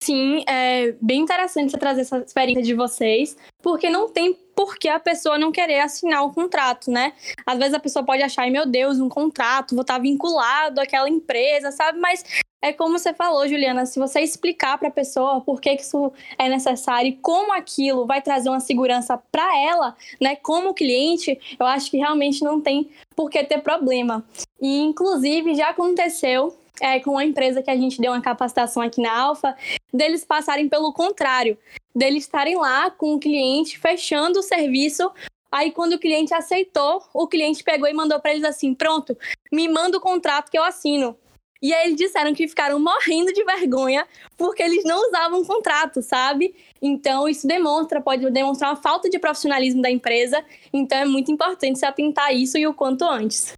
Sim, 0.03 0.43
é 0.47 0.93
bem 1.01 1.21
interessante 1.21 1.71
você 1.71 1.77
trazer 1.77 2.01
essa 2.01 2.17
experiência 2.19 2.63
de 2.63 2.73
vocês, 2.73 3.37
porque 3.61 3.89
não 3.89 4.09
tem 4.09 4.33
por 4.61 4.77
que 4.77 4.87
a 4.87 4.99
pessoa 4.99 5.39
não 5.39 5.51
querer 5.51 5.79
assinar 5.79 6.23
o 6.23 6.31
contrato, 6.31 6.91
né? 6.91 7.13
Às 7.47 7.57
vezes 7.57 7.73
a 7.73 7.79
pessoa 7.79 8.05
pode 8.05 8.21
achar, 8.21 8.47
meu 8.51 8.63
Deus, 8.63 8.99
um 8.99 9.09
contrato, 9.09 9.73
vou 9.73 9.81
estar 9.81 9.97
vinculado 9.97 10.79
àquela 10.79 11.09
empresa, 11.09 11.71
sabe? 11.71 11.99
Mas 11.99 12.23
é 12.61 12.71
como 12.71 12.99
você 12.99 13.11
falou, 13.11 13.47
Juliana, 13.47 13.87
se 13.87 13.97
você 13.97 14.21
explicar 14.21 14.77
para 14.77 14.89
a 14.89 14.91
pessoa 14.91 15.41
por 15.41 15.59
que, 15.59 15.75
que 15.75 15.81
isso 15.81 16.13
é 16.37 16.47
necessário 16.47 17.09
e 17.09 17.15
como 17.15 17.51
aquilo 17.53 18.05
vai 18.05 18.21
trazer 18.21 18.49
uma 18.49 18.59
segurança 18.59 19.17
para 19.31 19.57
ela, 19.57 19.97
né, 20.21 20.35
como 20.35 20.75
cliente, 20.75 21.39
eu 21.59 21.65
acho 21.65 21.89
que 21.89 21.97
realmente 21.97 22.43
não 22.43 22.61
tem 22.61 22.87
por 23.15 23.31
que 23.31 23.43
ter 23.43 23.63
problema. 23.63 24.23
E, 24.61 24.79
inclusive, 24.79 25.55
já 25.55 25.69
aconteceu 25.69 26.55
é, 26.81 26.99
com 26.99 27.11
uma 27.11 27.23
empresa 27.23 27.61
que 27.61 27.69
a 27.69 27.75
gente 27.75 28.01
deu 28.01 28.11
uma 28.11 28.21
capacitação 28.21 28.81
aqui 28.81 28.99
na 28.99 29.15
Alfa, 29.15 29.55
deles 29.93 30.25
passarem 30.25 30.67
pelo 30.67 30.91
contrário, 30.91 31.57
deles 31.95 32.23
estarem 32.23 32.57
lá 32.57 32.89
com 32.89 33.13
o 33.13 33.19
cliente 33.19 33.77
fechando 33.77 34.39
o 34.39 34.43
serviço. 34.43 35.11
Aí, 35.51 35.71
quando 35.71 35.93
o 35.93 35.99
cliente 35.99 36.33
aceitou, 36.33 37.03
o 37.13 37.27
cliente 37.27 37.63
pegou 37.63 37.87
e 37.87 37.93
mandou 37.93 38.19
para 38.19 38.31
eles 38.31 38.43
assim: 38.43 38.73
pronto, 38.73 39.15
me 39.51 39.67
manda 39.67 39.97
o 39.97 40.01
contrato 40.01 40.49
que 40.49 40.57
eu 40.57 40.63
assino. 40.63 41.15
E 41.61 41.71
aí 41.71 41.89
eles 41.89 41.97
disseram 41.97 42.33
que 42.33 42.47
ficaram 42.47 42.79
morrendo 42.79 43.31
de 43.31 43.43
vergonha 43.43 44.07
porque 44.35 44.63
eles 44.63 44.83
não 44.83 45.07
usavam 45.07 45.45
contrato, 45.45 46.01
sabe? 46.01 46.55
Então 46.81 47.29
isso 47.29 47.45
demonstra, 47.45 48.01
pode 48.01 48.27
demonstrar 48.31 48.71
uma 48.71 48.81
falta 48.81 49.07
de 49.07 49.19
profissionalismo 49.19 49.79
da 49.79 49.91
empresa. 49.91 50.43
Então 50.73 50.97
é 50.97 51.05
muito 51.05 51.31
importante 51.31 51.77
se 51.77 51.85
atentar 51.85 52.25
a 52.25 52.33
isso 52.33 52.57
e 52.57 52.65
o 52.65 52.73
quanto 52.73 53.03
antes. 53.03 53.53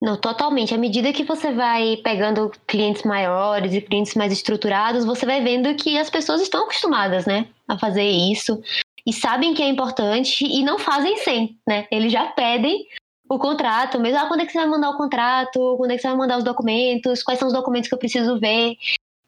Não, 0.00 0.16
totalmente. 0.16 0.72
À 0.72 0.78
medida 0.78 1.12
que 1.12 1.24
você 1.24 1.52
vai 1.52 1.96
pegando 2.04 2.52
clientes 2.66 3.02
maiores 3.02 3.74
e 3.74 3.80
clientes 3.80 4.14
mais 4.14 4.32
estruturados, 4.32 5.04
você 5.04 5.26
vai 5.26 5.42
vendo 5.42 5.74
que 5.74 5.98
as 5.98 6.08
pessoas 6.08 6.40
estão 6.40 6.64
acostumadas, 6.64 7.26
né, 7.26 7.48
a 7.66 7.76
fazer 7.76 8.08
isso 8.08 8.60
e 9.04 9.12
sabem 9.12 9.54
que 9.54 9.62
é 9.62 9.68
importante 9.68 10.44
e 10.44 10.62
não 10.62 10.78
fazem 10.78 11.16
sem, 11.16 11.58
né? 11.66 11.86
Eles 11.90 12.12
já 12.12 12.26
pedem 12.26 12.86
o 13.28 13.38
contrato 13.38 13.98
mesmo. 13.98 14.18
Ah, 14.18 14.28
quando 14.28 14.40
é 14.42 14.46
que 14.46 14.52
você 14.52 14.58
vai 14.58 14.68
mandar 14.68 14.90
o 14.90 14.96
contrato? 14.96 15.76
Quando 15.76 15.90
é 15.90 15.96
que 15.96 16.02
você 16.02 16.08
vai 16.08 16.16
mandar 16.16 16.38
os 16.38 16.44
documentos? 16.44 17.22
Quais 17.22 17.38
são 17.38 17.48
os 17.48 17.54
documentos 17.54 17.88
que 17.88 17.94
eu 17.94 17.98
preciso 17.98 18.38
ver? 18.38 18.76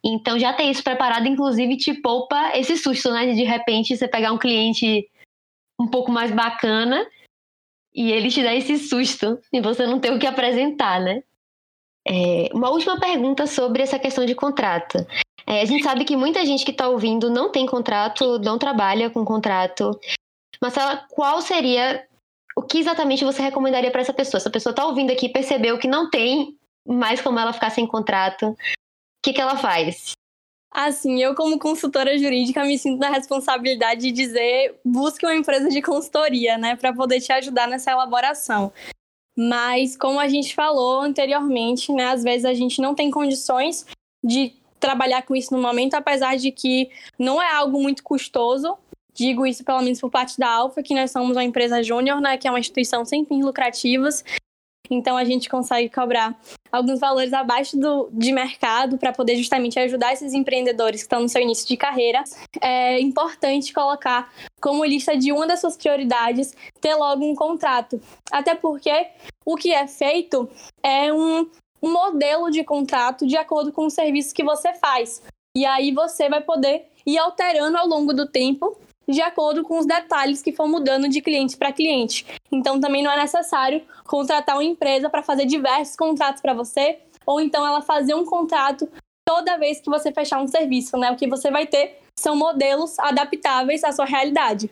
Então 0.04 0.38
já 0.38 0.52
ter 0.52 0.64
isso 0.64 0.84
preparado, 0.84 1.26
inclusive, 1.26 1.76
te 1.76 1.94
poupa 1.94 2.52
esse 2.54 2.76
susto, 2.76 3.10
né? 3.10 3.26
De 3.26 3.34
de 3.34 3.44
repente 3.44 3.96
você 3.96 4.06
pegar 4.06 4.32
um 4.32 4.38
cliente 4.38 5.08
um 5.80 5.88
pouco 5.88 6.12
mais 6.12 6.30
bacana 6.30 7.04
e 7.94 8.12
ele 8.12 8.30
te 8.30 8.42
dá 8.42 8.54
esse 8.54 8.78
susto 8.78 9.38
e 9.52 9.60
você 9.60 9.86
não 9.86 9.98
tem 9.98 10.14
o 10.14 10.18
que 10.18 10.26
apresentar, 10.26 11.00
né? 11.00 11.22
É, 12.06 12.48
uma 12.54 12.70
última 12.70 12.98
pergunta 12.98 13.46
sobre 13.46 13.82
essa 13.82 13.98
questão 13.98 14.24
de 14.24 14.34
contrato. 14.34 14.98
É, 15.46 15.62
a 15.62 15.64
gente 15.64 15.82
sabe 15.82 16.04
que 16.04 16.16
muita 16.16 16.44
gente 16.46 16.64
que 16.64 16.70
está 16.70 16.88
ouvindo 16.88 17.28
não 17.28 17.50
tem 17.50 17.66
contrato, 17.66 18.38
não 18.38 18.58
trabalha 18.58 19.10
com 19.10 19.24
contrato. 19.24 19.98
Marcela, 20.62 21.06
qual 21.10 21.40
seria 21.40 22.06
o 22.56 22.62
que 22.62 22.78
exatamente 22.78 23.24
você 23.24 23.42
recomendaria 23.42 23.90
para 23.90 24.00
essa 24.00 24.12
pessoa? 24.12 24.38
Essa 24.38 24.50
pessoa 24.50 24.70
está 24.70 24.84
ouvindo 24.86 25.10
aqui, 25.10 25.28
percebeu 25.28 25.78
que 25.78 25.88
não 25.88 26.08
tem 26.08 26.56
mais 26.86 27.20
como 27.20 27.38
ela 27.38 27.52
ficar 27.52 27.70
sem 27.70 27.86
contrato. 27.86 28.50
O 28.50 28.56
que, 29.22 29.32
que 29.32 29.40
ela 29.40 29.56
faz? 29.56 30.12
Assim, 30.72 31.20
eu 31.20 31.34
como 31.34 31.58
consultora 31.58 32.16
jurídica 32.16 32.64
me 32.64 32.78
sinto 32.78 33.00
na 33.00 33.10
responsabilidade 33.10 34.02
de 34.02 34.12
dizer 34.12 34.78
busque 34.84 35.26
uma 35.26 35.34
empresa 35.34 35.68
de 35.68 35.82
consultoria, 35.82 36.56
né, 36.56 36.76
para 36.76 36.92
poder 36.92 37.20
te 37.20 37.32
ajudar 37.32 37.66
nessa 37.66 37.90
elaboração. 37.90 38.72
Mas 39.36 39.96
como 39.96 40.20
a 40.20 40.28
gente 40.28 40.54
falou 40.54 41.00
anteriormente, 41.00 41.92
né, 41.92 42.04
às 42.06 42.22
vezes 42.22 42.44
a 42.44 42.54
gente 42.54 42.80
não 42.80 42.94
tem 42.94 43.10
condições 43.10 43.84
de 44.22 44.52
trabalhar 44.78 45.22
com 45.22 45.34
isso 45.34 45.54
no 45.54 45.60
momento, 45.60 45.94
apesar 45.94 46.36
de 46.36 46.52
que 46.52 46.88
não 47.18 47.42
é 47.42 47.52
algo 47.52 47.82
muito 47.82 48.04
custoso, 48.04 48.78
digo 49.12 49.44
isso 49.44 49.64
pelo 49.64 49.82
menos 49.82 50.00
por 50.00 50.10
parte 50.10 50.38
da 50.38 50.48
Alfa, 50.48 50.82
que 50.82 50.94
nós 50.94 51.10
somos 51.10 51.36
uma 51.36 51.44
empresa 51.44 51.82
júnior, 51.82 52.20
né, 52.20 52.38
que 52.38 52.46
é 52.46 52.50
uma 52.50 52.60
instituição 52.60 53.04
sem 53.04 53.24
fins 53.24 53.44
lucrativos. 53.44 54.24
Então 54.90 55.16
a 55.16 55.24
gente 55.24 55.48
consegue 55.48 55.88
cobrar 55.88 56.36
alguns 56.72 56.98
valores 56.98 57.32
abaixo 57.32 57.78
do, 57.78 58.08
de 58.12 58.32
mercado 58.32 58.98
para 58.98 59.12
poder 59.12 59.36
justamente 59.36 59.78
ajudar 59.78 60.12
esses 60.12 60.32
empreendedores 60.32 61.00
que 61.00 61.06
estão 61.06 61.22
no 61.22 61.28
seu 61.28 61.40
início 61.40 61.66
de 61.66 61.76
carreira. 61.76 62.24
É 62.60 63.00
importante 63.00 63.72
colocar 63.72 64.32
como 64.60 64.84
lista 64.84 65.16
de 65.16 65.32
uma 65.32 65.46
das 65.46 65.60
suas 65.60 65.76
prioridades 65.76 66.52
ter 66.80 66.94
logo 66.94 67.24
um 67.24 67.34
contrato. 67.34 68.00
Até 68.30 68.54
porque 68.54 69.08
o 69.44 69.56
que 69.56 69.72
é 69.72 69.86
feito 69.86 70.48
é 70.82 71.12
um, 71.12 71.48
um 71.82 71.92
modelo 71.92 72.50
de 72.50 72.64
contrato 72.64 73.26
de 73.26 73.36
acordo 73.36 73.72
com 73.72 73.86
o 73.86 73.90
serviço 73.90 74.34
que 74.34 74.42
você 74.42 74.74
faz. 74.74 75.22
E 75.56 75.64
aí 75.64 75.92
você 75.92 76.28
vai 76.28 76.40
poder 76.40 76.86
ir 77.06 77.18
alterando 77.18 77.76
ao 77.76 77.86
longo 77.86 78.12
do 78.12 78.26
tempo 78.26 78.76
de 79.10 79.20
acordo 79.20 79.62
com 79.62 79.78
os 79.78 79.86
detalhes 79.86 80.42
que 80.42 80.52
for 80.52 80.66
mudando 80.68 81.08
de 81.08 81.20
cliente 81.20 81.56
para 81.56 81.72
cliente. 81.72 82.26
Então 82.50 82.80
também 82.80 83.02
não 83.02 83.10
é 83.10 83.16
necessário 83.16 83.82
contratar 84.04 84.56
uma 84.56 84.64
empresa 84.64 85.10
para 85.10 85.22
fazer 85.22 85.46
diversos 85.46 85.96
contratos 85.96 86.40
para 86.40 86.54
você, 86.54 86.98
ou 87.26 87.40
então 87.40 87.66
ela 87.66 87.82
fazer 87.82 88.14
um 88.14 88.24
contrato 88.24 88.88
toda 89.24 89.58
vez 89.58 89.80
que 89.80 89.90
você 89.90 90.12
fechar 90.12 90.40
um 90.40 90.46
serviço, 90.46 90.96
né? 90.96 91.10
O 91.10 91.16
que 91.16 91.28
você 91.28 91.50
vai 91.50 91.66
ter 91.66 92.00
são 92.18 92.36
modelos 92.36 92.98
adaptáveis 92.98 93.84
à 93.84 93.92
sua 93.92 94.04
realidade. 94.04 94.70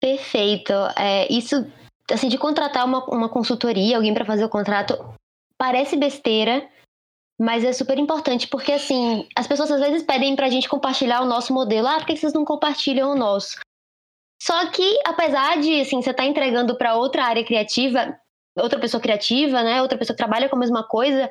Perfeito. 0.00 0.72
É, 0.96 1.30
isso, 1.32 1.66
assim, 2.10 2.28
de 2.28 2.38
contratar 2.38 2.84
uma, 2.84 3.04
uma 3.04 3.28
consultoria, 3.28 3.96
alguém 3.96 4.14
para 4.14 4.24
fazer 4.24 4.44
o 4.44 4.48
contrato, 4.48 4.98
parece 5.56 5.96
besteira, 5.96 6.68
mas 7.40 7.64
é 7.64 7.72
super 7.72 7.98
importante, 7.98 8.46
porque 8.46 8.70
assim, 8.70 9.26
as 9.34 9.46
pessoas 9.46 9.70
às 9.70 9.80
vezes 9.80 10.02
pedem 10.02 10.36
pra 10.36 10.50
gente 10.50 10.68
compartilhar 10.68 11.22
o 11.22 11.26
nosso 11.26 11.54
modelo. 11.54 11.88
Ah, 11.88 11.96
por 11.96 12.06
que 12.06 12.14
vocês 12.14 12.34
não 12.34 12.44
compartilham 12.44 13.10
o 13.10 13.14
nosso? 13.14 13.58
Só 14.42 14.66
que, 14.70 15.00
apesar 15.06 15.58
de, 15.58 15.80
assim, 15.80 16.02
você 16.02 16.12
tá 16.12 16.24
entregando 16.24 16.76
para 16.76 16.96
outra 16.96 17.24
área 17.24 17.44
criativa, 17.44 18.14
outra 18.58 18.78
pessoa 18.78 19.00
criativa, 19.00 19.62
né, 19.62 19.80
outra 19.80 19.96
pessoa 19.96 20.14
que 20.14 20.22
trabalha 20.22 20.50
com 20.50 20.56
a 20.56 20.58
mesma 20.58 20.86
coisa, 20.86 21.30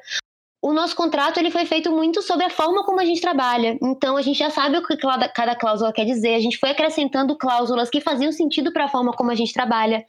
o 0.64 0.74
nosso 0.74 0.95
contrato 0.95 1.38
ele 1.38 1.51
foi 1.51 1.66
feito 1.68 1.91
muito 1.91 2.24
sobre 2.24 2.45
a 2.45 2.49
forma 2.49 2.84
como 2.84 2.99
a 2.99 3.05
gente 3.05 3.22
trabalha. 3.22 3.78
Então 3.80 4.18
a 4.18 4.22
gente 4.24 4.39
já 4.39 4.49
sabe 4.49 4.80
o 4.80 4.86
que 4.86 4.97
cada 4.97 5.55
cláusula 5.55 5.93
quer 5.93 6.05
dizer. 6.05 6.34
A 6.34 6.39
gente 6.39 6.57
foi 6.57 6.72
acrescentando 6.72 7.38
cláusulas 7.38 7.89
que 7.89 8.01
faziam 8.01 8.32
sentido 8.32 8.74
para 8.74 8.86
a 8.86 8.89
forma 8.89 9.14
como 9.14 9.30
a 9.30 9.36
gente 9.36 9.53
trabalha. 9.53 10.03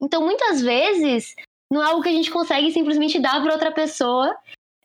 Então 0.00 0.22
muitas 0.22 0.60
vezes 0.60 1.34
não 1.72 1.82
é 1.82 1.86
algo 1.86 2.02
que 2.02 2.08
a 2.08 2.12
gente 2.12 2.30
consegue 2.30 2.70
simplesmente 2.72 3.18
dar 3.20 3.40
para 3.40 3.52
outra 3.52 3.72
pessoa 3.72 4.36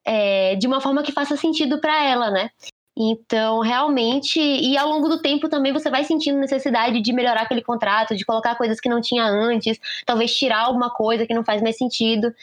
é, 0.05 0.55
de 0.55 0.67
uma 0.67 0.81
forma 0.81 1.03
que 1.03 1.11
faça 1.11 1.35
sentido 1.35 1.79
para 1.79 2.03
ela, 2.03 2.29
né? 2.29 2.49
Então, 2.97 3.61
realmente, 3.61 4.39
e 4.39 4.77
ao 4.77 4.89
longo 4.89 5.07
do 5.07 5.21
tempo 5.21 5.47
também 5.47 5.71
você 5.71 5.89
vai 5.89 6.03
sentindo 6.03 6.37
necessidade 6.39 7.01
de 7.01 7.13
melhorar 7.13 7.43
aquele 7.43 7.61
contrato, 7.61 8.15
de 8.15 8.25
colocar 8.25 8.55
coisas 8.55 8.79
que 8.79 8.89
não 8.89 8.99
tinha 8.99 9.23
antes, 9.23 9.79
talvez 10.05 10.35
tirar 10.35 10.65
alguma 10.65 10.89
coisa 10.89 11.25
que 11.25 11.33
não 11.33 11.43
faz 11.43 11.61
mais 11.61 11.77
sentido. 11.77 12.33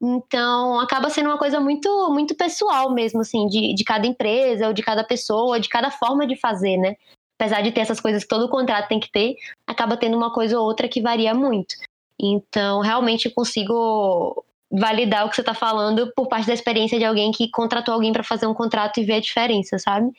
Então, 0.00 0.78
acaba 0.78 1.10
sendo 1.10 1.28
uma 1.28 1.38
coisa 1.38 1.58
muito 1.58 1.88
muito 2.10 2.34
pessoal 2.34 2.92
mesmo, 2.92 3.20
assim, 3.22 3.46
de, 3.46 3.74
de 3.74 3.84
cada 3.84 4.06
empresa, 4.06 4.68
ou 4.68 4.72
de 4.72 4.82
cada 4.82 5.02
pessoa, 5.02 5.58
de 5.58 5.68
cada 5.68 5.90
forma 5.90 6.26
de 6.26 6.36
fazer, 6.36 6.76
né? 6.76 6.96
Apesar 7.38 7.62
de 7.62 7.72
ter 7.72 7.80
essas 7.80 8.00
coisas 8.00 8.22
que 8.22 8.28
todo 8.28 8.48
contrato 8.48 8.88
tem 8.88 9.00
que 9.00 9.10
ter, 9.10 9.34
acaba 9.66 9.96
tendo 9.96 10.16
uma 10.16 10.32
coisa 10.32 10.58
ou 10.58 10.66
outra 10.66 10.88
que 10.88 11.02
varia 11.02 11.34
muito. 11.34 11.74
Então, 12.18 12.80
realmente 12.80 13.26
eu 13.26 13.32
consigo 13.34 14.44
validar 14.70 15.24
o 15.26 15.30
que 15.30 15.36
você 15.36 15.42
está 15.42 15.54
falando 15.54 16.12
por 16.14 16.28
parte 16.28 16.46
da 16.46 16.54
experiência 16.54 16.98
de 16.98 17.04
alguém 17.04 17.30
que 17.30 17.50
contratou 17.50 17.94
alguém 17.94 18.12
para 18.12 18.24
fazer 18.24 18.46
um 18.46 18.54
contrato 18.54 18.98
e 18.98 19.04
ver 19.04 19.14
a 19.14 19.20
diferença, 19.20 19.78
sabe? 19.78 20.10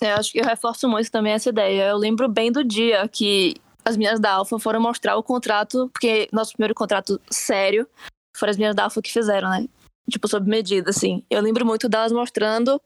É, 0.00 0.12
acho 0.12 0.32
que 0.32 0.40
eu 0.40 0.44
reforço 0.44 0.88
muito 0.88 1.10
também 1.10 1.32
essa 1.32 1.48
ideia. 1.48 1.88
Eu 1.88 1.96
lembro 1.96 2.28
bem 2.28 2.50
do 2.50 2.64
dia 2.64 3.06
que 3.08 3.54
as 3.84 3.96
meninas 3.96 4.20
da 4.20 4.32
Alfa 4.32 4.58
foram 4.58 4.80
mostrar 4.80 5.16
o 5.16 5.22
contrato, 5.22 5.88
porque 5.92 6.28
nosso 6.32 6.52
primeiro 6.52 6.74
contrato 6.74 7.20
sério 7.30 7.86
foram 8.36 8.50
as 8.50 8.56
meninas 8.56 8.76
da 8.76 8.84
Alfa 8.84 9.02
que 9.02 9.12
fizeram, 9.12 9.48
né? 9.48 9.66
Tipo, 10.10 10.28
sob 10.28 10.48
medida, 10.48 10.90
assim. 10.90 11.24
Eu 11.30 11.40
lembro 11.40 11.64
muito 11.64 11.88
delas 11.88 12.12
mostrando 12.12 12.80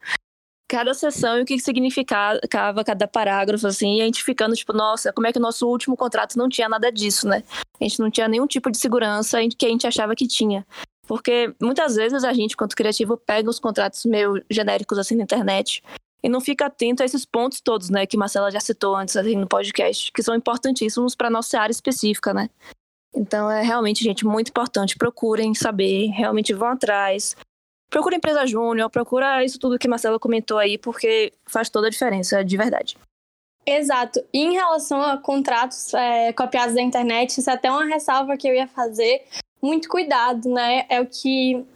cada 0.69 0.93
sessão 0.95 1.39
e 1.39 1.43
o 1.43 1.45
que 1.45 1.59
significava 1.59 2.41
cada 2.85 3.07
parágrafo, 3.07 3.67
assim, 3.67 3.99
e 3.99 4.03
a 4.03 4.05
gente 4.05 4.23
ficando, 4.23 4.55
tipo, 4.55 4.73
nossa, 4.73 5.13
como 5.13 5.27
é 5.27 5.33
que 5.33 5.39
o 5.39 5.43
nosso 5.43 5.67
último 5.69 5.97
contrato 5.97 6.37
não 6.37 6.49
tinha 6.49 6.69
nada 6.69 6.91
disso, 6.91 7.29
né? 7.29 7.43
A 7.81 7.85
gente 7.85 8.01
não 8.01 8.11
tinha 8.11 8.27
nenhum 8.27 8.47
tipo 8.47 8.71
de 8.71 8.79
segurança 8.79 9.39
que 9.57 9.67
a 9.67 9.69
gente 9.69 9.87
achava 9.87 10.15
que 10.15 10.27
tinha. 10.27 10.67
Porque 11.07 11.55
muitas 11.61 11.95
vezes 11.95 12.25
a 12.25 12.33
gente, 12.33 12.57
quanto 12.57 12.75
criativo, 12.75 13.17
pega 13.17 13.49
os 13.49 13.61
contratos 13.61 14.05
meio 14.05 14.43
genéricos 14.51 14.99
assim 14.99 15.15
na 15.15 15.23
internet 15.23 15.83
e 16.23 16.29
não 16.29 16.41
fica 16.41 16.67
atento 16.67 17.03
a 17.03 17.07
esses 17.07 17.25
pontos 17.25 17.61
todos, 17.61 17.89
né, 17.89 18.05
que 18.05 18.17
Marcela 18.17 18.51
já 18.51 18.59
citou 18.59 18.97
antes 18.97 19.17
assim, 19.17 19.37
no 19.37 19.47
podcast, 19.47 20.11
que 20.11 20.23
são 20.23 20.35
importantíssimos 20.35 21.15
para 21.15 21.31
nossa 21.31 21.61
área 21.61 21.71
específica, 21.71 22.35
né? 22.35 22.51
Então 23.15 23.51
é 23.51 23.63
realmente, 23.63 24.03
gente, 24.03 24.27
muito 24.27 24.49
importante. 24.49 24.97
Procurem 24.97 25.55
saber, 25.55 26.09
realmente 26.09 26.53
vão 26.53 26.69
atrás, 26.69 27.37
procura 27.91 28.17
empresa 28.17 28.47
júnior, 28.47 28.91
procura 28.91 29.45
isso 29.45 29.59
tudo 29.59 29.79
que 29.79 29.89
Marcela 29.89 30.19
comentou 30.19 30.59
aí, 30.59 30.79
porque 30.79 31.33
faz 31.47 31.69
toda 31.69 31.87
a 31.87 31.91
diferença, 31.91 32.45
de 32.45 32.57
verdade. 32.57 32.97
Exato. 33.65 34.21
E 34.33 34.39
em 34.45 34.53
relação 34.53 35.03
a 35.03 35.17
contratos 35.17 35.93
é, 35.93 36.33
copiados 36.33 36.75
da 36.75 36.83
internet, 36.83 37.39
isso 37.39 37.51
é 37.51 37.55
até 37.55 37.71
uma 37.71 37.85
ressalva 37.85 38.37
que 38.37 38.49
eu 38.49 38.55
ia 38.55 38.69
fazer. 38.69 39.25
Muito 39.61 39.89
cuidado, 39.89 40.49
né? 40.49 40.87
É 40.89 41.01
o 41.01 41.07
que 41.07 41.67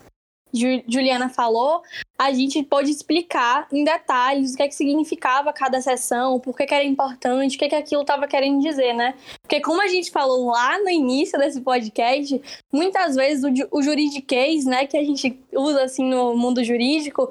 Juliana 0.53 1.29
falou, 1.29 1.83
a 2.19 2.33
gente 2.33 2.63
pode 2.63 2.91
explicar 2.91 3.67
em 3.73 3.85
detalhes 3.85 4.53
o 4.53 4.57
que, 4.57 4.63
é 4.63 4.69
que 4.69 4.75
significava 4.75 5.53
cada 5.53 5.81
sessão, 5.81 6.39
por 6.41 6.57
que, 6.57 6.67
que 6.67 6.75
era 6.75 6.85
importante, 6.85 7.57
o 7.57 7.59
que, 7.59 7.69
que 7.69 7.75
aquilo 7.75 8.03
estava 8.03 8.27
querendo 8.27 8.61
dizer, 8.61 8.93
né? 8.93 9.15
Porque 9.41 9.61
como 9.61 9.83
a 9.83 9.89
gente 9.89 10.11
falou 10.11 10.47
lá 10.47 10.79
no 10.79 10.91
início 10.91 11.39
desse 11.39 11.61
podcast, 11.61 12.41
muitas 12.73 13.17
vezes 13.17 13.45
o, 13.45 13.79
o 13.79 13.83
juridiquês, 13.83 14.65
né, 14.65 14.87
que 14.87 14.97
a 14.97 15.05
gente 15.05 15.39
usa 15.53 15.85
assim 15.85 16.05
no 16.05 16.37
mundo 16.37 16.63
jurídico, 16.63 17.29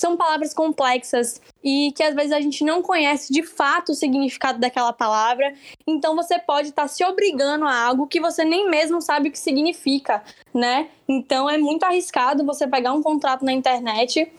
são 0.00 0.16
palavras 0.16 0.54
complexas 0.54 1.40
e 1.62 1.92
que 1.92 2.02
às 2.02 2.14
vezes 2.14 2.32
a 2.32 2.40
gente 2.40 2.64
não 2.64 2.80
conhece 2.80 3.32
de 3.32 3.42
fato 3.42 3.92
o 3.92 3.94
significado 3.94 4.58
daquela 4.58 4.92
palavra. 4.92 5.52
Então 5.86 6.16
você 6.16 6.38
pode 6.38 6.70
estar 6.70 6.82
tá 6.82 6.88
se 6.88 7.04
obrigando 7.04 7.66
a 7.66 7.84
algo 7.84 8.06
que 8.06 8.20
você 8.20 8.44
nem 8.44 8.68
mesmo 8.70 9.00
sabe 9.02 9.28
o 9.28 9.32
que 9.32 9.38
significa, 9.38 10.22
né? 10.54 10.88
Então 11.06 11.50
é 11.50 11.58
muito 11.58 11.84
arriscado 11.84 12.46
você 12.46 12.66
pegar 12.66 12.92
um 12.94 13.02
contrato 13.02 13.44
na 13.44 13.52
internet 13.52 14.32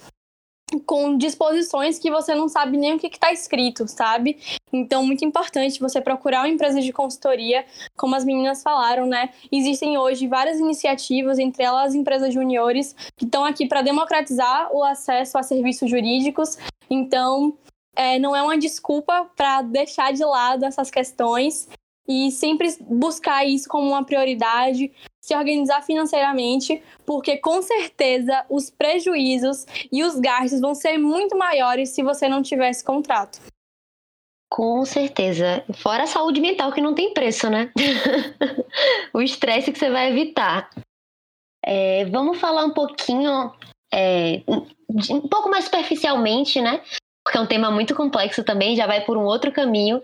com 0.86 1.18
disposições 1.18 2.00
que 2.00 2.10
você 2.10 2.34
não 2.34 2.48
sabe 2.48 2.78
nem 2.78 2.96
o 2.96 3.00
que 3.00 3.08
está 3.08 3.32
escrito, 3.32 3.88
sabe? 3.88 4.38
Então, 4.72 5.06
muito 5.06 5.24
importante 5.26 5.80
você 5.80 6.02
procurar 6.02 6.42
uma 6.42 6.50
empresa 6.50 6.82
de 6.82 6.92
consultoria, 6.92 7.66
como 7.96 8.16
as 8.16 8.26
meninas 8.26 8.64
falaram, 8.64 9.06
né? 9.06 9.30
Existem 9.52 9.98
hoje 9.98 10.28
várias 10.28 10.60
iniciativas, 10.60 11.40
entre 11.40 11.64
elas 11.64 11.90
as 11.90 11.96
empresas 11.96 12.34
juniores, 12.34 12.96
que 13.16 13.26
estão 13.26 13.44
aqui 13.44 13.68
para 13.68 13.82
democratizar 13.82 14.70
o 14.74 14.84
acesso 14.84 15.38
a 15.38 15.44
serviços 15.44 15.90
jurídicos. 15.90 16.58
Então, 16.90 17.58
é, 17.96 18.18
não 18.20 18.36
é 18.36 18.42
uma 18.42 18.58
desculpa 18.58 19.30
para 19.36 19.62
deixar 19.62 20.14
de 20.14 20.24
lado 20.24 20.66
essas 20.66 20.90
questões 20.90 21.68
e 22.08 22.32
sempre 22.32 22.76
buscar 22.82 23.46
isso 23.46 23.70
como 23.70 23.88
uma 23.88 24.04
prioridade, 24.04 24.92
se 25.32 25.36
organizar 25.36 25.82
financeiramente, 25.82 26.84
porque 27.06 27.38
com 27.38 27.62
certeza 27.62 28.46
os 28.50 28.70
prejuízos 28.70 29.66
e 29.90 30.04
os 30.04 30.20
gastos 30.20 30.60
vão 30.60 30.76
ser 30.76 30.98
muito 30.98 31.38
maiores 31.38 31.90
se 31.90 32.04
você 32.04 32.28
não 32.28 32.42
tiver 32.42 32.70
esse 32.70 32.84
contrato. 32.84 33.40
Com 34.50 34.84
certeza. 34.84 35.64
Fora 35.76 36.04
a 36.04 36.08
saúde 36.08 36.42
mental 36.42 36.74
que 36.74 36.82
não 36.82 36.94
tem 36.94 37.14
preço, 37.14 37.50
né? 37.50 37.72
o 39.14 39.22
estresse 39.22 39.72
que 39.72 39.80
você 39.80 39.90
vai 39.90 40.10
evitar. 40.10 40.70
É, 41.64 42.04
vamos 42.06 42.38
falar 42.38 42.66
um 42.66 42.74
pouquinho, 42.74 43.54
é, 43.94 44.42
um 45.10 45.30
pouco 45.30 45.50
mais 45.50 45.66
superficialmente, 45.66 46.60
né? 46.60 46.82
Porque 47.24 47.38
é 47.38 47.42
um 47.42 47.48
tema 47.48 47.72
muito 47.72 47.96
complexo 47.96 48.44
também, 48.44 48.76
já 48.76 48.86
vai 48.86 49.06
por 49.06 49.16
um 49.16 49.24
outro 49.24 49.54
caminho. 49.54 50.02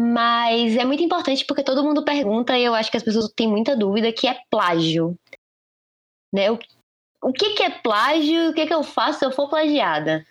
Mas 0.00 0.76
é 0.76 0.84
muito 0.84 1.02
importante 1.02 1.44
porque 1.44 1.64
todo 1.64 1.82
mundo 1.82 2.04
pergunta 2.04 2.56
e 2.56 2.62
eu 2.62 2.72
acho 2.72 2.88
que 2.88 2.96
as 2.96 3.02
pessoas 3.02 3.32
têm 3.34 3.48
muita 3.48 3.76
dúvida 3.76 4.12
que 4.12 4.28
é 4.28 4.40
plágio. 4.48 5.18
Né? 6.32 6.52
O, 6.52 6.58
o 7.20 7.32
que, 7.32 7.54
que 7.54 7.64
é 7.64 7.70
plágio? 7.70 8.50
O 8.50 8.54
que, 8.54 8.64
que 8.64 8.72
eu 8.72 8.84
faço 8.84 9.18
se 9.18 9.26
eu 9.26 9.32
for 9.32 9.50
plagiada? 9.50 10.24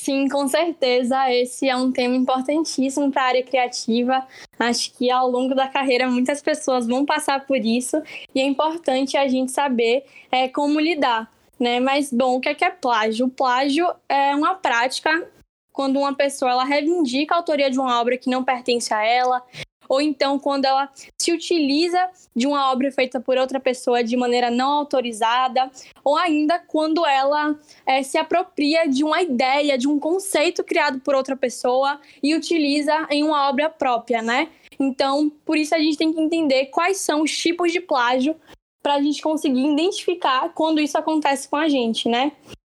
Sim, 0.00 0.28
com 0.28 0.48
certeza. 0.48 1.32
Esse 1.32 1.68
é 1.68 1.76
um 1.76 1.92
tema 1.92 2.16
importantíssimo 2.16 3.12
para 3.12 3.22
a 3.22 3.26
área 3.26 3.44
criativa. 3.44 4.26
Acho 4.58 4.92
que 4.94 5.08
ao 5.08 5.30
longo 5.30 5.54
da 5.54 5.68
carreira 5.68 6.10
muitas 6.10 6.42
pessoas 6.42 6.84
vão 6.84 7.06
passar 7.06 7.46
por 7.46 7.58
isso 7.58 8.02
e 8.34 8.40
é 8.40 8.44
importante 8.44 9.16
a 9.16 9.28
gente 9.28 9.52
saber 9.52 10.04
é, 10.32 10.48
como 10.48 10.80
lidar. 10.80 11.30
Né? 11.60 11.78
Mas, 11.78 12.12
bom, 12.12 12.38
o 12.38 12.40
que 12.40 12.48
é, 12.48 12.54
que 12.56 12.64
é 12.64 12.70
plágio? 12.70 13.26
O 13.26 13.30
plágio 13.30 13.88
é 14.08 14.34
uma 14.34 14.56
prática 14.56 15.30
quando 15.76 15.98
uma 15.98 16.14
pessoa 16.14 16.52
ela 16.52 16.64
reivindica 16.64 17.34
a 17.34 17.36
autoria 17.36 17.70
de 17.70 17.78
uma 17.78 18.00
obra 18.00 18.16
que 18.16 18.30
não 18.30 18.42
pertence 18.42 18.94
a 18.94 19.04
ela, 19.04 19.42
ou 19.86 20.00
então 20.00 20.38
quando 20.38 20.64
ela 20.64 20.90
se 21.20 21.30
utiliza 21.32 21.98
de 22.34 22.46
uma 22.46 22.72
obra 22.72 22.90
feita 22.90 23.20
por 23.20 23.36
outra 23.36 23.60
pessoa 23.60 24.02
de 24.02 24.16
maneira 24.16 24.50
não 24.50 24.70
autorizada, 24.70 25.70
ou 26.02 26.16
ainda 26.16 26.58
quando 26.58 27.04
ela 27.04 27.54
é, 27.84 28.02
se 28.02 28.16
apropria 28.16 28.88
de 28.88 29.04
uma 29.04 29.20
ideia, 29.20 29.76
de 29.76 29.86
um 29.86 29.98
conceito 29.98 30.64
criado 30.64 30.98
por 31.00 31.14
outra 31.14 31.36
pessoa 31.36 32.00
e 32.22 32.34
utiliza 32.34 33.06
em 33.10 33.22
uma 33.22 33.46
obra 33.46 33.68
própria, 33.68 34.22
né? 34.22 34.48
Então, 34.80 35.30
por 35.44 35.58
isso 35.58 35.74
a 35.74 35.78
gente 35.78 35.98
tem 35.98 36.10
que 36.10 36.20
entender 36.20 36.66
quais 36.66 36.96
são 36.96 37.20
os 37.20 37.36
tipos 37.36 37.70
de 37.70 37.82
plágio 37.82 38.34
para 38.82 38.94
a 38.94 39.02
gente 39.02 39.20
conseguir 39.20 39.70
identificar 39.70 40.54
quando 40.54 40.80
isso 40.80 40.96
acontece 40.96 41.46
com 41.46 41.56
a 41.56 41.68
gente, 41.68 42.08
né? 42.08 42.32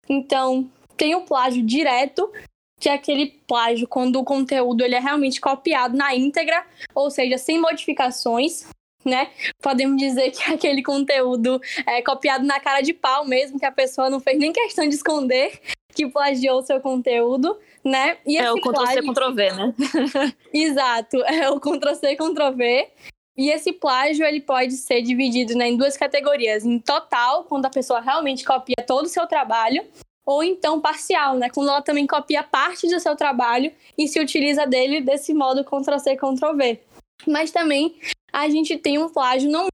Então, 0.09 0.67
tem 0.97 1.15
o 1.15 1.27
plágio 1.27 1.63
direto, 1.63 2.33
que 2.79 2.89
é 2.89 2.95
aquele 2.95 3.27
plágio 3.47 3.89
quando 3.89 4.17
o 4.17 4.25
conteúdo 4.25 4.85
ele 4.85 4.95
é 4.95 5.01
realmente 5.01 5.41
copiado 5.41 5.97
na 5.97 6.15
íntegra, 6.15 6.65
ou 6.95 7.11
seja, 7.11 7.39
sem 7.39 7.61
modificações, 7.61 8.67
né? 9.05 9.31
Podemos 9.63 9.97
dizer 9.97 10.31
que 10.31 10.43
é 10.43 10.55
aquele 10.55 10.83
conteúdo 10.83 11.61
é 11.87 12.03
copiado 12.03 12.45
na 12.45 12.61
cara 12.61 12.81
de 12.81 12.93
pau 12.93 13.25
mesmo, 13.25 13.59
que 13.59 13.67
a 13.67 13.73
pessoa 13.73 14.11
não 14.11 14.21
fez 14.21 14.39
nem 14.39 14.53
questão 14.53 14.87
de 14.87 14.95
esconder, 14.95 15.59
que 15.95 16.07
plagiou 16.07 16.63
seu 16.63 16.81
conteúdo, 16.81 17.59
né? 17.83 18.19
E 18.27 18.37
é 18.37 18.53
o 18.53 18.61
Ctrl-C, 18.61 19.01
Ctrl-V, 19.01 19.53
né? 19.53 19.75
Exato, 20.53 21.17
é 21.25 21.49
o 21.49 21.59
Ctrl-C, 21.59 22.17
Ctrl-V. 22.17 22.91
E 23.39 23.51
esse 23.51 23.71
plágio 23.71 24.25
ele 24.25 24.41
pode 24.41 24.73
ser 24.75 25.03
dividido 25.03 25.55
né, 25.55 25.69
em 25.69 25.77
duas 25.77 25.97
categorias: 25.97 26.65
em 26.65 26.79
total, 26.79 27.45
quando 27.45 27.67
a 27.67 27.71
pessoa 27.71 28.01
realmente 28.01 28.45
copia 28.45 28.77
todo 28.87 29.05
o 29.05 29.11
seu 29.11 29.27
trabalho, 29.27 29.85
ou 30.27 30.43
então 30.43 30.81
parcial, 30.81 31.37
né, 31.37 31.49
quando 31.49 31.71
ela 31.71 31.81
também 31.81 32.07
copia 32.07 32.43
parte 32.43 32.89
do 32.89 32.99
seu 32.99 33.15
trabalho 33.15 33.73
e 33.97 34.09
se 34.09 34.19
utiliza 34.19 34.67
dele 34.67 35.01
desse 35.01 35.33
modo 35.33 35.65
Ctrl-C, 35.65 36.17
Ctrl-V. 36.17 36.81
Mas 37.27 37.53
também 37.53 37.97
a 38.33 38.49
gente 38.49 38.77
tem 38.77 38.99
um 38.99 39.09
plágio 39.09 39.49
não 39.49 39.69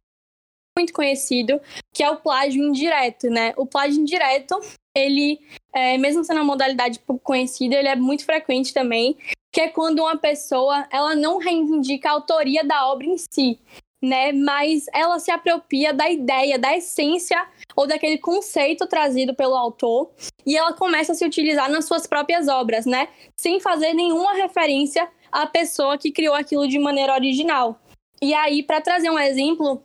muito 0.79 0.93
conhecido, 0.93 1.61
que 1.93 2.03
é 2.03 2.11
o 2.11 2.17
plágio 2.17 2.63
indireto, 2.63 3.29
né? 3.29 3.53
O 3.57 3.67
plágio 3.67 4.01
indireto, 4.01 4.59
ele, 4.97 5.39
é, 5.73 5.99
mesmo 5.99 6.25
sendo 6.25 6.39
uma 6.39 6.45
modalidade 6.45 6.99
pouco 7.01 7.23
conhecida, 7.23 7.77
ele 7.77 7.89
é 7.89 7.97
muito 7.97 8.25
frequente 8.25 8.73
também, 8.73 9.17
que 9.53 9.61
é 9.61 9.69
quando 9.69 10.01
uma 10.01 10.17
pessoa 10.17 10.87
ela 10.91 11.15
não 11.15 11.39
reivindica 11.39 12.09
a 12.09 12.13
autoria 12.13 12.65
da 12.65 12.87
obra 12.87 13.07
em 13.07 13.19
si, 13.19 13.59
né? 14.03 14.33
Mas 14.33 14.87
ela 14.93 15.19
se 15.21 15.31
apropria 15.31 15.95
da 15.95 16.11
ideia, 16.11 16.59
da 16.59 16.77
essência 16.77 17.47
ou 17.77 17.87
daquele 17.87 18.19
conceito 18.19 18.87
trazido 18.87 19.35
pelo 19.35 19.55
autor 19.55 20.11
e 20.45 20.57
ela 20.57 20.73
começa 20.73 21.13
a 21.13 21.15
se 21.15 21.25
utilizar 21.25 21.71
nas 21.71 21.85
suas 21.85 22.07
próprias 22.07 22.49
obras, 22.49 22.85
né? 22.85 23.09
Sem 23.37 23.61
fazer 23.61 23.95
nenhuma 23.95 24.35
referência 24.35 25.09
à 25.31 25.47
pessoa 25.47 25.97
que 25.97 26.11
criou 26.11 26.35
aquilo 26.35 26.67
de 26.67 26.79
maneira 26.79 27.15
original. 27.15 27.79
E 28.21 28.35
aí, 28.35 28.63
para 28.63 28.81
trazer 28.81 29.11
um 29.11 29.19
exemplo 29.19 29.83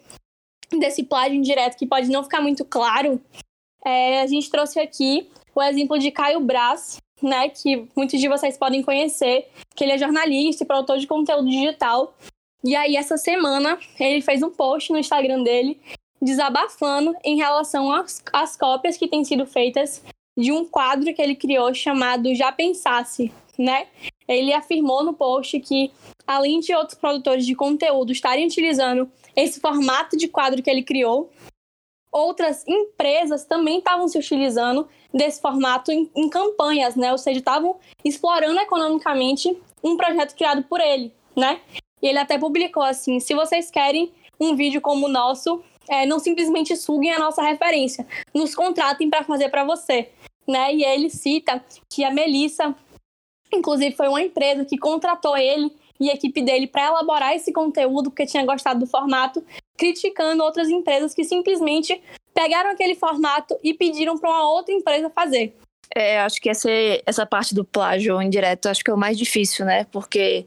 desse 0.71 1.03
plágio 1.03 1.35
indireto 1.35 1.77
que 1.77 1.85
pode 1.85 2.09
não 2.09 2.23
ficar 2.23 2.41
muito 2.41 2.65
claro, 2.65 3.21
é, 3.85 4.21
a 4.21 4.27
gente 4.27 4.49
trouxe 4.49 4.79
aqui 4.79 5.29
o 5.55 5.61
exemplo 5.61 5.97
de 5.97 6.11
Caio 6.11 6.39
Braz, 6.39 6.97
né, 7.21 7.49
que 7.49 7.87
muitos 7.95 8.19
de 8.19 8.27
vocês 8.27 8.57
podem 8.57 8.83
conhecer, 8.83 9.47
que 9.75 9.83
ele 9.83 9.93
é 9.93 9.97
jornalista 9.97 10.63
e 10.63 10.67
produtor 10.67 10.97
de 10.97 11.07
conteúdo 11.07 11.49
digital. 11.49 12.13
E 12.67 12.75
aí, 12.75 12.97
essa 12.97 13.15
semana, 13.15 13.79
ele 13.97 14.19
fez 14.19 14.43
um 14.43 14.49
post 14.49 14.91
no 14.91 14.99
Instagram 14.99 15.41
dele 15.41 15.79
desabafando 16.21 17.15
em 17.23 17.37
relação 17.37 17.89
às, 17.89 18.21
às 18.33 18.57
cópias 18.57 18.97
que 18.97 19.07
têm 19.07 19.23
sido 19.23 19.45
feitas 19.45 20.03
de 20.37 20.51
um 20.51 20.65
quadro 20.65 21.13
que 21.13 21.21
ele 21.21 21.33
criou 21.33 21.73
chamado 21.73 22.35
Já 22.35 22.51
Pensasse, 22.51 23.31
né? 23.57 23.87
Ele 24.27 24.51
afirmou 24.51 25.01
no 25.01 25.13
post 25.13 25.57
que, 25.61 25.93
além 26.27 26.59
de 26.59 26.75
outros 26.75 26.99
produtores 26.99 27.45
de 27.45 27.55
conteúdo 27.55 28.11
estarem 28.11 28.45
utilizando 28.45 29.09
esse 29.33 29.61
formato 29.61 30.17
de 30.17 30.27
quadro 30.27 30.61
que 30.61 30.69
ele 30.69 30.83
criou, 30.83 31.31
outras 32.11 32.67
empresas 32.67 33.45
também 33.45 33.77
estavam 33.77 34.09
se 34.09 34.19
utilizando 34.19 34.89
desse 35.13 35.39
formato 35.39 35.89
em, 35.89 36.11
em 36.13 36.27
campanhas, 36.27 36.97
né? 36.97 37.13
Ou 37.13 37.17
seja, 37.17 37.39
estavam 37.39 37.77
explorando 38.03 38.59
economicamente 38.59 39.57
um 39.81 39.95
projeto 39.95 40.35
criado 40.35 40.63
por 40.63 40.81
ele, 40.81 41.13
né? 41.33 41.61
E 42.01 42.07
ele 42.07 42.19
até 42.19 42.37
publicou 42.37 42.83
assim: 42.83 43.19
se 43.19 43.33
vocês 43.33 43.71
querem 43.71 44.11
um 44.39 44.55
vídeo 44.55 44.81
como 44.81 45.07
o 45.07 45.09
nosso, 45.09 45.63
é, 45.89 46.05
não 46.05 46.19
simplesmente 46.19 46.75
suguem 46.75 47.11
a 47.11 47.19
nossa 47.19 47.41
referência, 47.41 48.05
nos 48.33 48.53
contratem 48.53 49.09
para 49.09 49.23
fazer 49.23 49.49
para 49.49 49.63
você, 49.63 50.09
né? 50.47 50.73
E 50.73 50.83
ele 50.83 51.09
cita 51.09 51.63
que 51.89 52.03
a 52.03 52.11
Melissa, 52.11 52.75
inclusive, 53.53 53.95
foi 53.95 54.07
uma 54.07 54.21
empresa 54.21 54.65
que 54.65 54.77
contratou 54.77 55.35
ele 55.37 55.71
e 55.99 56.09
a 56.09 56.13
equipe 56.13 56.41
dele 56.41 56.67
para 56.67 56.87
elaborar 56.87 57.35
esse 57.35 57.51
conteúdo 57.51 58.11
porque 58.11 58.25
tinha 58.25 58.45
gostado 58.45 58.79
do 58.79 58.87
formato, 58.87 59.43
criticando 59.75 60.43
outras 60.43 60.69
empresas 60.69 61.13
que 61.13 61.23
simplesmente 61.23 61.99
pegaram 62.33 62.69
aquele 62.69 62.93
formato 62.93 63.57
e 63.63 63.73
pediram 63.73 64.17
para 64.17 64.29
uma 64.29 64.49
outra 64.51 64.73
empresa 64.73 65.09
fazer. 65.09 65.55
É, 65.95 66.19
acho 66.19 66.39
que 66.39 66.49
essa, 66.49 66.69
essa 67.05 67.25
parte 67.25 67.55
do 67.55 67.63
plágio 67.63 68.21
indireto 68.21 68.67
acho 68.67 68.83
que 68.83 68.91
é 68.91 68.93
o 68.93 68.97
mais 68.97 69.17
difícil, 69.17 69.65
né? 69.65 69.85
Porque 69.85 70.45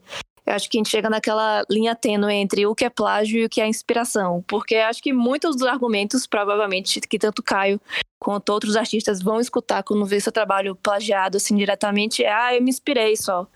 eu 0.51 0.57
acho 0.57 0.69
que 0.69 0.77
a 0.77 0.81
gente 0.81 0.91
chega 0.91 1.09
naquela 1.09 1.65
linha 1.71 1.95
tênue 1.95 2.35
entre 2.35 2.67
o 2.67 2.75
que 2.75 2.85
é 2.85 2.91
plágio 2.91 3.39
e 3.39 3.45
o 3.45 3.49
que 3.49 3.61
é 3.61 3.67
inspiração. 3.69 4.43
Porque 4.49 4.75
acho 4.77 5.03
que 5.03 5.13
muitos 5.13 5.57
dos 5.57 5.67
argumentos, 5.67 6.27
provavelmente, 6.27 7.01
que 7.01 7.19
tanto 7.19 7.43
Caio 7.43 7.81
quanto 8.19 8.51
outros 8.51 8.77
artistas 8.77 9.23
vão 9.23 9.41
escutar 9.41 9.83
quando 9.83 10.05
vê 10.05 10.21
seu 10.21 10.33
trabalho 10.33 10.75
plagiado 10.75 11.37
assim 11.37 11.57
diretamente 11.57 12.25
é: 12.25 12.33
ah, 12.33 12.55
eu 12.55 12.63
me 12.63 12.69
inspirei 12.69 13.17
só. 13.17 13.47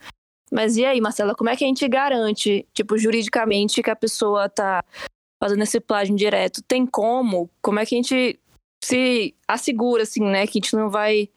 Mas 0.52 0.76
e 0.76 0.84
aí, 0.84 1.00
Marcela, 1.00 1.34
como 1.34 1.50
é 1.50 1.56
que 1.56 1.64
a 1.64 1.66
gente 1.66 1.86
garante, 1.88 2.66
tipo, 2.72 2.96
juridicamente, 2.96 3.82
que 3.82 3.90
a 3.90 3.96
pessoa 3.96 4.48
tá 4.48 4.84
fazendo 5.42 5.62
esse 5.62 5.80
plágio 5.80 6.14
direto, 6.14 6.62
tem 6.62 6.86
como? 6.86 7.50
Como 7.60 7.80
é 7.80 7.84
que 7.84 7.94
a 7.94 7.98
gente 7.98 8.38
se 8.84 9.34
assegura, 9.48 10.04
assim, 10.04 10.22
né? 10.22 10.46
Que 10.46 10.58
a 10.58 10.60
gente 10.60 10.76
não 10.76 10.88
vai 10.88 11.28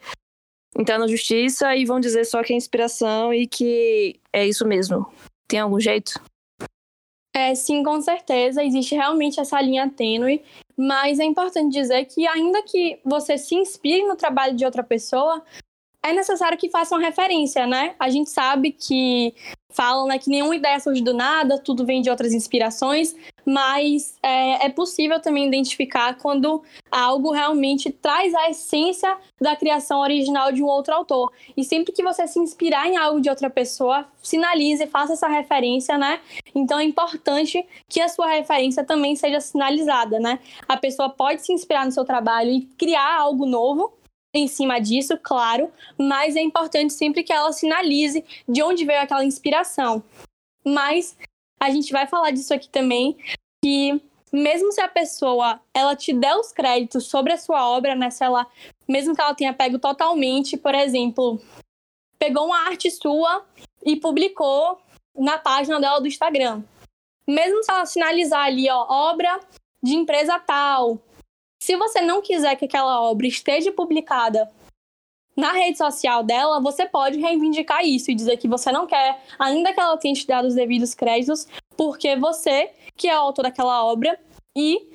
entrar 0.78 1.00
na 1.00 1.08
justiça 1.08 1.76
e 1.76 1.84
vão 1.86 2.00
dizer 2.00 2.26
só 2.26 2.44
que 2.44 2.54
é 2.54 2.56
inspiração 2.56 3.34
e 3.34 3.48
que 3.48 4.20
é 4.32 4.46
isso 4.46 4.68
mesmo. 4.68 5.12
Tem 5.48 5.60
algum 5.60 5.80
jeito? 5.80 6.20
É, 7.34 7.54
sim, 7.56 7.84
com 7.84 8.02
certeza. 8.02 8.64
Existe 8.64 8.96
realmente 8.96 9.40
essa 9.40 9.62
linha 9.62 9.90
tênue, 9.90 10.44
mas 10.76 11.20
é 11.20 11.24
importante 11.24 11.72
dizer 11.72 12.06
que, 12.06 12.28
ainda 12.28 12.64
que 12.64 13.00
você 13.06 13.38
se 13.38 13.56
inspire 13.56 14.08
no 14.08 14.16
trabalho 14.16 14.56
de 14.56 14.66
outra 14.66 14.84
pessoa, 14.84 15.44
é 16.10 16.14
necessário 16.14 16.58
que 16.58 16.70
façam 16.70 16.98
referência, 16.98 17.68
né? 17.68 17.96
A 18.00 18.10
gente 18.10 18.30
sabe 18.30 18.72
que 18.72 19.34
falam 19.78 20.08
né, 20.08 20.18
que 20.18 20.30
nenhuma 20.30 20.56
ideia 20.56 20.80
surge 20.80 21.04
do 21.04 21.14
nada, 21.14 21.60
tudo 21.60 21.86
vem 21.86 22.02
de 22.02 22.10
outras 22.10 22.34
inspirações, 22.34 23.16
mas 23.46 24.18
é, 24.24 24.66
é, 24.66 24.70
possível 24.70 25.22
também 25.22 25.48
identificar 25.48 26.18
quando 26.18 26.64
algo 26.90 27.32
realmente 27.32 27.92
traz 27.92 28.34
a 28.34 28.50
essência 28.50 29.16
da 29.40 29.56
criação 29.56 30.00
original 30.00 30.52
de 30.52 30.64
um 30.64 30.66
outro 30.66 30.96
autor. 30.96 31.32
E 31.56 31.64
sempre 31.64 31.94
que 31.94 32.02
você 32.02 32.26
se 32.28 32.40
inspirar 32.40 32.88
em 32.88 32.98
algo 32.98 33.22
de 33.22 33.30
outra 33.30 33.52
pessoa, 33.52 34.08
sinalize, 34.22 34.88
faça 34.88 35.14
essa 35.14 35.28
referência, 35.28 35.96
né? 35.96 36.20
Então 36.56 36.80
é 36.80 36.84
importante 36.84 37.64
que 37.88 38.02
a 38.02 38.10
sua 38.10 38.28
referência 38.28 38.84
também 38.84 39.16
seja 39.16 39.40
sinalizada, 39.40 40.20
né? 40.20 40.40
A 40.68 40.76
pessoa 40.76 41.10
pode 41.10 41.46
se 41.46 41.54
inspirar 41.54 41.86
no 41.86 41.92
seu 41.92 42.04
trabalho 42.04 42.50
e 42.50 42.62
criar 42.78 43.20
algo 43.20 43.46
novo, 43.46 43.94
em 44.40 44.48
cima 44.48 44.80
disso, 44.80 45.18
claro, 45.22 45.72
mas 45.98 46.36
é 46.36 46.42
importante 46.42 46.94
sempre 46.94 47.24
que 47.24 47.34
ela 47.34 47.52
sinalize 47.52 48.24
de 48.48 48.62
onde 48.64 48.86
veio 48.86 49.02
aquela 49.02 49.26
inspiração. 49.26 50.04
Mas 50.66 51.18
a 51.60 51.70
gente 51.70 51.92
vai 51.92 52.08
falar 52.08 52.32
disso 52.32 52.54
aqui 52.54 52.70
também, 52.70 53.18
que 53.64 54.02
mesmo 54.32 54.72
se 54.72 54.82
a 54.82 54.88
pessoa 54.88 55.60
ela 55.74 55.96
te 55.96 56.14
der 56.14 56.36
os 56.36 56.52
créditos 56.52 57.08
sobre 57.08 57.34
a 57.34 57.38
sua 57.38 57.68
obra, 57.70 57.96
né, 57.96 58.10
se 58.10 58.24
ela, 58.24 58.46
mesmo 58.88 59.16
que 59.16 59.22
ela 59.22 59.34
tenha 59.34 59.54
pego 59.54 59.80
totalmente, 59.80 60.58
por 60.58 60.76
exemplo, 60.76 61.42
pegou 62.20 62.46
uma 62.46 62.68
arte 62.68 62.92
sua 62.92 63.46
e 63.86 63.96
publicou 63.96 64.80
na 65.16 65.38
página 65.38 65.80
dela 65.80 66.00
do 66.00 66.08
Instagram. 66.08 66.64
Mesmo 67.28 67.64
se 67.64 67.72
ela 67.72 67.86
sinalizar 67.86 68.46
ali, 68.46 68.70
ó, 68.70 68.86
obra 69.10 69.40
de 69.82 69.96
empresa 69.96 70.40
tal. 70.40 71.00
Se 71.60 71.76
você 71.76 72.02
não 72.02 72.22
quiser 72.22 72.56
que 72.56 72.66
aquela 72.66 73.02
obra 73.02 73.28
esteja 73.28 73.72
publicada 73.72 74.50
na 75.36 75.52
rede 75.52 75.78
social 75.78 76.24
dela, 76.24 76.60
você 76.60 76.86
pode 76.88 77.20
reivindicar 77.20 77.86
isso 77.86 78.10
e 78.10 78.16
dizer 78.16 78.38
que 78.38 78.48
você 78.48 78.72
não 78.72 78.88
quer, 78.88 79.22
ainda 79.38 79.72
que 79.72 79.80
ela 79.80 79.98
tenha 79.98 80.14
te 80.14 80.26
dado 80.26 80.48
os 80.48 80.56
devidos 80.56 80.96
créditos, 80.96 81.48
porque 81.76 82.16
você, 82.16 82.72
que 82.96 83.08
é 83.08 83.16
o 83.16 83.22
autor 83.22 83.44
daquela 83.44 83.86
obra, 83.86 84.20
e 84.56 84.90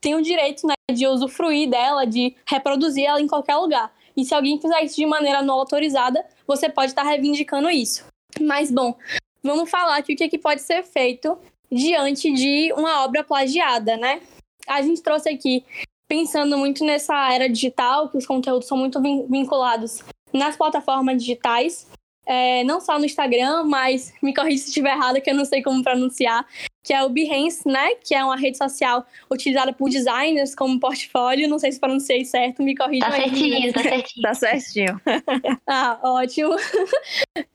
tem 0.00 0.14
o 0.14 0.22
direito 0.22 0.66
né, 0.66 0.74
de 0.92 1.06
usufruir 1.06 1.68
dela, 1.68 2.06
de 2.06 2.36
reproduzir 2.46 3.04
ela 3.04 3.20
em 3.20 3.26
qualquer 3.26 3.56
lugar. 3.56 3.92
E 4.16 4.24
se 4.24 4.34
alguém 4.34 4.60
fizer 4.60 4.82
isso 4.82 4.96
de 4.96 5.06
maneira 5.06 5.42
não 5.42 5.54
autorizada, 5.54 6.24
você 6.46 6.68
pode 6.68 6.92
estar 6.92 7.02
reivindicando 7.02 7.68
isso. 7.68 8.06
Mas, 8.40 8.70
bom, 8.70 8.96
vamos 9.42 9.68
falar 9.68 9.96
aqui 9.96 10.12
o 10.12 10.16
que, 10.16 10.24
é 10.24 10.28
que 10.28 10.38
pode 10.38 10.62
ser 10.62 10.84
feito 10.84 11.36
diante 11.70 12.32
de 12.32 12.72
uma 12.74 13.04
obra 13.04 13.24
plagiada, 13.24 13.96
né? 13.96 14.20
A 14.66 14.82
gente 14.82 15.02
trouxe 15.02 15.28
aqui 15.28 15.64
pensando 16.08 16.56
muito 16.56 16.84
nessa 16.84 17.32
era 17.32 17.48
digital, 17.48 18.08
que 18.08 18.16
os 18.16 18.26
conteúdos 18.26 18.66
são 18.66 18.78
muito 18.78 19.00
vinculados 19.00 20.02
nas 20.32 20.56
plataformas 20.56 21.22
digitais, 21.22 21.86
é, 22.28 22.62
não 22.64 22.78
só 22.80 22.98
no 22.98 23.06
Instagram, 23.06 23.64
mas 23.64 24.12
me 24.22 24.34
corrija 24.34 24.64
se 24.64 24.68
estiver 24.68 24.92
errado, 24.92 25.20
que 25.20 25.30
eu 25.30 25.34
não 25.34 25.46
sei 25.46 25.62
como 25.62 25.82
pronunciar, 25.82 26.46
que 26.84 26.92
é 26.92 27.02
o 27.02 27.08
Behance, 27.08 27.66
né? 27.66 27.94
Que 27.96 28.14
é 28.14 28.22
uma 28.22 28.36
rede 28.36 28.58
social 28.58 29.06
utilizada 29.30 29.72
por 29.72 29.88
designers 29.88 30.54
como 30.54 30.78
portfólio. 30.78 31.48
Não 31.48 31.58
sei 31.58 31.72
se 31.72 31.80
pronunciei 31.80 32.26
certo, 32.26 32.62
me 32.62 32.76
corrija 32.76 33.06
tá 33.06 33.14
aí. 33.14 33.30
Certinho, 33.30 33.72
tá 33.72 33.82
certinho, 33.82 34.22
tá 34.22 34.34
certinho. 34.34 35.00
ah, 35.66 35.98
ótimo. 36.02 36.54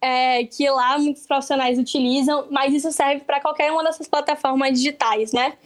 É, 0.02 0.44
que 0.46 0.70
lá 0.70 0.98
muitos 0.98 1.26
profissionais 1.26 1.80
utilizam, 1.80 2.48
mas 2.52 2.74
isso 2.74 2.92
serve 2.92 3.24
para 3.24 3.40
qualquer 3.40 3.72
uma 3.72 3.84
dessas 3.84 4.08
plataformas 4.08 4.78
digitais, 4.78 5.32
né? 5.32 5.58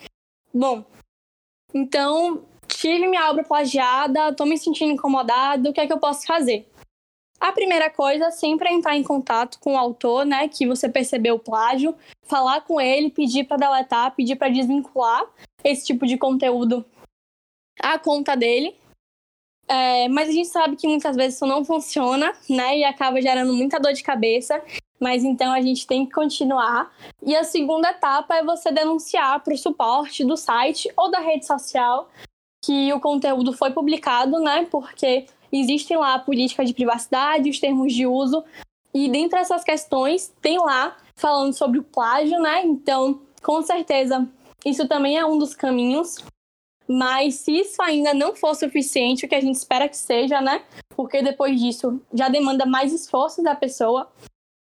Bom, 0.54 0.86
então 1.74 2.46
tive 2.68 3.08
minha 3.08 3.30
obra 3.30 3.44
plagiada, 3.44 4.34
tô 4.34 4.46
me 4.46 4.58
sentindo 4.58 4.94
incomodado, 4.94 5.70
o 5.70 5.74
que 5.74 5.82
é 5.82 5.88
que 5.88 5.94
eu 5.94 6.00
posso 6.00 6.26
fazer? 6.26 6.68
A 7.40 7.52
primeira 7.52 7.90
coisa 7.90 8.32
sempre 8.32 8.68
é 8.68 8.74
entrar 8.74 8.96
em 8.96 9.04
contato 9.04 9.60
com 9.60 9.74
o 9.74 9.78
autor, 9.78 10.26
né, 10.26 10.48
que 10.48 10.68
você 10.68 10.90
percebeu 10.90 11.36
o 11.36 11.40
plágio, 11.40 11.96
falar 12.24 12.62
com 12.62 12.82
ele, 12.82 13.12
pedir 13.12 13.44
para 13.44 13.58
deletar, 13.58 14.16
pedir 14.16 14.36
para 14.36 14.50
desvincular 14.50 15.24
esse 15.64 15.86
tipo 15.86 16.06
de 16.06 16.18
conteúdo 16.18 16.84
à 17.80 18.00
conta 18.00 18.36
dele. 18.36 18.76
É, 19.68 20.08
mas 20.08 20.30
a 20.30 20.32
gente 20.32 20.48
sabe 20.48 20.76
que 20.78 20.88
muitas 20.88 21.16
vezes 21.16 21.36
isso 21.36 21.46
não 21.46 21.64
funciona, 21.64 22.34
né? 22.50 22.78
E 22.78 22.84
acaba 22.86 23.22
gerando 23.22 23.54
muita 23.54 23.80
dor 23.80 23.92
de 23.92 24.02
cabeça. 24.02 24.64
Mas 25.00 25.24
então 25.24 25.52
a 25.54 25.62
gente 25.62 25.86
tem 25.86 26.06
que 26.06 26.14
continuar. 26.14 26.92
E 27.22 27.36
a 27.36 27.44
segunda 27.44 27.92
etapa 27.92 28.36
é 28.36 28.44
você 28.44 28.72
denunciar 28.72 29.44
para 29.44 29.54
o 29.54 29.58
suporte 29.58 30.26
do 30.26 30.38
site 30.38 30.92
ou 30.98 31.12
da 31.12 31.20
rede 31.20 31.46
social 31.46 32.10
que 32.68 32.92
o 32.92 33.00
conteúdo 33.00 33.54
foi 33.54 33.72
publicado, 33.72 34.42
né? 34.42 34.68
Porque 34.70 35.26
existem 35.50 35.96
lá 35.96 36.16
a 36.16 36.20
política 36.20 36.66
de 36.66 36.74
privacidade, 36.74 37.50
os 37.50 37.62
termos 37.62 37.94
de 37.94 38.06
uso. 38.06 38.44
E 38.94 39.08
dentre 39.08 39.40
essas 39.40 39.64
questões, 39.64 40.34
tem 40.42 40.60
lá 40.60 40.98
falando 41.16 41.54
sobre 41.54 41.80
o 41.80 41.84
plágio, 41.84 42.38
né? 42.42 42.66
Então, 42.66 43.22
com 43.42 43.62
certeza, 43.62 44.28
isso 44.66 44.86
também 44.86 45.18
é 45.18 45.26
um 45.26 45.38
dos 45.38 45.56
caminhos. 45.56 46.18
Mas 46.90 47.36
se 47.36 47.54
isso 47.54 47.82
ainda 47.82 48.14
não 48.14 48.36
for 48.36 48.54
suficiente, 48.54 49.26
o 49.26 49.30
que 49.30 49.36
a 49.36 49.42
gente 49.42 49.56
espera 49.56 49.88
que 49.88 49.96
seja, 49.96 50.42
né? 50.42 50.62
Porque 50.90 51.22
depois 51.22 51.58
disso 51.58 52.02
já 52.14 52.28
demanda 52.28 52.66
mais 52.66 52.92
esforço 52.92 53.42
da 53.42 53.56
pessoa, 53.56 54.12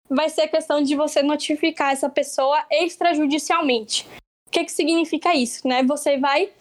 vai 0.09 0.27
ser 0.27 0.41
a 0.41 0.47
questão 0.47 0.81
de 0.81 0.95
você 0.95 1.21
notificar 1.21 1.93
essa 1.93 2.09
pessoa 2.09 2.65
extrajudicialmente. 2.71 4.07
O 4.47 4.51
que, 4.51 4.65
que 4.65 4.71
significa 4.71 5.35
isso, 5.35 5.67
né? 5.67 5.83
Você 5.83 6.17
vai 6.17 6.51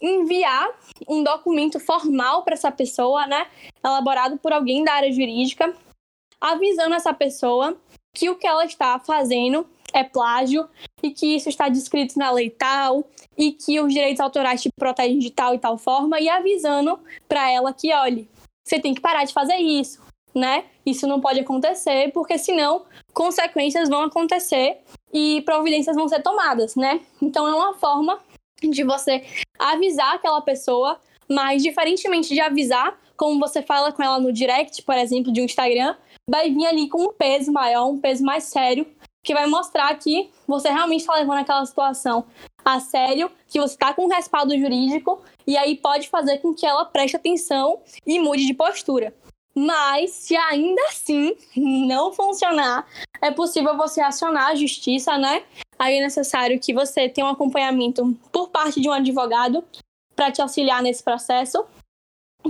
enviar 0.00 0.68
um 1.08 1.22
documento 1.22 1.78
formal 1.78 2.42
para 2.42 2.54
essa 2.54 2.70
pessoa, 2.70 3.26
né? 3.26 3.46
Elaborado 3.84 4.38
por 4.38 4.52
alguém 4.52 4.84
da 4.84 4.94
área 4.94 5.12
jurídica, 5.12 5.74
avisando 6.40 6.94
essa 6.94 7.12
pessoa 7.12 7.76
que 8.12 8.28
o 8.28 8.36
que 8.36 8.46
ela 8.46 8.64
está 8.64 8.98
fazendo 8.98 9.66
é 9.92 10.04
plágio 10.04 10.68
e 11.02 11.10
que 11.10 11.36
isso 11.36 11.48
está 11.48 11.68
descrito 11.68 12.18
na 12.18 12.30
lei 12.30 12.50
tal 12.50 13.04
e 13.36 13.52
que 13.52 13.80
os 13.80 13.92
direitos 13.92 14.20
autorais 14.20 14.62
te 14.62 14.70
protegem 14.76 15.18
de 15.18 15.30
tal 15.30 15.54
e 15.54 15.58
tal 15.58 15.76
forma 15.76 16.20
e 16.20 16.28
avisando 16.28 16.98
para 17.28 17.50
ela 17.50 17.72
que, 17.72 17.92
olhe, 17.92 18.28
você 18.64 18.78
tem 18.78 18.94
que 18.94 19.00
parar 19.00 19.24
de 19.24 19.32
fazer 19.32 19.56
isso, 19.56 20.00
né? 20.34 20.64
Isso 20.84 21.06
não 21.06 21.20
pode 21.20 21.40
acontecer 21.40 22.12
porque 22.12 22.38
senão 22.38 22.84
consequências 23.12 23.88
vão 23.88 24.02
acontecer 24.02 24.78
e 25.12 25.42
providências 25.42 25.96
vão 25.96 26.08
ser 26.08 26.22
tomadas, 26.22 26.76
né? 26.76 27.00
Então 27.20 27.48
é 27.48 27.54
uma 27.54 27.74
forma 27.74 28.18
de 28.68 28.84
você 28.84 29.24
avisar 29.58 30.16
aquela 30.16 30.40
pessoa, 30.40 31.00
mas 31.28 31.62
diferentemente 31.62 32.34
de 32.34 32.40
avisar, 32.40 32.98
como 33.16 33.38
você 33.38 33.62
fala 33.62 33.92
com 33.92 34.02
ela 34.02 34.18
no 34.18 34.32
direct, 34.32 34.82
por 34.82 34.96
exemplo, 34.96 35.32
de 35.32 35.40
um 35.40 35.44
Instagram, 35.44 35.94
vai 36.28 36.50
vir 36.50 36.66
ali 36.66 36.88
com 36.88 37.02
um 37.02 37.12
peso 37.12 37.52
maior, 37.52 37.86
um 37.86 38.00
peso 38.00 38.24
mais 38.24 38.44
sério, 38.44 38.86
que 39.22 39.34
vai 39.34 39.46
mostrar 39.46 39.94
que 39.96 40.30
você 40.46 40.70
realmente 40.70 41.00
está 41.00 41.14
levando 41.14 41.38
aquela 41.38 41.64
situação 41.64 42.24
a 42.64 42.80
sério, 42.80 43.30
que 43.48 43.60
você 43.60 43.74
está 43.74 43.92
com 43.92 44.06
um 44.06 44.08
respaldo 44.08 44.58
jurídico, 44.58 45.22
e 45.46 45.56
aí 45.56 45.76
pode 45.76 46.08
fazer 46.08 46.38
com 46.38 46.54
que 46.54 46.66
ela 46.66 46.84
preste 46.84 47.16
atenção 47.16 47.80
e 48.06 48.18
mude 48.18 48.46
de 48.46 48.54
postura. 48.54 49.14
Mas, 49.54 50.12
se 50.12 50.36
ainda 50.36 50.80
assim 50.88 51.36
não 51.56 52.12
funcionar, 52.12 52.86
é 53.20 53.30
possível 53.30 53.76
você 53.76 54.00
acionar 54.00 54.48
a 54.48 54.54
justiça, 54.54 55.18
né? 55.18 55.42
Aí 55.80 55.96
é 55.96 56.00
necessário 56.02 56.60
que 56.60 56.74
você 56.74 57.08
tenha 57.08 57.26
um 57.26 57.30
acompanhamento 57.30 58.14
por 58.30 58.50
parte 58.50 58.82
de 58.82 58.86
um 58.86 58.92
advogado 58.92 59.64
para 60.14 60.30
te 60.30 60.42
auxiliar 60.42 60.82
nesse 60.82 61.02
processo, 61.02 61.64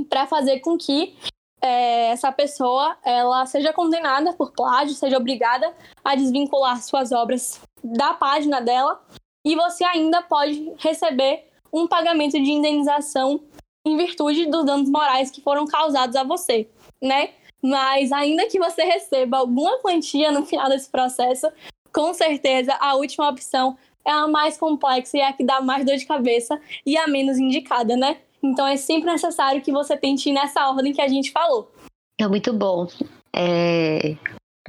para 0.08 0.26
fazer 0.26 0.58
com 0.58 0.76
que 0.76 1.16
é, 1.62 2.08
essa 2.08 2.32
pessoa 2.32 2.98
ela 3.04 3.46
seja 3.46 3.72
condenada 3.72 4.32
por 4.32 4.50
plágio, 4.50 4.96
seja 4.96 5.16
obrigada 5.16 5.72
a 6.02 6.16
desvincular 6.16 6.82
suas 6.82 7.12
obras 7.12 7.60
da 7.84 8.14
página 8.14 8.60
dela 8.60 9.00
e 9.46 9.54
você 9.54 9.84
ainda 9.84 10.22
pode 10.22 10.72
receber 10.78 11.52
um 11.72 11.86
pagamento 11.86 12.32
de 12.32 12.50
indenização 12.50 13.44
em 13.86 13.96
virtude 13.96 14.46
dos 14.46 14.64
danos 14.64 14.90
morais 14.90 15.30
que 15.30 15.40
foram 15.40 15.66
causados 15.66 16.16
a 16.16 16.24
você, 16.24 16.68
né? 17.00 17.30
Mas 17.62 18.10
ainda 18.10 18.46
que 18.46 18.58
você 18.58 18.82
receba 18.82 19.38
alguma 19.38 19.78
quantia 19.78 20.32
no 20.32 20.44
final 20.44 20.68
desse 20.68 20.90
processo, 20.90 21.46
com 21.92 22.12
certeza 22.14 22.76
a 22.80 22.94
última 22.94 23.28
opção 23.28 23.76
é 24.04 24.10
a 24.10 24.26
mais 24.26 24.56
complexa 24.56 25.16
e 25.16 25.20
é 25.20 25.28
a 25.28 25.32
que 25.32 25.44
dá 25.44 25.60
mais 25.60 25.84
dor 25.84 25.96
de 25.96 26.06
cabeça 26.06 26.60
e 26.84 26.96
a 26.96 27.06
menos 27.06 27.38
indicada, 27.38 27.96
né? 27.96 28.18
Então 28.42 28.66
é 28.66 28.76
sempre 28.76 29.10
necessário 29.10 29.60
que 29.60 29.70
você 29.70 29.96
tente 29.96 30.30
ir 30.30 30.32
nessa 30.32 30.68
ordem 30.68 30.92
que 30.92 31.02
a 31.02 31.08
gente 31.08 31.30
falou. 31.30 31.70
É 32.18 32.26
muito 32.26 32.52
bom. 32.52 32.86
É... 33.34 34.16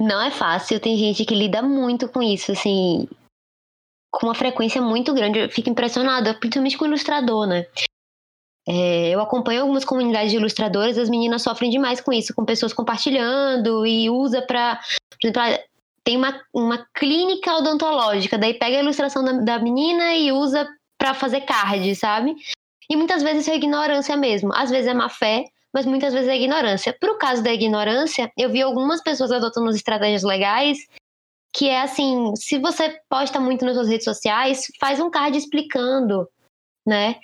Não 0.00 0.20
é 0.20 0.30
fácil, 0.30 0.80
tem 0.80 0.96
gente 0.96 1.24
que 1.24 1.34
lida 1.34 1.62
muito 1.62 2.08
com 2.08 2.22
isso, 2.22 2.52
assim, 2.52 3.06
com 4.10 4.26
uma 4.26 4.34
frequência 4.34 4.80
muito 4.80 5.14
grande. 5.14 5.38
Eu 5.38 5.50
fico 5.50 5.70
impressionada, 5.70 6.34
principalmente 6.34 6.76
com 6.76 6.84
o 6.84 6.88
ilustrador, 6.88 7.46
né? 7.46 7.66
É, 8.66 9.10
eu 9.10 9.20
acompanho 9.20 9.62
algumas 9.62 9.84
comunidades 9.84 10.30
de 10.30 10.36
ilustradoras, 10.36 10.96
as 10.96 11.10
meninas 11.10 11.42
sofrem 11.42 11.70
demais 11.70 12.00
com 12.00 12.12
isso, 12.12 12.34
com 12.34 12.44
pessoas 12.44 12.72
compartilhando 12.72 13.84
e 13.84 14.08
usa 14.08 14.40
para, 14.40 14.80
tem 16.04 16.16
uma, 16.16 16.40
uma 16.52 16.86
clínica 16.94 17.54
odontológica, 17.54 18.38
daí 18.38 18.54
pega 18.54 18.76
a 18.78 18.82
ilustração 18.82 19.24
da, 19.24 19.32
da 19.32 19.58
menina 19.58 20.14
e 20.14 20.32
usa 20.32 20.68
para 20.98 21.14
fazer 21.14 21.42
card, 21.42 21.94
sabe? 21.94 22.34
E 22.88 22.96
muitas 22.96 23.22
vezes 23.22 23.48
é 23.48 23.54
ignorância 23.54 24.16
mesmo. 24.16 24.52
Às 24.54 24.70
vezes 24.70 24.88
é 24.88 24.94
má 24.94 25.08
fé, 25.08 25.44
mas 25.72 25.86
muitas 25.86 26.12
vezes 26.12 26.28
é 26.28 26.36
ignorância. 26.36 26.96
Pro 26.98 27.18
caso 27.18 27.42
da 27.42 27.52
ignorância, 27.52 28.30
eu 28.36 28.50
vi 28.50 28.60
algumas 28.60 29.02
pessoas 29.02 29.32
adotando 29.32 29.70
estratégias 29.70 30.22
legais 30.22 30.78
que 31.54 31.68
é 31.68 31.82
assim, 31.82 32.34
se 32.34 32.58
você 32.58 32.98
posta 33.10 33.38
muito 33.38 33.64
nas 33.64 33.74
suas 33.74 33.88
redes 33.88 34.04
sociais, 34.04 34.66
faz 34.80 34.98
um 34.98 35.10
card 35.10 35.36
explicando, 35.36 36.26
né? 36.86 37.16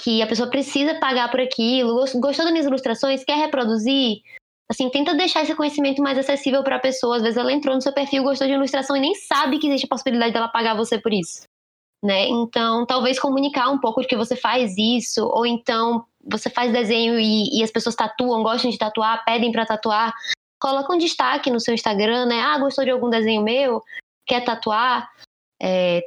Que 0.00 0.22
a 0.22 0.26
pessoa 0.26 0.48
precisa 0.48 0.94
pagar 1.00 1.30
por 1.30 1.40
aquilo, 1.40 1.96
gostou 1.96 2.44
das 2.44 2.52
minhas 2.52 2.66
ilustrações, 2.66 3.24
quer 3.24 3.36
reproduzir? 3.36 4.22
Assim, 4.72 4.88
tenta 4.88 5.14
deixar 5.14 5.42
esse 5.42 5.54
conhecimento 5.54 6.02
mais 6.02 6.16
acessível 6.16 6.64
para 6.64 6.76
a 6.76 6.80
pessoa. 6.80 7.16
Às 7.16 7.22
vezes 7.22 7.36
ela 7.36 7.52
entrou 7.52 7.74
no 7.74 7.82
seu 7.82 7.92
perfil, 7.92 8.22
gostou 8.22 8.46
de 8.46 8.54
ilustração 8.54 8.96
e 8.96 9.00
nem 9.00 9.14
sabe 9.14 9.58
que 9.58 9.66
existe 9.66 9.84
a 9.84 9.88
possibilidade 9.88 10.32
dela 10.32 10.48
pagar 10.48 10.74
você 10.74 10.98
por 10.98 11.12
isso. 11.12 11.42
Né? 12.02 12.26
Então, 12.28 12.86
talvez 12.86 13.20
comunicar 13.20 13.68
um 13.68 13.78
pouco 13.78 14.00
de 14.00 14.08
que 14.08 14.16
você 14.16 14.34
faz 14.34 14.74
isso, 14.78 15.26
ou 15.26 15.44
então 15.44 16.06
você 16.24 16.48
faz 16.48 16.72
desenho 16.72 17.20
e, 17.20 17.58
e 17.58 17.62
as 17.62 17.70
pessoas 17.70 17.94
tatuam, 17.94 18.42
gostam 18.42 18.70
de 18.70 18.78
tatuar, 18.78 19.22
pedem 19.26 19.52
para 19.52 19.66
tatuar, 19.66 20.14
coloca 20.58 20.94
um 20.94 20.98
destaque 20.98 21.50
no 21.50 21.60
seu 21.60 21.74
Instagram, 21.74 22.24
né? 22.24 22.40
Ah, 22.40 22.58
gostou 22.58 22.82
de 22.82 22.90
algum 22.90 23.10
desenho 23.10 23.42
meu? 23.42 23.82
Quer 24.26 24.42
tatuar? 24.42 25.06
É, 25.60 26.00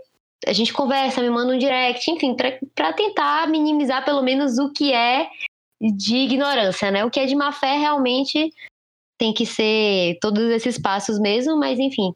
a 0.47 0.53
gente 0.53 0.73
conversa, 0.73 1.21
me 1.21 1.29
manda 1.29 1.53
um 1.53 1.57
direct, 1.57 2.09
enfim, 2.09 2.35
para 2.73 2.93
tentar 2.93 3.47
minimizar 3.47 4.03
pelo 4.03 4.23
menos 4.23 4.57
o 4.57 4.73
que 4.73 4.91
é 4.91 5.29
de 5.93 6.15
ignorância, 6.15 6.89
né? 6.89 7.05
O 7.05 7.11
que 7.11 7.19
é 7.19 7.25
de 7.25 7.35
má 7.35 7.51
fé 7.51 7.77
realmente 7.77 8.51
tem 9.17 9.33
que 9.33 9.45
ser 9.45 10.17
todos 10.19 10.43
esses 10.51 10.79
passos 10.79 11.19
mesmo, 11.19 11.57
mas 11.57 11.79
enfim, 11.79 12.13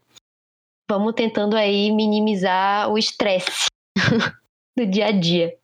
vamos 0.89 1.13
tentando 1.13 1.55
aí 1.55 1.91
minimizar 1.91 2.91
o 2.91 2.97
estresse 2.97 3.67
do 4.77 4.85
dia 4.85 5.07
a 5.07 5.11
dia. 5.11 5.55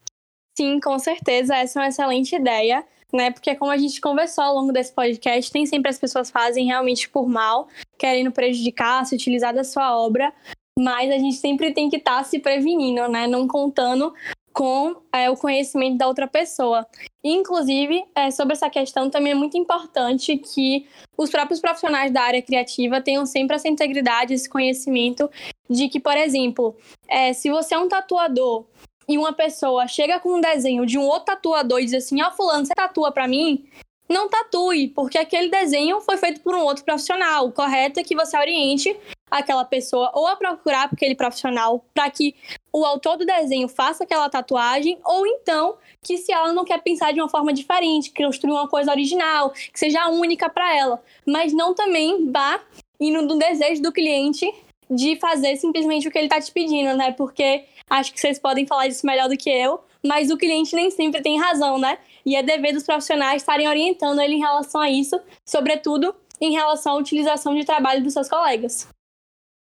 Sim, 0.58 0.80
com 0.80 0.98
certeza, 0.98 1.56
essa 1.56 1.80
é 1.80 1.82
uma 1.82 1.90
excelente 1.90 2.36
ideia, 2.36 2.86
né? 3.12 3.32
Porque 3.32 3.56
como 3.56 3.72
a 3.72 3.78
gente 3.78 4.00
conversou 4.00 4.44
ao 4.44 4.56
longo 4.56 4.72
desse 4.72 4.94
podcast, 4.94 5.52
nem 5.54 5.66
sempre 5.66 5.90
as 5.90 6.00
pessoas 6.00 6.32
fazem 6.32 6.66
realmente 6.66 7.10
por 7.10 7.28
mal, 7.28 7.68
querendo 7.98 8.32
prejudicar, 8.32 9.06
se 9.06 9.16
utilizar 9.16 9.54
da 9.54 9.66
sua 9.66 9.98
obra, 9.98 10.34
mas 10.80 11.12
a 11.12 11.18
gente 11.18 11.36
sempre 11.36 11.74
tem 11.74 11.90
que 11.90 11.98
estar 11.98 12.20
tá 12.20 12.24
se 12.24 12.40
prevenindo, 12.40 13.08
né? 13.10 13.28
Não 13.28 13.48
contando 13.48 14.14
com 14.56 14.96
é, 15.12 15.30
o 15.30 15.36
conhecimento 15.36 15.98
da 15.98 16.08
outra 16.08 16.30
pessoa. 16.30 16.88
Inclusive, 17.22 18.06
é, 18.16 18.32
sobre 18.32 18.54
essa 18.54 18.70
questão, 18.70 19.10
também 19.10 19.34
é 19.34 19.36
muito 19.36 19.58
importante 19.58 20.38
que 20.38 20.88
os 21.18 21.30
próprios 21.30 21.60
profissionais 21.60 22.10
da 22.10 22.22
área 22.22 22.42
criativa 22.42 23.02
tenham 23.02 23.26
sempre 23.26 23.58
essa 23.58 23.68
integridade, 23.68 24.34
esse 24.34 24.48
conhecimento 24.48 25.30
de 25.70 25.90
que, 25.90 26.00
por 26.00 26.16
exemplo, 26.16 26.74
é, 27.10 27.34
se 27.34 27.50
você 27.50 27.76
é 27.76 27.78
um 27.78 27.90
tatuador 27.90 28.66
e 29.10 29.18
uma 29.18 29.34
pessoa 29.34 29.90
chega 29.90 30.22
com 30.22 30.38
um 30.38 30.42
desenho 30.42 30.86
de 30.86 30.98
um 30.98 31.04
outro 31.04 31.26
tatuador 31.26 31.82
e 31.82 31.86
diz 31.86 31.94
assim: 31.94 32.22
Ó, 32.22 32.30
oh, 32.30 32.32
Fulano, 32.32 32.66
você 32.66 32.74
tatua 32.74 33.12
para 33.12 33.28
mim? 33.28 33.66
Não 34.08 34.30
tatue, 34.30 34.90
porque 34.90 35.18
aquele 35.18 35.50
desenho 35.50 36.00
foi 36.02 36.18
feito 36.18 36.42
por 36.42 36.56
um 36.56 36.62
outro 36.62 36.84
profissional. 36.84 37.48
O 37.48 37.52
correto 37.52 38.00
é 38.00 38.04
que 38.04 38.16
você 38.16 38.38
oriente 38.38 38.96
aquela 39.30 39.66
pessoa 39.66 40.12
ou 40.14 40.28
a 40.28 40.36
procurar 40.36 40.90
aquele 40.92 41.16
profissional 41.16 41.84
para 41.94 42.10
que 42.10 42.36
o 42.72 42.86
autor 42.86 43.18
do 43.18 43.26
desenho 43.26 43.68
faça 43.68 44.04
aquela 44.04 44.30
tatuagem, 44.30 45.00
ou 45.04 45.26
então 45.26 45.78
que 46.02 46.18
se 46.18 46.32
ela 46.32 46.54
não 46.54 46.64
quer 46.64 46.82
pensar 46.82 47.12
de 47.14 47.20
uma 47.20 47.30
forma 47.30 47.52
diferente, 47.52 48.12
construir 48.12 48.52
uma 48.52 48.68
coisa 48.68 48.92
original, 48.92 49.50
que 49.50 49.80
seja 49.80 50.08
única 50.08 50.50
para 50.50 50.78
ela, 50.78 51.02
mas 51.26 51.52
não 51.52 51.74
também 51.74 52.32
vá 52.32 52.62
indo 53.00 53.22
no 53.24 53.38
desejo 53.38 53.82
do 53.82 53.92
cliente 53.92 54.50
de 54.90 55.16
fazer 55.16 55.56
simplesmente 55.58 56.08
o 56.08 56.12
que 56.12 56.18
ele 56.18 56.28
está 56.28 56.40
te 56.40 56.52
pedindo, 56.52 56.96
né? 56.96 57.12
Porque 57.12 57.66
acho 57.90 58.14
que 58.14 58.20
vocês 58.20 58.38
podem 58.38 58.68
falar 58.68 58.88
disso 58.88 59.06
melhor 59.06 59.28
do 59.28 59.36
que 59.36 59.50
eu, 59.50 59.80
mas 60.06 60.30
o 60.30 60.38
cliente 60.38 60.76
nem 60.76 60.92
sempre 60.92 61.22
tem 61.22 61.40
razão, 61.40 61.78
né? 61.80 61.98
E 62.26 62.36
é 62.36 62.44
dever 62.44 62.74
dos 62.74 62.84
profissionais 62.84 63.42
estarem 63.42 63.68
orientando 63.68 64.20
ele 64.20 64.36
em 64.36 64.40
relação 64.40 64.82
a 64.82 64.90
isso, 64.90 65.20
sobretudo 65.46 66.16
em 66.42 66.52
relação 66.52 66.94
à 66.94 66.96
utilização 66.98 67.54
de 67.54 67.66
trabalho 67.66 68.04
dos 68.04 68.14
seus 68.14 68.28
colegas. 68.28 68.88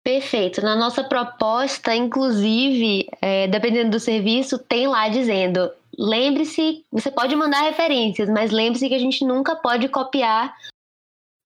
Perfeito. 0.04 0.60
Na 0.60 0.76
nossa 0.76 1.02
proposta, 1.02 1.94
inclusive, 1.94 3.08
é, 3.22 3.48
dependendo 3.48 3.92
do 3.92 4.00
serviço, 4.00 4.58
tem 4.58 4.86
lá 4.86 5.08
dizendo: 5.08 5.70
lembre-se, 5.98 6.84
você 6.92 7.10
pode 7.10 7.34
mandar 7.34 7.62
referências, 7.62 8.28
mas 8.28 8.50
lembre-se 8.50 8.88
que 8.88 8.94
a 8.94 8.98
gente 8.98 9.24
nunca 9.24 9.56
pode 9.56 9.88
copiar 9.88 10.54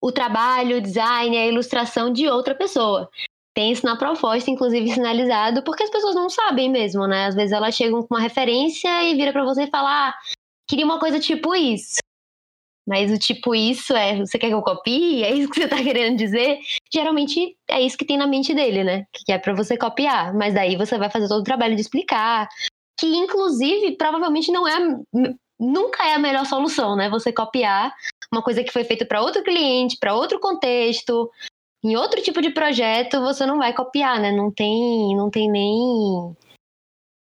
o 0.02 0.12
trabalho, 0.12 0.78
o 0.78 0.80
design, 0.80 1.36
a 1.36 1.46
ilustração 1.46 2.12
de 2.12 2.28
outra 2.28 2.54
pessoa. 2.54 3.09
Tem 3.54 3.72
isso 3.72 3.86
na 3.86 3.96
proposta, 3.96 4.50
inclusive 4.50 4.90
sinalizado, 4.94 5.62
porque 5.62 5.84
as 5.84 5.90
pessoas 5.90 6.14
não 6.14 6.28
sabem 6.28 6.68
mesmo, 6.68 7.06
né? 7.06 7.26
Às 7.26 7.34
vezes 7.34 7.52
elas 7.52 7.74
chegam 7.74 8.02
com 8.02 8.14
uma 8.14 8.20
referência 8.20 9.02
e 9.04 9.14
vira 9.14 9.32
para 9.32 9.44
você 9.44 9.64
e 9.64 9.70
ah, 9.72 10.14
queria 10.68 10.84
uma 10.84 11.00
coisa 11.00 11.18
tipo 11.18 11.54
isso. 11.54 11.98
Mas 12.86 13.10
o 13.12 13.18
tipo 13.18 13.54
isso 13.54 13.94
é, 13.94 14.16
você 14.16 14.38
quer 14.38 14.48
que 14.48 14.54
eu 14.54 14.62
copie? 14.62 15.22
É 15.22 15.34
isso 15.34 15.50
que 15.50 15.60
você 15.60 15.68
tá 15.68 15.76
querendo 15.82 16.16
dizer? 16.16 16.58
Geralmente 16.92 17.56
é 17.68 17.80
isso 17.80 17.98
que 17.98 18.04
tem 18.04 18.16
na 18.16 18.26
mente 18.26 18.54
dele, 18.54 18.82
né? 18.82 19.04
Que 19.12 19.32
é 19.32 19.38
para 19.38 19.54
você 19.54 19.76
copiar. 19.76 20.34
Mas 20.34 20.54
daí 20.54 20.76
você 20.76 20.96
vai 20.96 21.10
fazer 21.10 21.28
todo 21.28 21.40
o 21.40 21.44
trabalho 21.44 21.74
de 21.74 21.82
explicar. 21.82 22.48
Que 22.98 23.06
inclusive 23.06 23.96
provavelmente 23.96 24.50
não 24.50 24.66
é 24.66 24.78
nunca 25.60 26.06
é 26.06 26.14
a 26.14 26.18
melhor 26.18 26.46
solução, 26.46 26.96
né? 26.96 27.10
Você 27.10 27.32
copiar 27.32 27.92
uma 28.32 28.42
coisa 28.42 28.62
que 28.62 28.72
foi 28.72 28.84
feita 28.84 29.04
para 29.04 29.20
outro 29.20 29.42
cliente, 29.42 29.98
para 29.98 30.14
outro 30.14 30.38
contexto, 30.40 31.30
em 31.84 31.96
outro 31.96 32.22
tipo 32.22 32.40
de 32.40 32.50
projeto, 32.50 33.20
você 33.20 33.44
não 33.46 33.58
vai 33.58 33.72
copiar, 33.72 34.20
né? 34.20 34.32
Não 34.32 34.50
tem, 34.50 35.14
não 35.16 35.30
tem 35.30 35.50
nem 35.50 36.36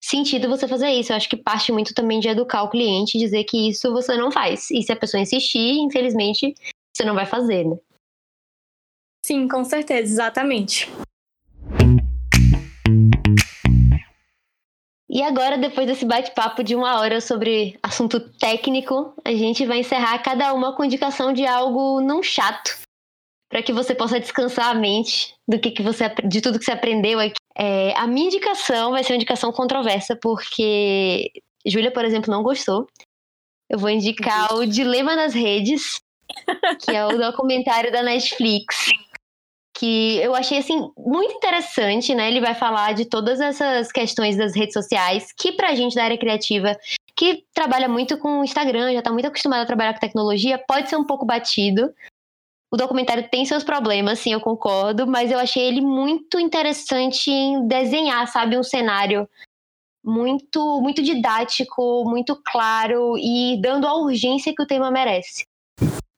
sentido 0.09 0.49
você 0.49 0.67
fazer 0.67 0.89
isso. 0.89 1.11
Eu 1.11 1.17
acho 1.17 1.29
que 1.29 1.37
parte 1.37 1.71
muito 1.71 1.93
também 1.93 2.19
de 2.19 2.27
educar 2.27 2.63
o 2.63 2.69
cliente, 2.69 3.17
dizer 3.17 3.43
que 3.43 3.69
isso 3.69 3.91
você 3.91 4.17
não 4.17 4.31
faz. 4.31 4.69
E 4.71 4.81
se 4.81 4.91
a 4.91 4.95
pessoa 4.95 5.21
insistir, 5.21 5.79
infelizmente, 5.79 6.53
você 6.95 7.05
não 7.05 7.13
vai 7.13 7.25
fazer, 7.25 7.65
né? 7.65 7.77
Sim, 9.25 9.47
com 9.47 9.63
certeza, 9.63 10.01
exatamente. 10.01 10.89
E 15.11 15.23
agora, 15.23 15.57
depois 15.57 15.87
desse 15.87 16.05
bate-papo 16.05 16.63
de 16.63 16.75
uma 16.75 16.99
hora 16.99 17.19
sobre 17.19 17.77
assunto 17.81 18.19
técnico, 18.37 19.13
a 19.25 19.31
gente 19.31 19.65
vai 19.65 19.79
encerrar 19.79 20.19
cada 20.19 20.53
uma 20.53 20.75
com 20.75 20.83
indicação 20.83 21.33
de 21.33 21.45
algo 21.45 21.99
não 21.99 22.21
chato, 22.21 22.77
para 23.49 23.63
que 23.63 23.73
você 23.73 23.95
possa 23.95 24.19
descansar 24.19 24.67
a 24.67 24.75
mente 24.75 25.33
do 25.47 25.59
que, 25.59 25.71
que 25.71 25.81
você 25.81 26.07
de 26.27 26.41
tudo 26.41 26.59
que 26.59 26.65
você 26.65 26.71
aprendeu 26.71 27.19
aqui. 27.19 27.38
É, 27.59 27.93
a 27.97 28.07
minha 28.07 28.27
indicação 28.27 28.91
vai 28.91 29.03
ser 29.03 29.11
uma 29.11 29.17
indicação 29.17 29.51
controversa, 29.51 30.15
porque 30.15 31.29
Júlia, 31.65 31.91
por 31.91 32.05
exemplo, 32.05 32.31
não 32.31 32.41
gostou. 32.41 32.87
Eu 33.69 33.77
vou 33.77 33.89
indicar 33.89 34.53
o 34.55 34.65
Dilema 34.65 35.13
nas 35.13 35.33
Redes, 35.33 35.99
que 36.81 36.95
é 36.95 37.05
o 37.05 37.09
documentário 37.19 37.91
da 37.91 38.01
Netflix, 38.01 38.89
que 39.77 40.17
eu 40.17 40.33
achei 40.33 40.57
assim 40.57 40.89
muito 40.97 41.33
interessante, 41.33 42.15
né? 42.15 42.29
Ele 42.29 42.39
vai 42.39 42.55
falar 42.55 42.93
de 42.93 43.03
todas 43.05 43.41
essas 43.41 43.91
questões 43.91 44.37
das 44.37 44.55
redes 44.55 44.73
sociais, 44.73 45.33
que 45.37 45.51
pra 45.51 45.75
gente 45.75 45.95
da 45.95 46.05
área 46.05 46.17
criativa, 46.17 46.77
que 47.15 47.43
trabalha 47.53 47.89
muito 47.89 48.17
com 48.17 48.39
o 48.39 48.43
Instagram, 48.43 48.93
já 48.93 49.01
tá 49.01 49.11
muito 49.11 49.27
acostumado 49.27 49.63
a 49.63 49.65
trabalhar 49.65 49.93
com 49.93 49.99
tecnologia, 49.99 50.63
pode 50.65 50.89
ser 50.89 50.95
um 50.95 51.05
pouco 51.05 51.25
batido, 51.25 51.93
o 52.71 52.77
documentário 52.77 53.27
tem 53.29 53.45
seus 53.45 53.63
problemas, 53.63 54.19
sim, 54.19 54.31
eu 54.31 54.39
concordo, 54.39 55.07
mas 55.07 55.31
eu 55.31 55.39
achei 55.39 55.63
ele 55.63 55.81
muito 55.81 56.39
interessante 56.39 57.31
em 57.31 57.67
desenhar, 57.67 58.27
sabe, 58.27 58.57
um 58.57 58.63
cenário 58.63 59.27
muito, 60.03 60.79
muito 60.81 61.01
didático, 61.01 62.03
muito 62.07 62.39
claro 62.45 63.17
e 63.17 63.59
dando 63.61 63.87
a 63.87 63.95
urgência 63.95 64.53
que 64.55 64.61
o 64.61 64.67
tema 64.67 64.91
merece. 64.91 65.45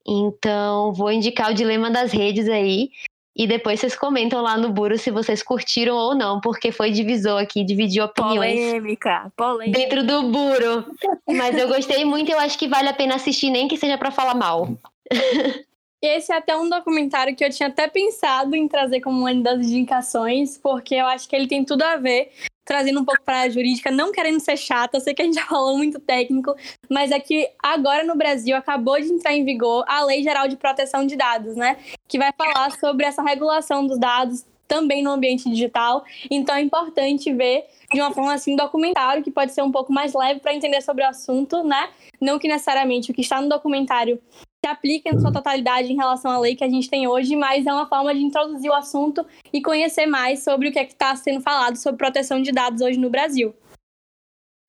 Então, 0.05 0.91
vou 0.93 1.11
indicar 1.11 1.51
o 1.51 1.53
Dilema 1.53 1.89
das 1.89 2.11
Redes 2.11 2.49
aí. 2.49 2.89
E 3.33 3.47
depois 3.47 3.79
vocês 3.79 3.95
comentam 3.95 4.41
lá 4.41 4.57
no 4.57 4.69
Buro 4.69 4.97
se 4.97 5.09
vocês 5.09 5.41
curtiram 5.41 5.95
ou 5.95 6.13
não, 6.13 6.41
porque 6.41 6.69
foi 6.69 6.91
divisor 6.91 7.41
aqui, 7.41 7.63
dividiu 7.63 8.03
opiniões. 8.03 8.59
Polêmica, 8.59 9.31
polêmica. 9.37 9.79
Dentro 9.79 10.05
do 10.05 10.23
Buro. 10.23 10.85
Mas 11.25 11.57
eu 11.57 11.69
gostei 11.69 12.03
muito 12.03 12.29
e 12.29 12.33
eu 12.33 12.39
acho 12.39 12.59
que 12.59 12.67
vale 12.67 12.89
a 12.89 12.93
pena 12.93 13.15
assistir, 13.15 13.49
nem 13.49 13.69
que 13.69 13.77
seja 13.77 13.97
para 13.97 14.11
falar 14.11 14.35
mal. 14.35 14.67
Esse 16.01 16.33
é 16.33 16.37
até 16.37 16.57
um 16.57 16.67
documentário 16.67 17.35
que 17.35 17.45
eu 17.45 17.49
tinha 17.51 17.69
até 17.69 17.87
pensado 17.87 18.55
em 18.55 18.67
trazer 18.67 19.01
como 19.01 19.19
uma 19.19 19.35
das 19.35 19.67
indicações, 19.67 20.57
porque 20.57 20.95
eu 20.95 21.05
acho 21.05 21.29
que 21.29 21.35
ele 21.35 21.47
tem 21.47 21.63
tudo 21.63 21.83
a 21.83 21.95
ver, 21.95 22.31
trazendo 22.65 23.01
um 23.01 23.05
pouco 23.05 23.21
para 23.23 23.41
a 23.41 23.49
jurídica, 23.49 23.91
não 23.91 24.11
querendo 24.11 24.39
ser 24.39 24.57
chata, 24.57 24.99
sei 24.99 25.13
que 25.13 25.21
a 25.21 25.25
gente 25.25 25.35
já 25.35 25.45
falou 25.47 25.77
muito 25.77 25.99
técnico, 25.99 26.55
mas 26.89 27.11
é 27.11 27.19
que 27.19 27.47
agora 27.61 28.03
no 28.03 28.15
Brasil 28.15 28.55
acabou 28.57 28.99
de 28.99 29.13
entrar 29.13 29.33
em 29.33 29.45
vigor 29.45 29.85
a 29.87 30.03
Lei 30.03 30.23
Geral 30.23 30.47
de 30.47 30.57
Proteção 30.57 31.05
de 31.05 31.15
Dados, 31.15 31.55
né? 31.55 31.77
Que 32.07 32.17
vai 32.17 32.31
falar 32.35 32.71
sobre 32.71 33.05
essa 33.05 33.21
regulação 33.21 33.85
dos 33.85 33.99
dados 33.99 34.43
também 34.67 35.03
no 35.03 35.11
ambiente 35.11 35.47
digital. 35.47 36.03
Então 36.31 36.55
é 36.55 36.61
importante 36.61 37.31
ver 37.31 37.65
de 37.93 38.01
uma 38.01 38.11
forma 38.11 38.33
assim 38.33 38.55
documentário 38.55 39.21
que 39.21 39.29
pode 39.29 39.51
ser 39.51 39.61
um 39.61 39.71
pouco 39.71 39.93
mais 39.93 40.15
leve 40.15 40.39
para 40.39 40.55
entender 40.55 40.81
sobre 40.81 41.03
o 41.03 41.07
assunto, 41.07 41.63
né? 41.63 41.89
Não 42.19 42.39
que 42.39 42.47
necessariamente 42.47 43.11
o 43.11 43.13
que 43.13 43.21
está 43.21 43.39
no 43.39 43.49
documentário 43.49 44.19
se 44.63 44.69
aplica 44.69 45.09
em 45.09 45.19
sua 45.19 45.31
totalidade 45.31 45.91
em 45.91 45.95
relação 45.95 46.29
à 46.29 46.37
lei 46.37 46.55
que 46.55 46.63
a 46.63 46.69
gente 46.69 46.87
tem 46.87 47.07
hoje, 47.07 47.35
mas 47.35 47.65
é 47.65 47.73
uma 47.73 47.87
forma 47.87 48.13
de 48.13 48.21
introduzir 48.21 48.69
o 48.69 48.75
assunto 48.75 49.25
e 49.51 49.59
conhecer 49.59 50.05
mais 50.05 50.43
sobre 50.43 50.69
o 50.69 50.71
que 50.71 50.77
é 50.77 50.83
está 50.83 51.15
sendo 51.15 51.41
falado 51.41 51.77
sobre 51.77 51.97
proteção 51.97 52.39
de 52.39 52.51
dados 52.51 52.79
hoje 52.81 52.99
no 52.99 53.09
Brasil. 53.09 53.55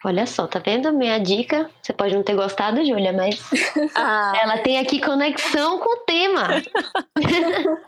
Olha 0.05 0.26
só, 0.26 0.49
tá 0.49 0.59
vendo 0.59 0.93
minha 0.93 1.18
dica? 1.18 1.70
Você 1.80 1.93
pode 1.93 2.14
não 2.14 2.24
ter 2.24 2.34
gostado, 2.34 2.84
Júlia, 2.84 3.12
mas 3.12 3.38
ah. 3.95 4.32
ela 4.43 4.59
tem 4.59 4.78
aqui 4.78 4.99
conexão 4.99 5.78
com 5.78 5.95
o 5.95 6.05
tema. 6.05 6.49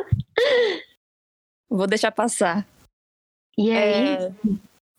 Vou 1.68 1.86
deixar 1.86 2.12
passar. 2.12 2.66
E 3.58 3.70
aí? 3.70 4.14
É... 4.14 4.32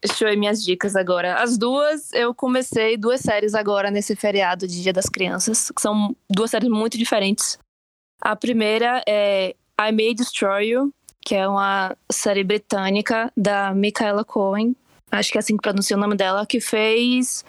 Deixa 0.07 0.23
eu 0.23 0.29
ver 0.29 0.35
minhas 0.35 0.63
dicas 0.63 0.95
agora. 0.95 1.35
As 1.41 1.57
duas, 1.57 2.11
eu 2.13 2.33
comecei 2.33 2.95
duas 2.95 3.21
séries 3.21 3.53
agora 3.53 3.89
nesse 3.89 4.15
feriado 4.15 4.67
de 4.67 4.81
Dia 4.81 4.93
das 4.93 5.09
Crianças, 5.09 5.71
que 5.71 5.81
são 5.81 6.15
duas 6.29 6.51
séries 6.51 6.69
muito 6.69 6.97
diferentes. 6.97 7.57
A 8.21 8.35
primeira 8.35 9.03
é 9.07 9.55
I 9.79 9.91
May 9.91 10.13
Destroy 10.13 10.69
You, 10.69 10.93
que 11.21 11.35
é 11.35 11.47
uma 11.47 11.95
série 12.11 12.43
britânica 12.43 13.31
da 13.35 13.73
Michaela 13.73 14.23
Cohen, 14.23 14.75
acho 15.11 15.31
que 15.31 15.37
é 15.37 15.39
assim 15.39 15.57
que 15.57 15.63
pronuncia 15.63 15.97
o 15.97 15.99
nome 15.99 16.15
dela, 16.15 16.45
que 16.45 16.59
fez 16.59 17.43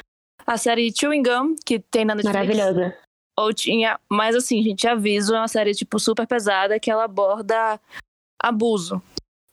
a 0.47 0.57
série 0.57 0.93
Chewing 0.95 1.23
Gum, 1.23 1.57
que 1.65 1.79
tem 1.79 2.05
na 2.05 2.15
Netflix. 2.15 2.57
Maravilhosa. 2.57 2.97
Ou 3.39 3.53
tinha, 3.53 4.01
mas 4.11 4.35
assim, 4.35 4.63
gente, 4.63 4.89
aviso, 4.89 5.35
é 5.35 5.39
uma 5.39 5.49
série 5.49 5.75
tipo 5.75 5.99
super 5.99 6.27
pesada 6.27 6.81
que 6.81 6.91
ela 6.91 7.05
aborda 7.05 7.79
abuso 8.43 9.03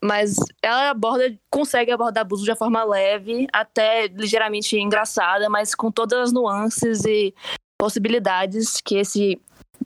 mas 0.03 0.35
ela 0.61 0.89
aborda, 0.89 1.33
consegue 1.49 1.89
abordar 1.89 2.23
abuso 2.23 2.43
de 2.43 2.51
uma 2.51 2.57
forma 2.57 2.83
leve, 2.83 3.47
até 3.53 4.07
ligeiramente 4.07 4.77
engraçada, 4.77 5.49
mas 5.49 5.73
com 5.73 5.89
todas 5.89 6.19
as 6.19 6.33
nuances 6.33 7.05
e 7.05 7.33
possibilidades 7.77 8.81
que 8.81 8.95
esse 8.95 9.41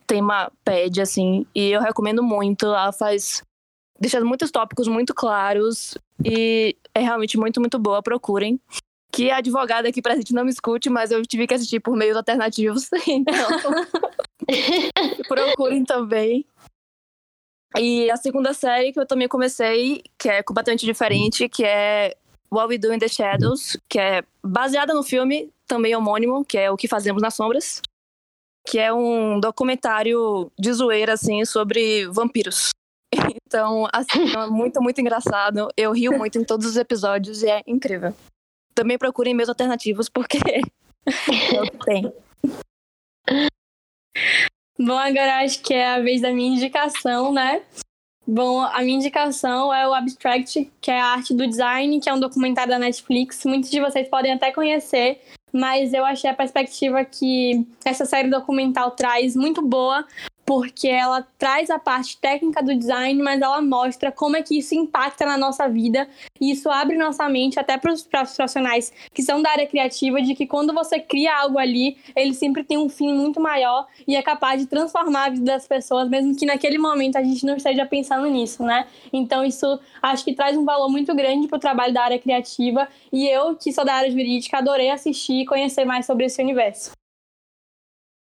tema 0.08 0.50
pede, 0.64 1.00
assim. 1.00 1.46
E 1.54 1.70
eu 1.70 1.80
recomendo 1.80 2.22
muito. 2.22 2.66
Ela 2.66 2.90
faz. 2.90 3.44
Deixa 4.00 4.20
muitos 4.24 4.50
tópicos 4.50 4.88
muito 4.88 5.14
claros 5.14 5.96
e 6.24 6.76
é 6.94 7.00
realmente 7.00 7.38
muito, 7.38 7.60
muito 7.60 7.78
boa. 7.78 8.02
Procurem. 8.02 8.60
Que 9.12 9.30
a 9.30 9.38
advogada 9.38 9.88
aqui 9.88 10.02
presente 10.02 10.34
não 10.34 10.44
me 10.44 10.50
escute, 10.50 10.90
mas 10.90 11.10
eu 11.10 11.24
tive 11.24 11.46
que 11.46 11.54
assistir 11.54 11.80
por 11.80 11.96
meios 11.96 12.16
alternativos. 12.16 12.90
Então. 13.06 13.48
procurem 15.28 15.84
também. 15.84 16.44
E 17.76 18.10
a 18.10 18.16
segunda 18.16 18.54
série 18.54 18.92
que 18.92 19.00
eu 19.00 19.06
também 19.06 19.28
comecei, 19.28 20.02
que 20.18 20.28
é 20.28 20.42
completamente 20.42 20.86
diferente, 20.86 21.48
que 21.48 21.64
é 21.64 22.16
What 22.50 22.68
We 22.68 22.78
Do 22.78 22.92
in 22.92 22.98
the 22.98 23.08
Shadows, 23.08 23.76
que 23.88 23.98
é 23.98 24.22
baseada 24.42 24.94
no 24.94 25.02
filme, 25.02 25.52
também 25.66 25.94
homônimo, 25.94 26.44
que 26.44 26.56
é 26.56 26.70
O 26.70 26.76
Que 26.76 26.88
Fazemos 26.88 27.20
nas 27.20 27.34
Sombras, 27.34 27.82
que 28.66 28.78
é 28.78 28.92
um 28.92 29.38
documentário 29.38 30.50
de 30.58 30.72
zoeira, 30.72 31.12
assim, 31.12 31.44
sobre 31.44 32.06
vampiros. 32.08 32.70
Então, 33.48 33.88
assim, 33.90 34.30
é 34.30 34.46
muito, 34.46 34.82
muito 34.82 35.00
engraçado. 35.00 35.68
Eu 35.74 35.90
rio 35.92 36.18
muito 36.18 36.38
em 36.38 36.44
todos 36.44 36.66
os 36.66 36.76
episódios 36.76 37.42
e 37.42 37.48
é 37.48 37.62
incrível. 37.66 38.14
Também 38.74 38.98
procurem 38.98 39.32
meios 39.32 39.48
alternativos, 39.48 40.10
porque 40.10 40.36
é 40.46 41.62
o 41.62 41.70
que 41.70 41.78
tem. 41.86 42.12
Bom, 44.78 44.96
agora 44.96 45.38
acho 45.38 45.60
que 45.60 45.74
é 45.74 45.88
a 45.88 46.00
vez 46.00 46.20
da 46.20 46.32
minha 46.32 46.54
indicação, 46.54 47.32
né? 47.32 47.62
Bom, 48.24 48.60
a 48.60 48.80
minha 48.82 48.96
indicação 48.96 49.72
é 49.74 49.88
o 49.88 49.94
Abstract, 49.94 50.70
que 50.80 50.90
é 50.90 51.00
a 51.00 51.06
arte 51.06 51.34
do 51.34 51.46
design, 51.46 51.98
que 51.98 52.08
é 52.08 52.14
um 52.14 52.20
documentário 52.20 52.70
da 52.70 52.78
Netflix. 52.78 53.44
Muitos 53.44 53.70
de 53.70 53.80
vocês 53.80 54.06
podem 54.06 54.34
até 54.34 54.52
conhecer, 54.52 55.20
mas 55.52 55.92
eu 55.92 56.04
achei 56.04 56.30
a 56.30 56.34
perspectiva 56.34 57.04
que 57.04 57.66
essa 57.84 58.04
série 58.04 58.28
documental 58.28 58.92
traz 58.92 59.34
muito 59.34 59.62
boa 59.62 60.06
porque 60.48 60.88
ela 60.88 61.28
traz 61.36 61.68
a 61.68 61.78
parte 61.78 62.16
técnica 62.16 62.62
do 62.62 62.74
design, 62.74 63.22
mas 63.22 63.38
ela 63.38 63.60
mostra 63.60 64.10
como 64.10 64.34
é 64.34 64.42
que 64.42 64.58
isso 64.58 64.74
impacta 64.74 65.26
na 65.26 65.36
nossa 65.36 65.68
vida 65.68 66.08
e 66.40 66.52
isso 66.52 66.70
abre 66.70 66.96
nossa 66.96 67.28
mente 67.28 67.60
até 67.60 67.76
para 67.76 67.92
os 67.92 68.02
profissionais 68.02 68.90
que 69.12 69.22
são 69.22 69.42
da 69.42 69.50
área 69.50 69.66
criativa 69.66 70.22
de 70.22 70.34
que 70.34 70.46
quando 70.46 70.72
você 70.72 70.98
cria 71.00 71.36
algo 71.36 71.58
ali, 71.58 71.98
ele 72.16 72.32
sempre 72.32 72.64
tem 72.64 72.78
um 72.78 72.88
fim 72.88 73.12
muito 73.12 73.38
maior 73.38 73.86
e 74.06 74.16
é 74.16 74.22
capaz 74.22 74.62
de 74.62 74.66
transformar 74.66 75.26
a 75.26 75.28
vida 75.28 75.44
das 75.44 75.68
pessoas, 75.68 76.08
mesmo 76.08 76.34
que 76.34 76.46
naquele 76.46 76.78
momento 76.78 77.16
a 77.16 77.22
gente 77.22 77.44
não 77.44 77.58
esteja 77.58 77.84
pensando 77.84 78.26
nisso, 78.26 78.62
né? 78.62 78.86
Então 79.12 79.44
isso 79.44 79.78
acho 80.00 80.24
que 80.24 80.32
traz 80.32 80.56
um 80.56 80.64
valor 80.64 80.88
muito 80.88 81.14
grande 81.14 81.46
para 81.46 81.58
o 81.58 81.60
trabalho 81.60 81.92
da 81.92 82.02
área 82.02 82.18
criativa 82.18 82.88
e 83.12 83.28
eu, 83.28 83.54
que 83.54 83.70
sou 83.70 83.84
da 83.84 83.92
área 83.92 84.10
jurídica, 84.10 84.56
adorei 84.56 84.88
assistir 84.88 85.42
e 85.42 85.44
conhecer 85.44 85.84
mais 85.84 86.06
sobre 86.06 86.24
esse 86.24 86.40
universo. 86.40 86.97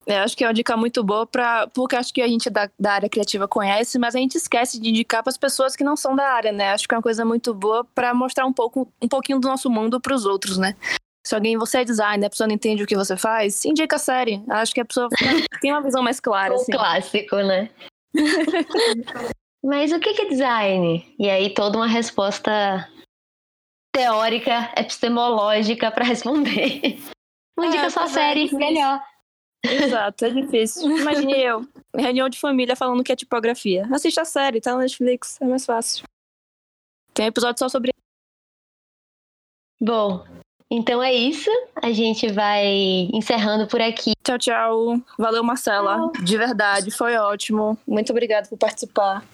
Eu 0.07 0.19
acho 0.19 0.37
que 0.37 0.45
é 0.45 0.47
uma 0.47 0.55
dica 0.55 0.77
muito 0.77 1.03
boa 1.03 1.27
para 1.27 1.67
porque 1.69 1.97
acho 1.97 2.13
que 2.13 2.21
a 2.21 2.29
gente 2.29 2.51
da, 2.51 2.71
da 2.79 2.93
área 2.93 3.09
criativa 3.09 3.49
conhece, 3.49 3.99
mas 3.99 4.15
a 4.15 4.19
gente 4.19 4.37
esquece 4.37 4.81
de 4.81 4.91
indicar 4.91 5.23
para 5.23 5.31
as 5.31 5.39
pessoas 5.39 5.75
que 5.75 5.83
não 5.83 5.97
são 5.97 6.15
da 6.15 6.29
área, 6.29 6.53
né? 6.53 6.73
Acho 6.73 6.87
que 6.87 6.95
é 6.95 6.99
uma 6.99 7.03
coisa 7.03 7.25
muito 7.25 7.55
boa 7.55 7.85
para 7.95 8.13
mostrar 8.13 8.45
um 8.45 8.53
pouco 8.53 8.87
um 9.01 9.09
pouquinho 9.09 9.41
do 9.41 9.49
nosso 9.49 9.71
mundo 9.71 10.01
para 10.01 10.15
os 10.15 10.27
outros, 10.27 10.59
né? 10.59 10.77
Se 11.27 11.35
alguém 11.35 11.57
você 11.57 11.79
é 11.79 11.85
designer, 11.85 12.27
a 12.27 12.31
pessoa 12.31 12.47
não 12.47 12.55
entende 12.55 12.83
o 12.83 12.87
que 12.87 12.97
você 12.97 13.17
faz, 13.17 13.65
indica 13.65 13.97
a 13.97 13.99
série. 13.99 14.43
Acho 14.51 14.75
que 14.75 14.81
a 14.81 14.85
pessoa 14.85 15.09
tem 15.63 15.73
uma 15.73 15.83
visão 15.83 16.03
mais 16.03 16.21
clara. 16.21 16.53
O 16.53 16.57
assim. 16.57 16.73
clássico, 16.73 17.37
né? 17.37 17.71
mas 19.65 19.91
o 19.91 19.99
que 19.99 20.21
é 20.21 20.29
design? 20.29 21.15
E 21.19 21.31
aí 21.31 21.49
toda 21.55 21.79
uma 21.79 21.87
resposta 21.87 22.87
teórica, 23.95 24.71
epistemológica 24.77 25.91
para 25.91 26.05
responder. 26.05 26.99
Uma 27.57 27.71
dica 27.71 27.87
é, 27.87 27.91
só 27.91 28.03
a 28.03 28.09
série, 28.09 28.53
melhor. 28.55 29.01
Exato, 29.65 30.25
é 30.27 30.31
difícil. 30.31 30.91
Imagine 30.99 31.41
eu, 31.41 31.67
reunião 31.97 32.29
de 32.29 32.39
família 32.39 32.77
falando 32.77 33.03
que 33.03 33.13
é 33.13 33.17
tipografia. 33.17 33.87
Assista 33.93 34.23
a 34.23 34.25
série, 34.25 34.61
tá 34.61 34.73
no 34.73 34.81
Netflix, 34.81 35.41
é 35.41 35.45
mais 35.47 35.65
fácil. 35.65 36.05
Tem 37.13 37.27
episódio 37.27 37.59
só 37.59 37.69
sobre. 37.69 37.93
Bom, 39.81 40.25
então 40.71 41.03
é 41.03 41.13
isso. 41.13 41.51
A 41.77 41.93
gente 41.93 42.31
vai 42.33 43.09
encerrando 43.13 43.67
por 43.69 43.81
aqui. 43.81 44.13
Tchau, 44.25 44.39
tchau. 44.39 45.01
Valeu, 45.19 45.45
Marcela. 45.45 45.97
Tchau. 45.97 46.25
De 46.25 46.37
verdade, 46.37 46.91
foi 46.91 47.17
ótimo. 47.17 47.79
Muito 47.87 48.11
obrigada 48.11 48.49
por 48.49 48.59
participar. 48.59 49.25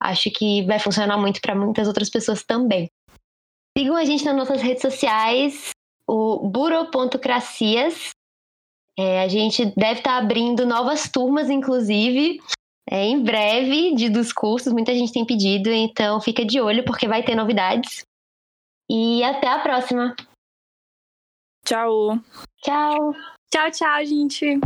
acho 0.00 0.30
que 0.30 0.62
vai 0.64 0.78
funcionar 0.78 1.16
muito 1.16 1.40
para 1.40 1.54
muitas 1.54 1.88
outras 1.88 2.10
pessoas 2.10 2.44
também. 2.44 2.90
Sigam 3.76 3.96
a 3.96 4.04
gente 4.04 4.24
nas 4.24 4.36
nossas 4.36 4.62
redes 4.62 4.82
sociais, 4.82 5.70
o 6.08 6.48
Buropontocracias. 6.48 8.10
É, 8.96 9.22
a 9.22 9.28
gente 9.28 9.64
deve 9.76 9.98
estar 9.98 10.12
tá 10.12 10.18
abrindo 10.18 10.64
novas 10.64 11.08
turmas, 11.08 11.50
inclusive, 11.50 12.40
é, 12.88 13.04
em 13.04 13.22
breve, 13.22 13.94
de, 13.94 14.08
dos 14.08 14.32
cursos. 14.32 14.72
Muita 14.72 14.94
gente 14.94 15.12
tem 15.12 15.24
pedido, 15.24 15.70
então 15.70 16.20
fica 16.20 16.44
de 16.44 16.60
olho, 16.60 16.84
porque 16.84 17.08
vai 17.08 17.22
ter 17.22 17.34
novidades. 17.34 18.04
E 18.90 19.22
até 19.24 19.48
a 19.48 19.60
próxima. 19.60 20.14
Tchau. 21.64 22.18
Tchau. 22.62 23.14
Tchau, 23.50 23.70
tchau, 23.70 24.04
gente. 24.04 24.60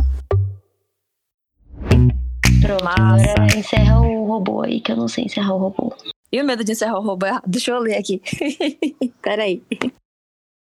Pronto, 2.61 2.83
Massa. 2.83 3.31
agora 3.31 3.57
encerra 3.57 4.01
o 4.01 4.25
robô 4.25 4.61
aí, 4.63 4.81
que 4.81 4.91
eu 4.91 4.97
não 4.97 5.07
sei 5.07 5.25
encerrar 5.25 5.55
o 5.55 5.59
robô. 5.59 5.95
E 6.31 6.41
o 6.41 6.45
medo 6.45 6.63
de 6.63 6.73
encerrar 6.73 6.99
o 6.99 7.03
robô 7.03 7.25
errado? 7.25 7.43
Deixa 7.47 7.71
eu 7.71 7.79
ler 7.79 7.97
aqui. 7.97 8.21
Peraí. 9.21 9.63